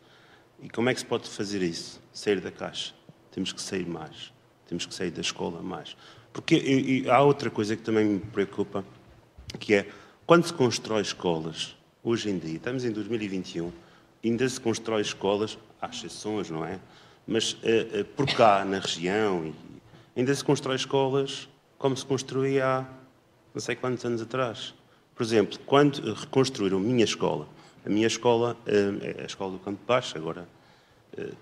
[0.62, 2.02] E como é que se pode fazer isso?
[2.14, 2.94] Sair da caixa.
[3.32, 4.32] Temos que sair mais.
[4.68, 5.96] Temos que sair da escola mais.
[6.34, 8.86] Porque e, e há outra coisa que também me preocupa,
[9.60, 9.88] que é
[10.26, 13.72] quando se constrói escolas, hoje em dia, estamos em 2021,
[14.24, 16.80] ainda se constrói escolas, há exceções, não é?
[17.26, 19.54] Mas uh, uh, por cá, na região,
[20.16, 21.48] Ainda se constrói escolas
[21.78, 22.86] como se construía há
[23.54, 24.74] não sei quantos anos atrás.
[25.16, 27.48] Por exemplo, quando reconstruíram a minha escola,
[27.86, 30.48] a minha escola, é a escola do Campo Baixo, agora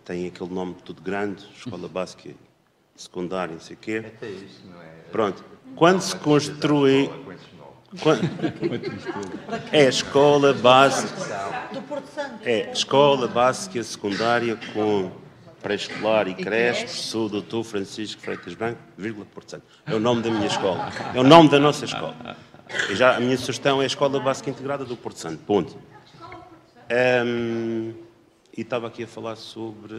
[0.06, 2.30] tem aquele nome tudo grande, escola básica
[2.96, 4.04] secundária, não sei o quê.
[4.06, 4.86] Até isso, não é?
[5.12, 5.44] Pronto.
[5.76, 7.12] Quando se construiu...
[8.02, 8.22] Quando...
[9.72, 11.50] É a escola básica...
[12.44, 15.12] É escola básica secundária com
[15.62, 19.66] pré-escolar e creche, sou o doutor Francisco Freitas Branco, vírgula, Porto Santo.
[19.86, 20.90] É o nome da minha escola.
[21.14, 22.16] É o nome da nossa escola.
[22.90, 25.40] E já, a minha sugestão é a Escola Básica Integrada do Porto Santo.
[25.40, 25.76] Ponto.
[28.60, 29.96] E estava aqui a falar sobre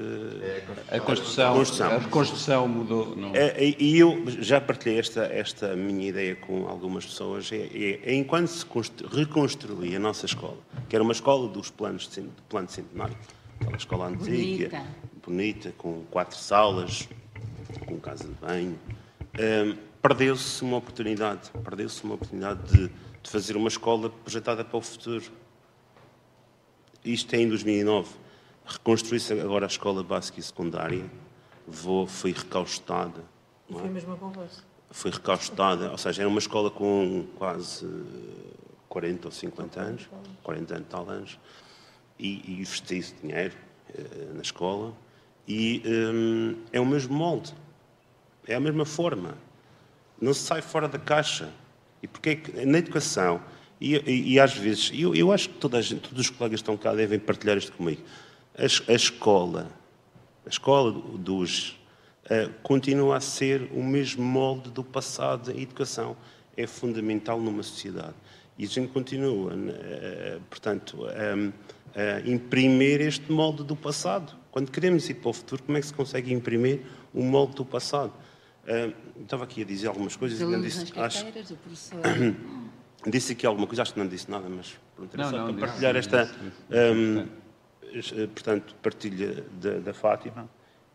[0.90, 1.52] a construção.
[1.52, 3.16] A construção, a reconstrução mudou.
[3.16, 3.34] Não...
[3.34, 7.50] É, e eu já partilhei esta, esta minha ideia com algumas pessoas.
[7.50, 8.66] É, é, é enquanto se
[9.10, 10.58] reconstruía a nossa escola,
[10.90, 13.16] que era uma escola dos planos de, do plano centenário,
[13.58, 17.08] aquela escola antiga, Bonita bonita, com quatro salas,
[17.86, 18.78] com casa de banho.
[19.38, 22.88] Um, perdeu-se uma oportunidade, perdeu-se uma oportunidade de,
[23.22, 25.24] de, fazer uma escola projetada para o futuro.
[27.04, 28.08] Isto é em 2009.
[28.64, 31.04] Reconstruiu-se agora a escola básica e secundária.
[31.66, 33.24] Vou, foi recaustada.
[33.68, 33.88] E foi é?
[33.88, 34.62] mesmo a conversa.
[34.90, 37.86] Foi recaustada, ou seja, era uma escola com quase
[38.88, 40.10] 40 ou 50 anos,
[40.42, 41.38] 40 anos, tal anos,
[42.18, 43.54] e, e investiu-se dinheiro
[43.94, 44.92] uh, na escola.
[45.46, 47.54] E hum, é o mesmo molde,
[48.46, 49.36] é a mesma forma.
[50.20, 51.50] Não se sai fora da caixa.
[52.02, 53.40] E porque é na educação,
[53.80, 56.62] e, e, e às vezes, eu, eu, acho que toda gente, todos os colegas que
[56.62, 58.02] estão cá devem partilhar isto comigo.
[58.60, 59.72] A, a escola,
[60.44, 61.80] a escola dos
[62.26, 65.50] uh, continua a ser o mesmo molde do passado.
[65.50, 66.14] A educação
[66.54, 68.14] é fundamental numa sociedade.
[68.58, 74.36] E a gente continua, uh, portanto, a imprimir este molde do passado.
[74.50, 76.82] Quando queremos ir para o futuro, como é que se consegue imprimir
[77.14, 78.12] o molde do passado?
[78.64, 80.92] Uh, estava aqui a dizer algumas coisas e não disse.
[81.00, 81.24] Acho,
[83.08, 85.54] disse aqui alguma coisa, acho que não disse nada, mas pronto, era não, só não,
[85.54, 86.30] para partilhar esta.
[86.70, 87.39] Um,
[88.34, 90.48] portanto, partilha da, da Fátima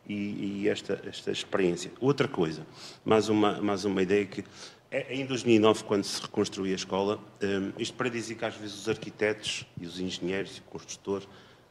[0.07, 1.91] e, e, esta, esta experiência.
[1.99, 2.65] Outra coisa,
[3.03, 4.43] mais uma, mais uma ideia que.
[4.91, 8.81] É, em 2009, quando se reconstruía a escola, um, isto para dizer que às vezes
[8.81, 11.23] os arquitetos e os engenheiros e o construtor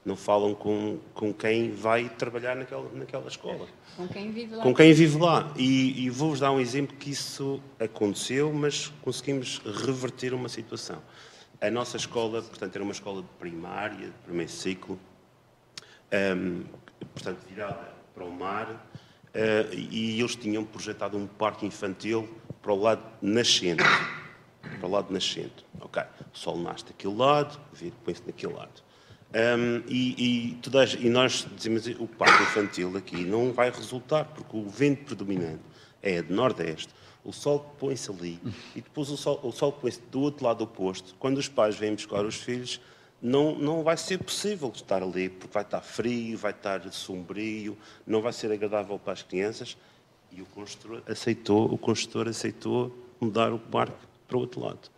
[0.05, 3.67] não falam com, com quem vai trabalhar naquela, naquela escola.
[3.97, 4.63] Com quem vive lá.
[4.63, 5.53] Com quem vive lá.
[5.57, 11.01] E, e vou-vos dar um exemplo que isso aconteceu, mas conseguimos reverter uma situação.
[11.61, 14.99] A nossa escola, portanto, era uma escola primária, de primeiro ciclo,
[16.37, 16.65] um,
[17.15, 22.29] portanto, virada para o mar, uh, e eles tinham projetado um parque infantil
[22.63, 23.83] para o lado nascente.
[24.79, 25.65] Para o lado nascente.
[25.81, 27.59] Ok, o sol nasce daquele lado,
[28.05, 28.83] põe-se daquele lado.
[29.35, 34.57] Um, e, e, toda, e, nós dizemos o parque infantil aqui não vai resultar, porque
[34.57, 35.61] o vento predominante
[36.01, 36.95] é de nordeste,
[37.25, 38.39] o sol põe-se ali
[38.77, 41.15] e depois o sol, sol põe-se do outro lado oposto.
[41.19, 42.81] Quando os pais vêm buscar os filhos,
[43.21, 47.77] não, não vai ser possível estar ali, porque vai estar frio, vai estar sombrio,
[48.07, 49.79] não vai ser agradável para as crianças.
[50.31, 53.97] E o construtor aceitou, o construtor aceitou mudar o parque
[54.29, 54.91] para o outro lado.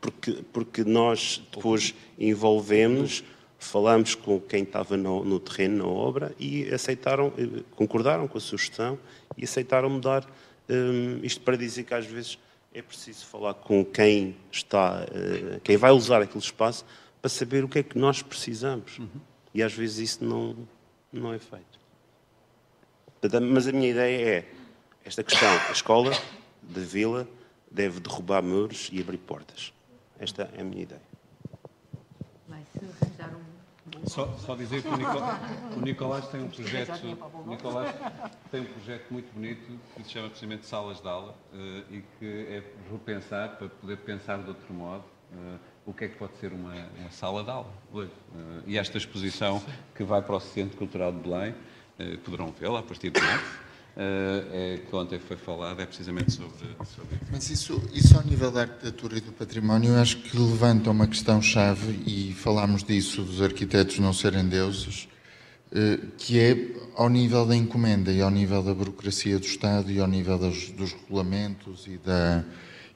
[0.00, 3.24] Porque, porque nós depois envolvemos,
[3.58, 8.40] falamos com quem estava no, no terreno, na obra, e aceitaram, eh, concordaram com a
[8.40, 8.98] sugestão
[9.36, 10.24] e aceitaram mudar.
[10.68, 12.38] Um, isto para dizer que às vezes
[12.72, 16.84] é preciso falar com quem está, uh, quem vai usar aquele espaço,
[17.20, 18.98] para saber o que é que nós precisamos.
[18.98, 19.08] Uhum.
[19.54, 20.56] E às vezes isso não,
[21.12, 21.80] não é feito.
[23.40, 24.48] Mas a minha ideia é
[25.04, 26.10] esta questão: a escola
[26.62, 27.28] da vila
[27.70, 29.72] deve derrubar muros e abrir portas.
[30.18, 31.11] Esta é a minha ideia.
[34.06, 35.40] Só, só dizer que o, Nicolás,
[35.76, 37.06] o Nicolás tem um projeto
[37.46, 37.94] Nicolás
[38.50, 41.56] tem um projeto muito bonito que se chama precisamente Salas de Aula uh,
[41.94, 46.16] e que é repensar, para poder pensar de outro modo, uh, o que é que
[46.16, 47.72] pode ser uma, uma sala de aula.
[47.92, 48.08] Uh,
[48.66, 49.62] e esta exposição
[49.94, 51.54] que vai para o Centro Cultural de Belém,
[52.24, 53.60] poderão vê-la a partir de março,
[53.96, 57.18] uh, que ontem foi falado, é precisamente sobre, sobre.
[57.30, 62.02] Mas isso, isso ao nível da arquitetura e do património, acho que levanta uma questão-chave,
[62.06, 65.08] e falámos disso, dos arquitetos não serem deuses,
[66.18, 66.56] que é
[66.94, 70.70] ao nível da encomenda e ao nível da burocracia do Estado e ao nível dos,
[70.70, 72.44] dos regulamentos e da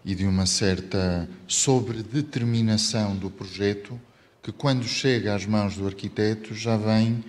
[0.06, 4.00] e de uma certa sobredeterminação do projeto,
[4.40, 7.24] que quando chega às mãos do arquiteto já vem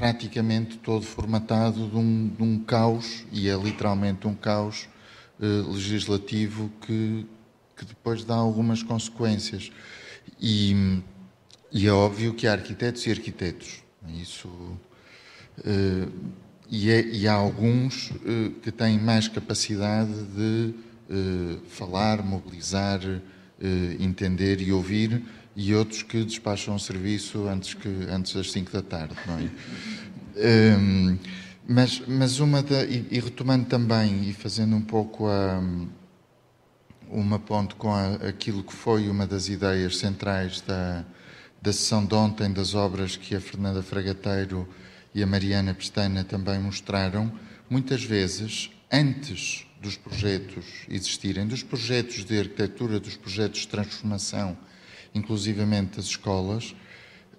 [0.00, 4.88] praticamente todo formatado de um, de um caos, e é literalmente um caos
[5.38, 7.26] eh, legislativo que,
[7.76, 9.70] que depois dá algumas consequências.
[10.40, 11.02] E,
[11.70, 13.82] e, é óbvio que há arquitetos e arquitetos.
[14.18, 14.48] Isso.
[15.66, 16.08] Eh,
[16.70, 20.74] e, é, e, há alguns eh, que têm mais capacidade de
[21.10, 25.22] eh, falar, mobilizar, eh, entender e ouvir,
[25.62, 30.76] e outros que despacham o serviço antes, que, antes das 5 da tarde, não é?
[30.78, 31.18] um,
[31.68, 35.62] mas, mas uma da, e, e, retomando também e fazendo um pouco a,
[37.10, 41.04] uma ponte com a, aquilo que foi uma das ideias centrais da,
[41.60, 44.66] da sessão de ontem das obras que a Fernanda Fragateiro
[45.14, 47.30] e a Mariana Pestana também mostraram,
[47.68, 54.56] muitas vezes, antes dos projetos existirem, dos projetos de arquitetura, dos projetos de transformação,
[55.14, 56.74] inclusivamente das escolas,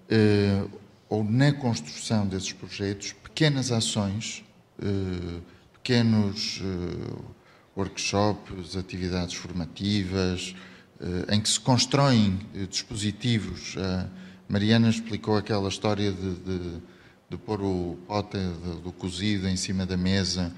[0.08, 0.64] eh,
[1.08, 4.44] ou na construção desses projetos, pequenas ações,
[4.80, 5.40] eh,
[5.72, 7.14] pequenos eh,
[7.76, 10.54] workshops, atividades formativas,
[11.32, 12.38] em que se constroem
[12.70, 13.74] dispositivos.
[13.76, 14.08] A
[14.48, 16.80] Mariana explicou aquela história de, de,
[17.28, 18.38] de pôr o pote
[18.84, 20.52] do cozido em cima da mesa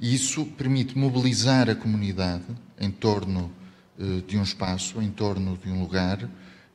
[0.00, 2.44] e isso permite mobilizar a comunidade
[2.78, 3.50] em torno
[3.98, 6.28] eh, de um espaço, em torno de um lugar.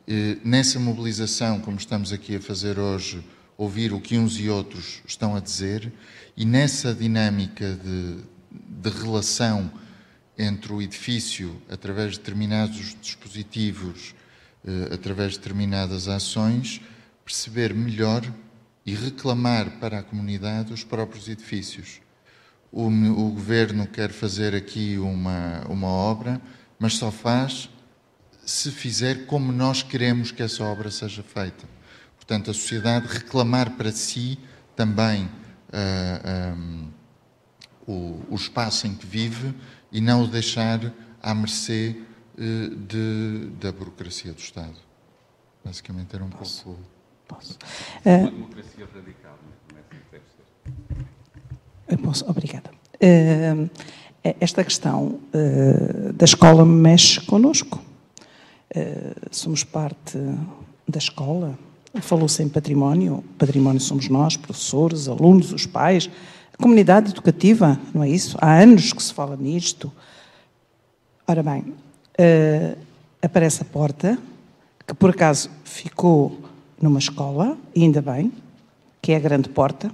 [0.06, 3.24] Eh, nessa mobilização, como estamos aqui a fazer hoje,
[3.58, 5.94] ouvir o que uns e outros estão a dizer,
[6.36, 8.18] e nessa dinâmica de,
[8.52, 9.72] de relação
[10.38, 14.14] entre o edifício, através de determinados dispositivos,
[14.66, 16.82] eh, através de determinadas ações,
[17.24, 18.30] perceber melhor
[18.86, 22.02] e reclamar para a comunidade os próprios edifícios.
[22.74, 26.42] O, o governo quer fazer aqui uma, uma obra,
[26.78, 27.70] mas só faz
[28.46, 31.66] se fizer como nós queremos que essa obra seja feita.
[32.16, 34.40] Portanto, a sociedade reclamar para si
[34.76, 35.30] também uh,
[35.74, 39.54] ah, um, ah, o, o, espaço em que vive
[39.92, 41.96] e não o deixar à mercê
[42.38, 44.78] uh, de, da burocracia do Estado.
[45.64, 46.64] Basicamente era um Posso?
[46.64, 46.80] pouco.
[47.28, 47.58] Posso.
[48.06, 49.40] Uma democracia radical,
[49.72, 49.84] não é?
[50.12, 50.24] Deve
[51.88, 51.98] ser.
[51.98, 52.72] Posso, obrigada.
[52.96, 53.70] Uh,
[54.40, 57.93] esta questão uh, da escola mexe connosco.
[58.76, 60.18] Uh, somos parte
[60.88, 61.58] da escola.
[62.02, 63.24] Falou-se em património.
[63.38, 66.10] Património somos nós, professores, alunos, os pais,
[66.54, 68.38] a comunidade educativa, não é isso?
[68.42, 69.92] Há anos que se fala nisto.
[71.28, 71.74] Ora bem,
[73.22, 74.18] aparece a porta,
[74.86, 76.40] que por acaso ficou
[76.82, 78.32] numa escola, ainda bem,
[79.02, 79.92] que é a grande porta,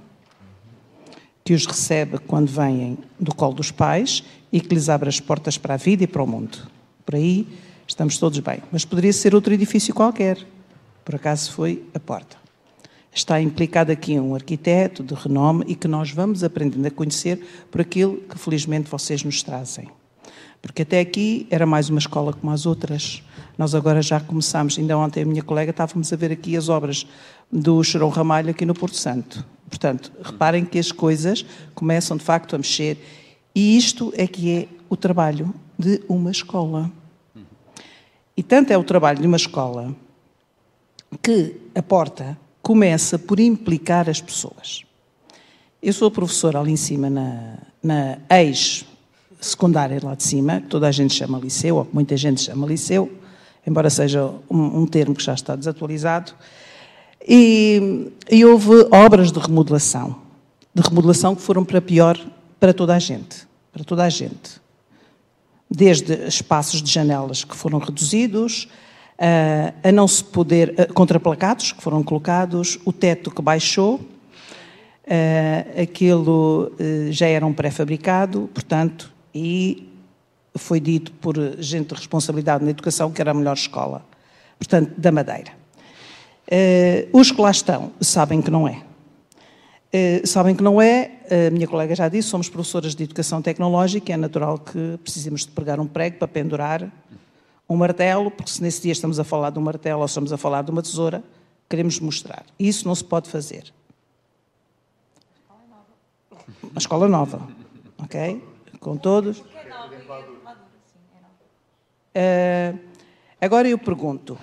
[1.44, 5.56] que os recebe quando vêm do colo dos pais e que lhes abre as portas
[5.56, 6.58] para a vida e para o mundo.
[7.06, 7.46] Por aí
[7.90, 8.62] estamos todos bem.
[8.70, 10.38] Mas poderia ser outro edifício qualquer.
[11.04, 12.36] Por acaso foi a porta.
[13.12, 17.80] Está implicado aqui um arquiteto de renome e que nós vamos aprendendo a conhecer por
[17.80, 19.88] aquilo que felizmente vocês nos trazem.
[20.62, 23.22] Porque até aqui era mais uma escola como as outras.
[23.58, 27.06] Nós agora já começámos, ainda ontem a minha colega estávamos a ver aqui as obras
[27.50, 29.44] do Chorão Ramalho aqui no Porto Santo.
[29.68, 31.44] Portanto, reparem que as coisas
[31.74, 32.98] começam de facto a mexer.
[33.52, 36.90] E isto é que é o trabalho de uma escola.
[38.36, 39.94] E tanto é o trabalho de uma escola
[41.22, 44.84] que a porta começa por implicar as pessoas.
[45.82, 50.92] Eu sou professora ali em cima na, na ex-secundária lá de cima, que toda a
[50.92, 53.10] gente chama liceu, ou muita gente chama liceu,
[53.66, 56.32] embora seja um, um termo que já está desatualizado.
[57.26, 60.16] E, e houve obras de remodelação,
[60.74, 62.18] de remodelação que foram para pior
[62.58, 64.60] para toda a gente, para toda a gente.
[65.70, 68.68] Desde espaços de janelas que foram reduzidos,
[69.20, 75.82] uh, a não se poder, uh, contraplacados que foram colocados, o teto que baixou, uh,
[75.82, 76.72] aquilo
[77.10, 79.88] já era um pré-fabricado, portanto, e
[80.56, 84.04] foi dito por gente de responsabilidade na educação que era a melhor escola,
[84.58, 85.52] portanto, da Madeira.
[87.12, 88.89] os que lá estão sabem que não é.
[90.24, 91.10] Sabem que não é,
[91.48, 95.50] a minha colega já disse, somos professoras de educação tecnológica, é natural que precisemos de
[95.52, 96.90] pregar um prego para pendurar
[97.68, 100.36] um martelo, porque se nesse dia estamos a falar de um martelo ou estamos a
[100.36, 101.22] falar de uma tesoura,
[101.68, 102.44] queremos mostrar.
[102.58, 103.72] Isso não se pode fazer.
[106.62, 107.48] Uma escola nova,
[107.96, 108.44] ok?
[108.80, 109.38] Com todos.
[112.10, 112.78] Uh,
[113.40, 114.36] agora eu pergunto: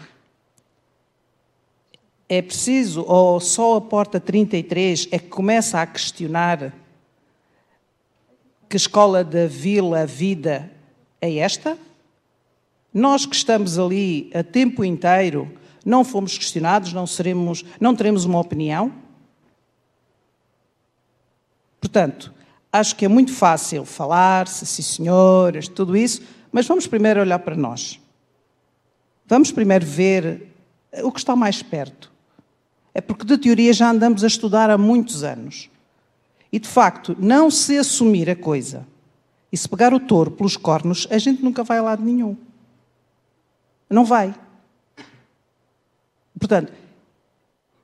[2.29, 6.73] é preciso, ou só a porta 33 é que começa a questionar
[8.69, 10.69] que escola da Vila Vida
[11.21, 11.77] é esta?
[12.93, 15.51] Nós que estamos ali a tempo inteiro,
[15.85, 18.91] não fomos questionados, não, seremos, não teremos uma opinião?
[21.79, 22.33] Portanto,
[22.73, 26.21] acho que é muito fácil falar-se, sim senhoras, tudo isso,
[26.51, 27.99] mas vamos primeiro olhar para nós.
[29.25, 30.47] Vamos primeiro ver
[31.03, 32.16] o que está mais perto.
[32.97, 35.69] É porque de teoria já andamos a estudar há muitos anos.
[36.51, 38.87] E de facto, não se assumir a coisa
[39.51, 42.35] e se pegar o touro pelos cornos, a gente nunca vai a lado nenhum.
[43.87, 44.33] Não vai.
[46.39, 46.73] Portanto,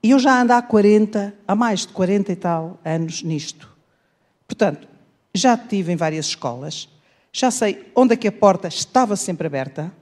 [0.02, 3.72] eu já ando há 40, há mais de 40 e tal anos nisto.
[4.48, 4.88] Portanto,
[5.31, 6.90] já estive em várias escolas,
[7.31, 9.94] já sei onde é que a porta estava sempre aberta.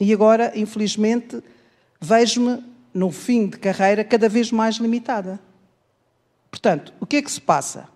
[0.00, 1.40] E agora, infelizmente,
[2.00, 5.40] vejo-me no fim de carreira cada vez mais limitada.
[6.50, 7.88] Portanto, o que é que se passa?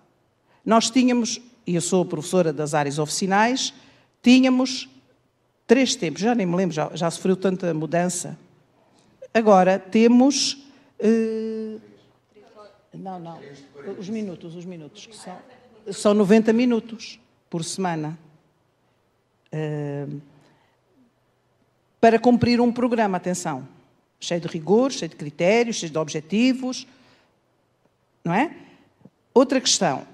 [0.65, 3.73] Nós tínhamos, e eu sou professora das áreas oficinais,
[4.21, 4.89] tínhamos
[5.67, 8.37] três tempos, já nem me lembro, já, já sofreu tanta mudança.
[9.33, 10.53] Agora temos.
[10.99, 11.79] Uh,
[12.93, 13.39] não, não.
[13.99, 15.37] Os minutos, os minutos, que são,
[15.91, 17.19] são 90 minutos
[17.49, 18.17] por semana.
[19.53, 20.19] Uh,
[22.01, 23.67] para cumprir um programa, atenção,
[24.19, 26.87] cheio de rigor, cheio de critérios, cheio de objetivos,
[28.23, 28.55] não é?
[29.33, 30.05] Outra questão,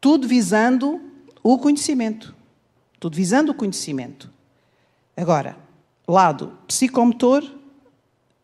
[0.00, 1.00] tudo visando
[1.42, 2.34] o conhecimento.
[3.00, 4.30] Tudo visando o conhecimento.
[5.16, 5.56] Agora,
[6.06, 7.44] lado psicomotor,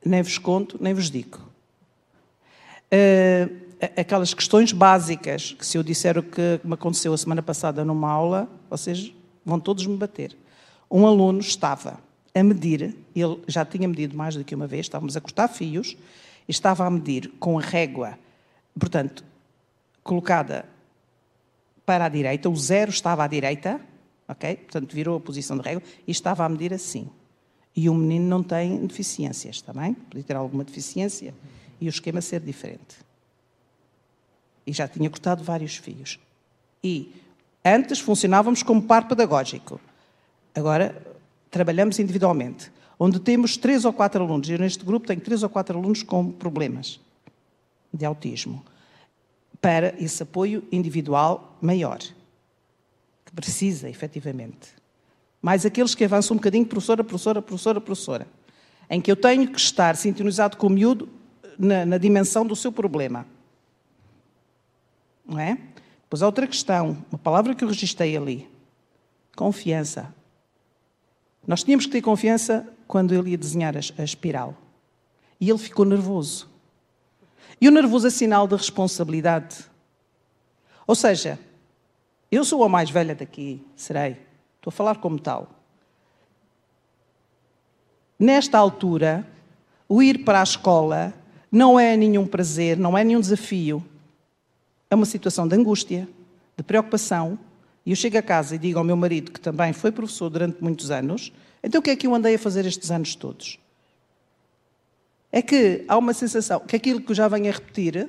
[0.04, 1.38] nem vos conto, nem vos digo.
[2.92, 3.64] Uh,
[3.96, 8.10] aquelas questões básicas, que se eu disser o que me aconteceu a semana passada numa
[8.10, 9.12] aula, vocês
[9.44, 10.36] vão todos me bater.
[10.90, 11.98] Um aluno estava
[12.35, 15.97] a medir, ele já tinha medido mais do que uma vez, estávamos a cortar fios,
[16.48, 18.19] e estava a medir com a régua,
[18.78, 19.24] portanto,
[20.02, 20.66] colocada
[21.86, 23.81] para a direita, o zero estava à direita,
[24.28, 24.56] ok?
[24.56, 27.09] Portanto, virou a posição de régua e estava a medir assim.
[27.77, 29.94] E o menino não tem deficiências, está bem?
[29.94, 31.35] Podia ter alguma deficiência
[31.81, 32.97] e o esquema ser diferente.
[34.66, 36.19] E já tinha cortado vários fios.
[36.82, 37.12] E
[37.65, 39.81] antes funcionávamos como par pedagógico.
[40.55, 41.13] Agora
[41.55, 42.70] trabalhamos individualmente.
[42.98, 46.31] Onde temos três ou quatro alunos, eu neste grupo tenho três ou quatro alunos com
[46.31, 47.01] problemas
[47.93, 48.64] de autismo,
[49.60, 51.98] para esse apoio individual maior
[53.35, 54.74] precisa, efetivamente.
[55.43, 58.26] Mais aqueles que avançam um bocadinho, professora, professora, professora, professora,
[58.89, 61.09] em que eu tenho que estar sintonizado com o miúdo
[61.59, 63.26] na, na dimensão do seu problema.
[65.26, 65.59] Não é?
[66.09, 68.48] Pois há outra questão, uma palavra que eu registrei ali:
[69.36, 70.14] confiança.
[71.46, 74.54] Nós tínhamos que ter confiança quando ele ia desenhar a, a espiral.
[75.40, 76.48] E ele ficou nervoso.
[77.60, 79.64] E o nervoso é sinal de responsabilidade.
[80.86, 81.38] Ou seja,
[82.30, 84.16] eu sou a mais velha daqui, serei.
[84.56, 85.48] Estou a falar como tal.
[88.18, 89.26] Nesta altura,
[89.88, 91.12] o ir para a escola
[91.50, 93.84] não é nenhum prazer, não é nenhum desafio.
[94.90, 96.08] É uma situação de angústia,
[96.56, 97.38] de preocupação,
[97.85, 100.62] e eu chego a casa e digo ao meu marido, que também foi professor durante
[100.62, 101.32] muitos anos,
[101.62, 103.59] então o que é que eu andei a fazer estes anos todos?
[105.32, 108.09] É que há uma sensação que aquilo que eu já venho a repetir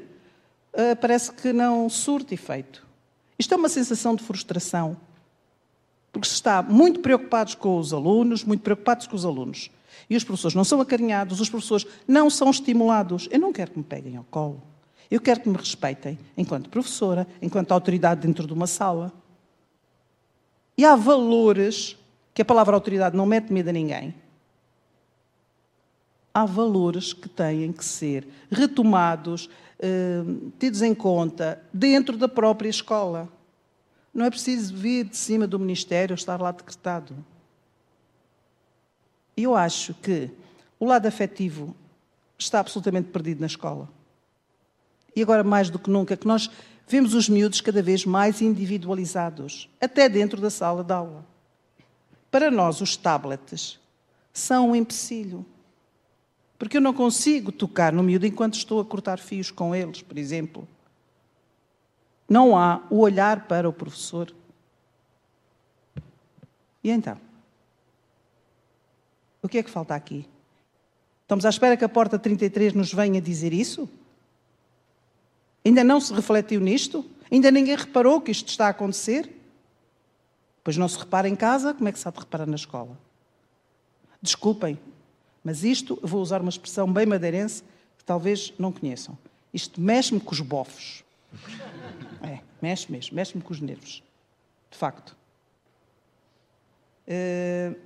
[0.73, 2.85] uh, parece que não surte efeito.
[3.37, 4.95] Isto é uma sensação de frustração,
[6.11, 9.69] porque se está muito preocupados com os alunos, muito preocupados com os alunos.
[10.09, 13.27] E os professores não são acarinhados, os professores não são estimulados.
[13.31, 14.61] Eu não quero que me peguem ao colo.
[15.09, 19.11] Eu quero que me respeitem enquanto professora, enquanto autoridade dentro de uma sala.
[20.77, 21.97] E há valores
[22.33, 24.13] que a palavra autoridade não mete medo a ninguém.
[26.33, 29.49] Há valores que têm que ser retomados,
[29.79, 30.21] eh,
[30.59, 33.29] tidos em conta dentro da própria escola.
[34.13, 37.15] Não é preciso vir de cima do Ministério estar lá decretado.
[39.35, 40.29] Eu acho que
[40.79, 41.73] o lado afetivo
[42.37, 43.89] está absolutamente perdido na escola.
[45.15, 46.49] E agora, mais do que nunca, que nós
[46.87, 51.25] vemos os miúdos cada vez mais individualizados, até dentro da sala de aula.
[52.29, 53.79] Para nós, os tablets
[54.33, 55.45] são um empecilho.
[56.57, 60.17] Porque eu não consigo tocar no miúdo enquanto estou a cortar fios com eles, por
[60.17, 60.67] exemplo.
[62.27, 64.33] Não há o olhar para o professor.
[66.83, 67.17] E então?
[69.41, 70.27] O que é que falta aqui?
[71.21, 73.89] Estamos à espera que a porta 33 nos venha dizer isso?
[75.65, 77.03] Ainda não se refletiu nisto?
[77.31, 79.29] Ainda ninguém reparou que isto está a acontecer?
[80.63, 82.97] Pois não se repara em casa, como é que se há de reparar na escola?
[84.21, 84.79] Desculpem,
[85.43, 87.63] mas isto, vou usar uma expressão bem madeirense
[87.97, 89.17] que talvez não conheçam.
[89.53, 91.03] Isto mexe-me com os bofos.
[92.23, 94.03] É, mexe mesmo, mexe-me com os nervos.
[94.71, 95.15] De facto.
[97.07, 97.79] Uh,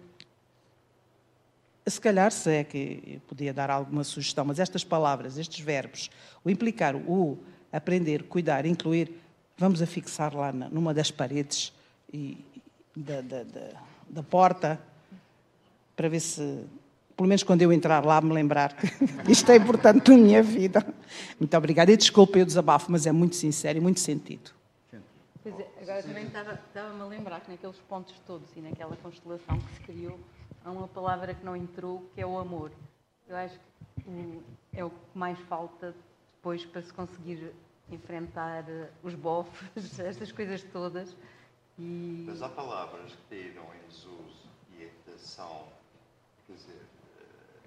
[1.86, 6.10] se calhar, se é que podia dar alguma sugestão, mas estas palavras, estes verbos,
[6.44, 7.38] o implicar, o
[7.72, 9.12] aprender, cuidar, incluir,
[9.58, 11.74] vamos a fixar lá numa das paredes
[12.14, 12.38] e,
[12.96, 13.70] da, da, da,
[14.10, 14.80] da porta,
[15.96, 16.64] para ver se,
[17.16, 18.88] pelo menos quando eu entrar lá, me lembrar que
[19.32, 20.86] isto é importante na minha vida.
[21.40, 21.92] Muito obrigada.
[21.92, 24.52] E desculpa eu desabafo, mas é muito sincero e muito sentido.
[25.42, 29.74] Pois é, agora também estava-me a lembrar que naqueles pontos todos e naquela constelação que
[29.76, 30.20] se criou,
[30.64, 32.72] há uma palavra que não entrou, que é o amor.
[33.28, 34.40] Eu acho que
[34.74, 35.94] é o que mais falta
[36.40, 37.54] depois para se conseguir
[37.92, 41.16] enfrentar eh, os bofes, estas coisas todas.
[41.78, 42.26] E...
[42.28, 45.68] Mas há palavras que tiram em desuso e são,
[46.48, 47.60] quer dizer, uh,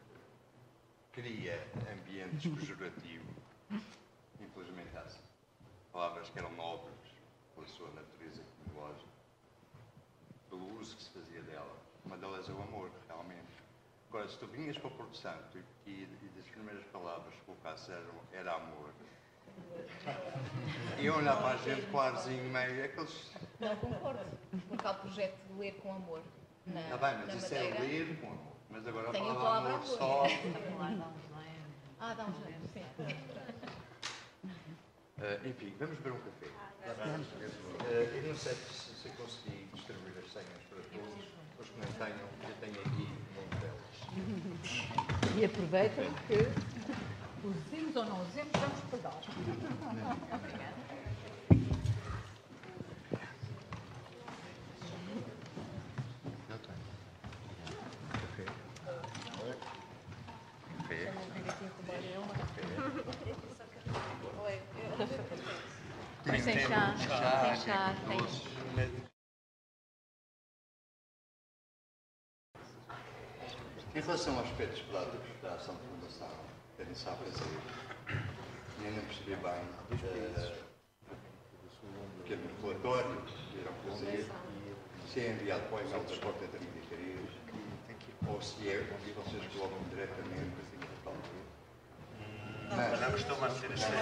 [1.13, 3.35] cria ambientes pejorativos.
[4.41, 5.05] Infelizmente há
[5.93, 6.95] palavras que eram nobres
[7.55, 9.09] pela sua natureza etimológica,
[10.49, 11.77] pelo uso que se fazia dela.
[12.07, 12.91] Uma delas é o amor.
[14.13, 17.41] Agora, se tu vinhas para o Porto Santo e, e, e das primeiras palavras que
[17.47, 18.91] colocasse era, era amor,
[20.99, 23.31] e eu olhar para a gente clarzinho, meio, aqueles.
[23.59, 24.21] Não concordo,
[24.69, 26.21] porque há o projeto de ler com amor.
[26.67, 27.87] Está bem, mas isso é madeira.
[27.87, 28.53] é ler com amor.
[28.69, 30.27] Mas agora a palavra, a palavra amor, amor só.
[31.99, 32.85] ah, dá um jeito, sim.
[35.17, 36.49] Uh, enfim, vamos beber um café.
[36.85, 41.33] Uh, eu não sei se, se consegui distribuir as senhas para todos.
[41.59, 43.22] Os que não tenham, eu tenho aqui
[45.37, 46.47] e aproveitem que
[47.45, 49.21] usemos ou não usemos, vamos pagar.
[66.25, 66.95] Tem chá,
[67.43, 68.52] tem chá, tem.
[73.95, 76.35] Em relação aos aspectos práticos da ação de fundação,
[76.79, 77.45] querem só fazer,
[78.83, 79.61] eu não percebi bem
[79.91, 80.53] uh,
[82.25, 84.31] que é um relatório que irão fazer,
[85.13, 87.17] se é enviado para o e-mail da Porta da Secretaria
[88.27, 90.73] ou se é onde vocês colocam diretamente.
[92.75, 93.93] Mas, não costuma ser assim.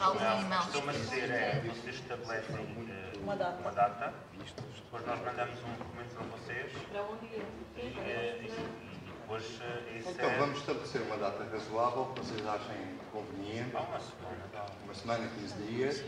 [0.00, 4.14] Não, costuma ser, é, vocês estabelecem uh, uma data, uma data.
[4.36, 6.72] Depois nós mandamos um documento para vocês.
[6.90, 8.40] Para onde é?
[8.42, 8.91] E,
[9.30, 10.38] eh, Então, é...
[10.38, 13.70] vamos estabelecer uma data razoável que vocês achem conveniente.
[13.70, 14.42] Uma semana.
[14.84, 16.04] Uma semana, 15 dias.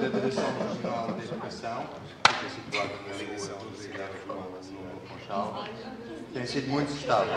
[0.00, 1.86] da Direção Regional de Educação,
[2.22, 3.12] que fica situada na
[3.54, 5.64] Rua dos Ideias no Funchal,
[6.32, 7.32] tem sido muito estável.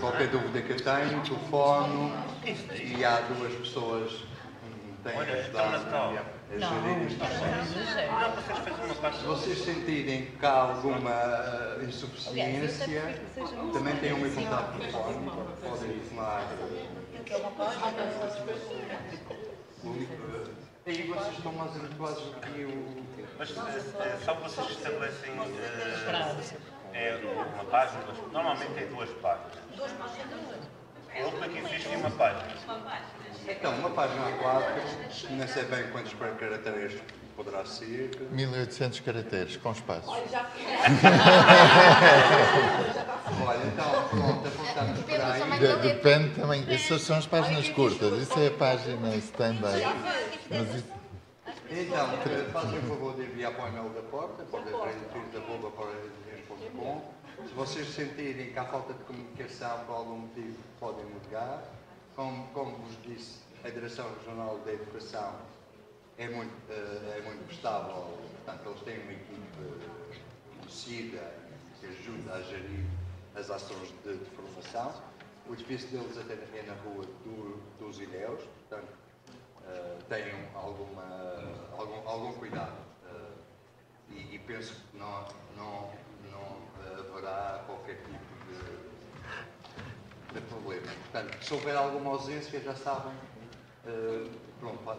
[0.00, 2.12] Qualquer dúvida que eu tenho, telefono,
[2.44, 7.74] e há duas pessoas que têm ajudado a gerir estes processos.
[9.18, 11.12] Se vocês sentirem que há alguma
[11.82, 13.02] insuficiência,
[13.72, 15.90] também têm o meu contato telefónico, podem
[19.82, 20.14] O único-
[20.86, 23.04] Aí vocês estão mais habituados do que eu.
[23.38, 25.30] Mas eh, só vocês estabelecem
[26.92, 29.54] eh, é uma página, duas- normalmente é duas páginas.
[31.16, 32.44] A última que fiz tinha uma página.
[33.46, 37.00] Então, uma página A4, não sei bem quantos caracteres
[37.36, 38.10] poderá ser.
[38.30, 40.10] 1800 caracteres, com espaços.
[43.46, 45.58] Olha, então, pronto, apontamos por aí.
[45.58, 46.64] De- Depende também.
[46.72, 48.22] Essas são as páginas curtas.
[48.22, 49.82] Isso é a página stand-by.
[51.70, 57.02] Então, eh, façam o favor de enviar para o e-mail da porta, porta33.com.
[57.48, 61.62] Se vocês sentirem que há falta de comunicação por algum motivo, podem ligar.
[62.14, 65.34] Como, como vos disse, a Direção Regional da Educação
[66.16, 69.40] é muito, eh, é muito prestável, portanto, eles têm uma equipe
[70.60, 71.34] conhecida
[71.80, 72.84] que ajuda a gerir
[73.34, 74.94] as ações de, de formação.
[75.48, 78.92] O edifício deles até é na rua do, dos Ilhéus, portanto,
[79.66, 81.02] eh, tenham alguma,
[81.76, 82.76] algum, algum cuidado.
[83.08, 83.32] eh,
[84.10, 85.26] e, e penso que não,
[85.56, 85.90] não,
[86.30, 86.62] não
[87.00, 88.83] haverá qualquer tipo de,
[90.34, 90.86] de problema.
[90.86, 93.12] Portanto, se houver alguma ausência, já sabem,
[93.86, 94.26] eh,
[94.58, 94.96] pronto, eh,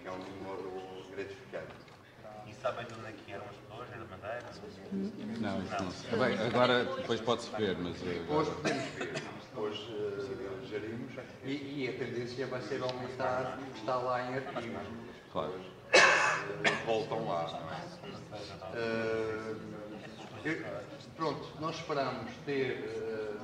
[0.00, 0.72] que é um número
[1.14, 1.72] gratificante.
[2.46, 3.88] E sabem de onde é que eram as pessoas?
[3.90, 4.44] Da Madeira?
[5.40, 6.18] Não, isso não sei.
[6.36, 7.96] Bem, agora depois pode-se ver, mas.
[7.96, 11.12] eh, Depois agora- podemos ver, depois eh, gerimos
[11.44, 11.50] e,
[11.84, 14.78] e a tendência vai ser aumentar o que está lá em arquivo.
[15.32, 15.52] Claro.
[15.92, 16.00] Eh,
[16.86, 17.42] voltam lá.
[17.50, 17.80] não é?
[18.74, 19.54] Eh,
[20.44, 23.36] eu- pronto, nós esperamos ter, eh,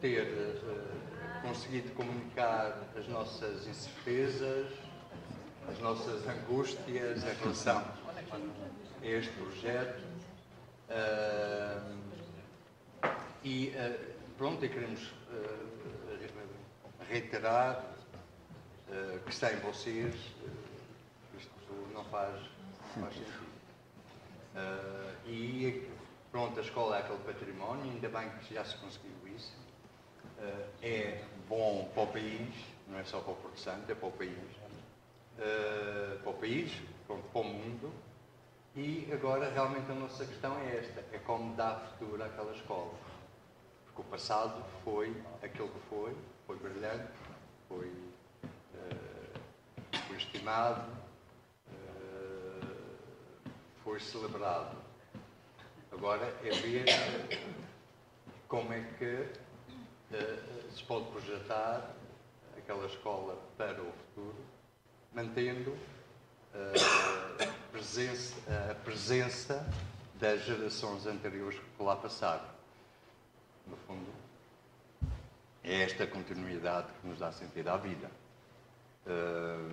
[0.00, 4.72] ter eh, conseguido comunicar as nossas incertezas,
[5.70, 7.84] as nossas angústias em relação
[9.02, 10.02] a este projeto.
[10.88, 11.80] Eh,
[13.42, 13.72] e
[14.36, 15.14] pronto, e queremos
[17.08, 17.82] reiterar
[19.24, 20.14] que sem vocês
[21.38, 22.38] isto não faz,
[22.96, 23.46] não faz sentido.
[25.26, 25.88] E
[26.30, 29.52] pronto, a escola é aquele património, ainda bem que já se conseguiu isso.
[30.38, 32.54] Eh, é bom para o país,
[32.88, 34.38] não é só para o Porto Santo, é para o país.
[35.38, 36.72] Eh, para o país,
[37.06, 37.92] pronto, para o mundo.
[38.76, 42.94] E agora realmente a nossa questão é esta, é como dar futuro àquela escola.
[43.86, 46.16] Porque o passado foi aquilo que foi,
[46.46, 47.10] foi brilhante,
[47.68, 47.92] foi,
[48.74, 49.40] eh,
[50.06, 50.92] foi estimado,
[51.72, 52.76] eh,
[53.82, 54.89] foi celebrado.
[55.92, 56.84] Agora é ver
[58.46, 59.28] como é que
[60.12, 60.38] eh,
[60.74, 61.94] se pode projetar
[62.56, 64.36] aquela escola para o futuro,
[65.12, 65.76] mantendo
[66.54, 68.36] eh, a presença,
[68.70, 69.66] a presença
[70.18, 72.48] das gerações anteriores que lá passaram.
[73.66, 74.12] No fundo,
[75.62, 78.10] é esta continuidade que nos dá sentido à vida.
[79.06, 79.70] Eh,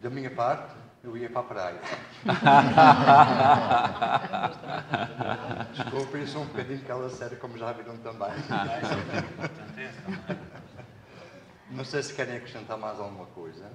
[0.00, 1.80] da minha parte, eu ia para a praia.
[5.74, 8.30] Desculpem, sou um bocadinho aquela série, como já viram também.
[11.70, 13.70] Não sei se querem acrescentar mais alguma coisa.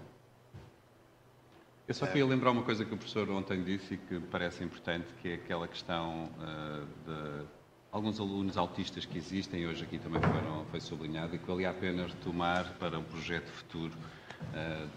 [1.87, 4.63] Eu só queria lembrar uma coisa que o professor ontem disse e que me parece
[4.63, 7.45] importante, que é aquela questão ah, de
[7.91, 11.73] alguns alunos autistas que existem, hoje aqui também foram, foi sublinhado, e que valia a
[11.73, 13.93] pena retomar para um projeto futuro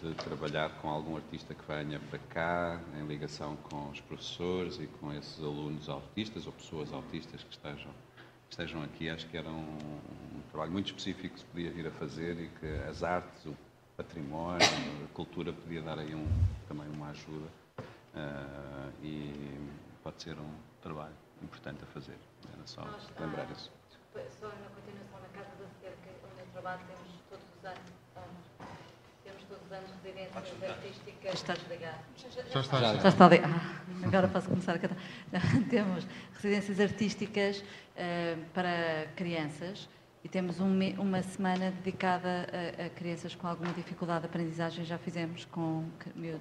[0.02, 4.86] de trabalhar com algum artista que venha para cá, em ligação com os professores e
[4.86, 7.90] com esses alunos autistas ou pessoas autistas que estejam,
[8.48, 9.08] que estejam aqui.
[9.08, 12.48] Acho que era um, um trabalho muito específico que se podia vir a fazer e
[12.48, 13.56] que as artes, o
[13.96, 14.66] património,
[15.04, 16.26] a cultura podia dar aí um,
[16.68, 17.46] também uma ajuda
[18.14, 19.32] uh, e
[20.02, 22.18] pode ser um trabalho importante a fazer.
[22.52, 23.72] Era só Nós, lembrar isso.
[23.88, 27.95] Desculpa, só na continuação na Casa da Cerca, onde eu trabalho, temos todos os anos
[29.70, 31.34] residências artísticas.
[31.34, 31.98] Está desligado.
[32.16, 32.80] Já está.
[32.80, 33.54] Já, já está ligado.
[33.54, 34.96] Ah, agora posso começar a cantar.
[35.70, 39.88] temos residências artísticas uh, para crianças
[40.24, 42.46] e temos um, uma semana dedicada
[42.78, 44.84] a, a, crianças com alguma dificuldade de aprendizagem.
[44.84, 45.84] Já fizemos com
[46.14, 46.40] miúdos,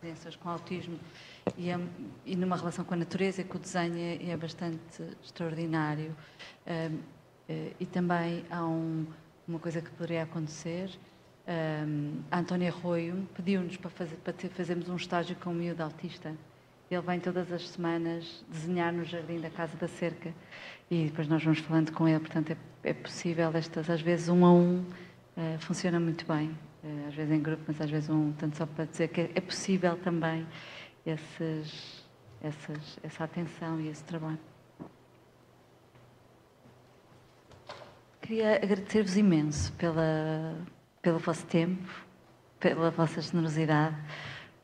[0.00, 0.98] crianças com autismo
[1.56, 1.78] e, é,
[2.26, 6.14] e, numa relação com a natureza e com o desenho é, é bastante extraordinário.
[6.66, 9.06] Uh, uh, e também há um,
[9.46, 10.90] uma coisa que poderia acontecer
[11.46, 15.82] um, a Antónia Arroio pediu-nos para, fazer, para ter, fazermos um estágio com um miúdo
[15.82, 16.34] autista.
[16.90, 20.32] Ele vem todas as semanas desenhar no jardim da Casa da Cerca
[20.90, 22.20] e depois nós vamos falando com ele.
[22.20, 22.56] Portanto, é,
[22.90, 26.48] é possível estas, às vezes um a um, uh, funciona muito bem.
[26.82, 29.30] Uh, às vezes em grupo, mas às vezes um, tanto só para dizer que é,
[29.34, 30.46] é possível também
[31.04, 32.04] esses,
[32.42, 34.38] essas, essa atenção e esse trabalho.
[38.22, 40.56] Queria agradecer-vos imenso pela,
[41.04, 41.86] pelo vosso tempo,
[42.58, 43.94] pela vossa generosidade,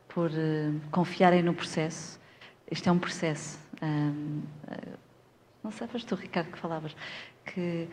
[0.09, 2.19] por uh, confiarem no processo.
[2.69, 3.59] Isto é um processo.
[3.79, 4.97] Um, uh,
[5.63, 6.95] não sei, foste tu, Ricardo, que falavas,
[7.45, 7.87] que,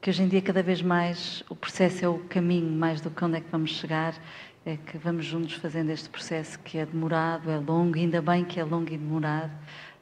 [0.00, 3.24] que hoje em dia, cada vez mais, o processo é o caminho, mais do que
[3.24, 4.14] onde é que vamos chegar,
[4.66, 8.58] é que vamos juntos fazendo este processo que é demorado, é longo, ainda bem que
[8.58, 9.52] é longo e demorado.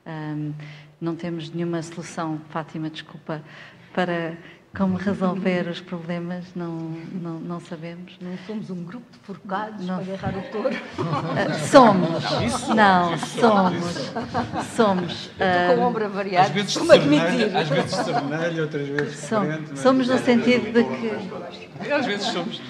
[0.07, 0.55] Um,
[0.99, 3.45] não temos nenhuma solução, Fátima, desculpa,
[3.93, 4.39] para
[4.77, 6.71] como resolver os problemas, não,
[7.21, 8.17] não, não sabemos.
[8.21, 9.97] Não somos um grupo de forcados não.
[9.97, 10.77] para agarrar o touro.
[11.69, 12.69] somos.
[12.69, 14.13] Não, somos.
[14.77, 15.13] Somos.
[15.13, 16.47] Estou com ombro variado.
[16.47, 21.93] Às vezes de às vezes de outras vezes somos, somos no sentido de que...
[21.93, 22.61] Às vezes somos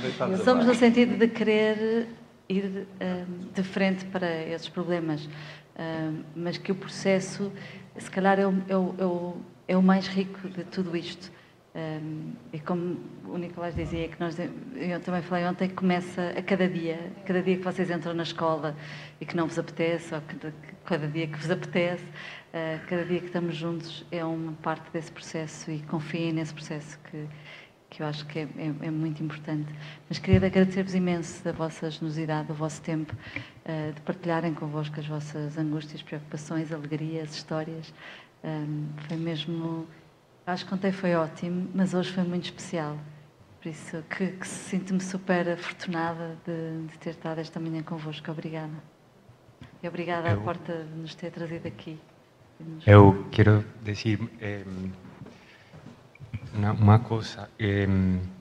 [0.43, 2.09] Somos no sentido de querer
[2.49, 5.29] ir um, de frente para esses problemas.
[5.79, 7.53] Um, mas que o processo,
[7.99, 9.37] se calhar, é o, é o,
[9.69, 11.31] é o mais rico de tudo isto
[11.73, 16.43] um, e como o Nicolás dizia, que nós, eu também falei ontem, que começa a
[16.43, 18.77] cada dia, cada dia que vocês entram na escola
[19.21, 20.21] e que não vos apetece, ou
[20.85, 25.13] cada, dia que vos apetece, uh, cada dia que estamos juntos é uma parte desse
[25.13, 27.27] processo e confiem nesse processo que,
[27.89, 29.73] que eu acho que é, é, é muito importante.
[30.09, 35.07] Mas queria agradecer-vos imenso a vossa generosidade, o vosso tempo, uh, de partilharem convosco as
[35.07, 37.95] vossas angústias, preocupações, alegrias, histórias.
[38.43, 39.87] Um, foi mesmo
[40.51, 42.99] Acho que ontem foi ótimo, mas hoje foi muito especial.
[43.63, 48.29] Por isso que, que sinto-me super afortunada de, de, ter estado esta manhã convosco.
[48.33, 48.83] Obrigada.
[49.81, 52.01] E obrigada eu, à Porta de nos ter trazido aqui.
[52.85, 54.65] Eu quero dizer eh,
[56.53, 57.49] uma, uma, coisa.
[57.57, 57.87] Eh,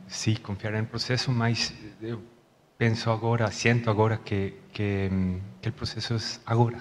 [0.07, 1.71] sim, confiar no processo, mas
[2.01, 2.19] eu
[2.75, 5.11] penso agora, sinto agora que, que,
[5.61, 6.79] que o processo é agora.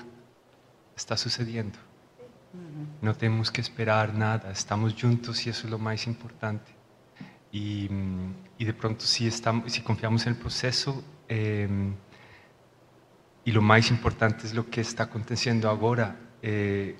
[0.96, 1.87] Está sucedendo.
[3.00, 6.72] No tenemos que esperar nada, estamos juntos y eso es lo más importante.
[7.52, 7.88] Y,
[8.58, 9.30] y de pronto si,
[9.84, 11.68] confiamos en el proceso, eh,
[13.44, 16.96] y lo más importante es lo que está aconteciendo ahora, eh,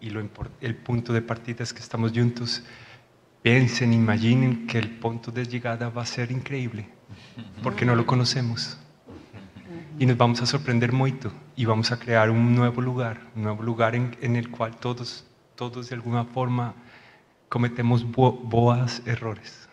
[0.00, 0.08] y
[0.60, 2.62] el punto de partida es que estamos juntos,
[3.42, 6.88] piensen, imaginen que el punto de llegada va a ser increíble,
[7.62, 8.78] porque no lo conocemos.
[9.98, 13.62] Y nos vamos a sorprender mucho y vamos a crear un nuevo lugar, un nuevo
[13.62, 15.24] lugar en, en el cual todos,
[15.54, 16.74] todos de alguna forma
[17.48, 19.68] cometemos bo, boas errores.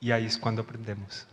[0.00, 1.26] Y ahí es cuando aprendemos.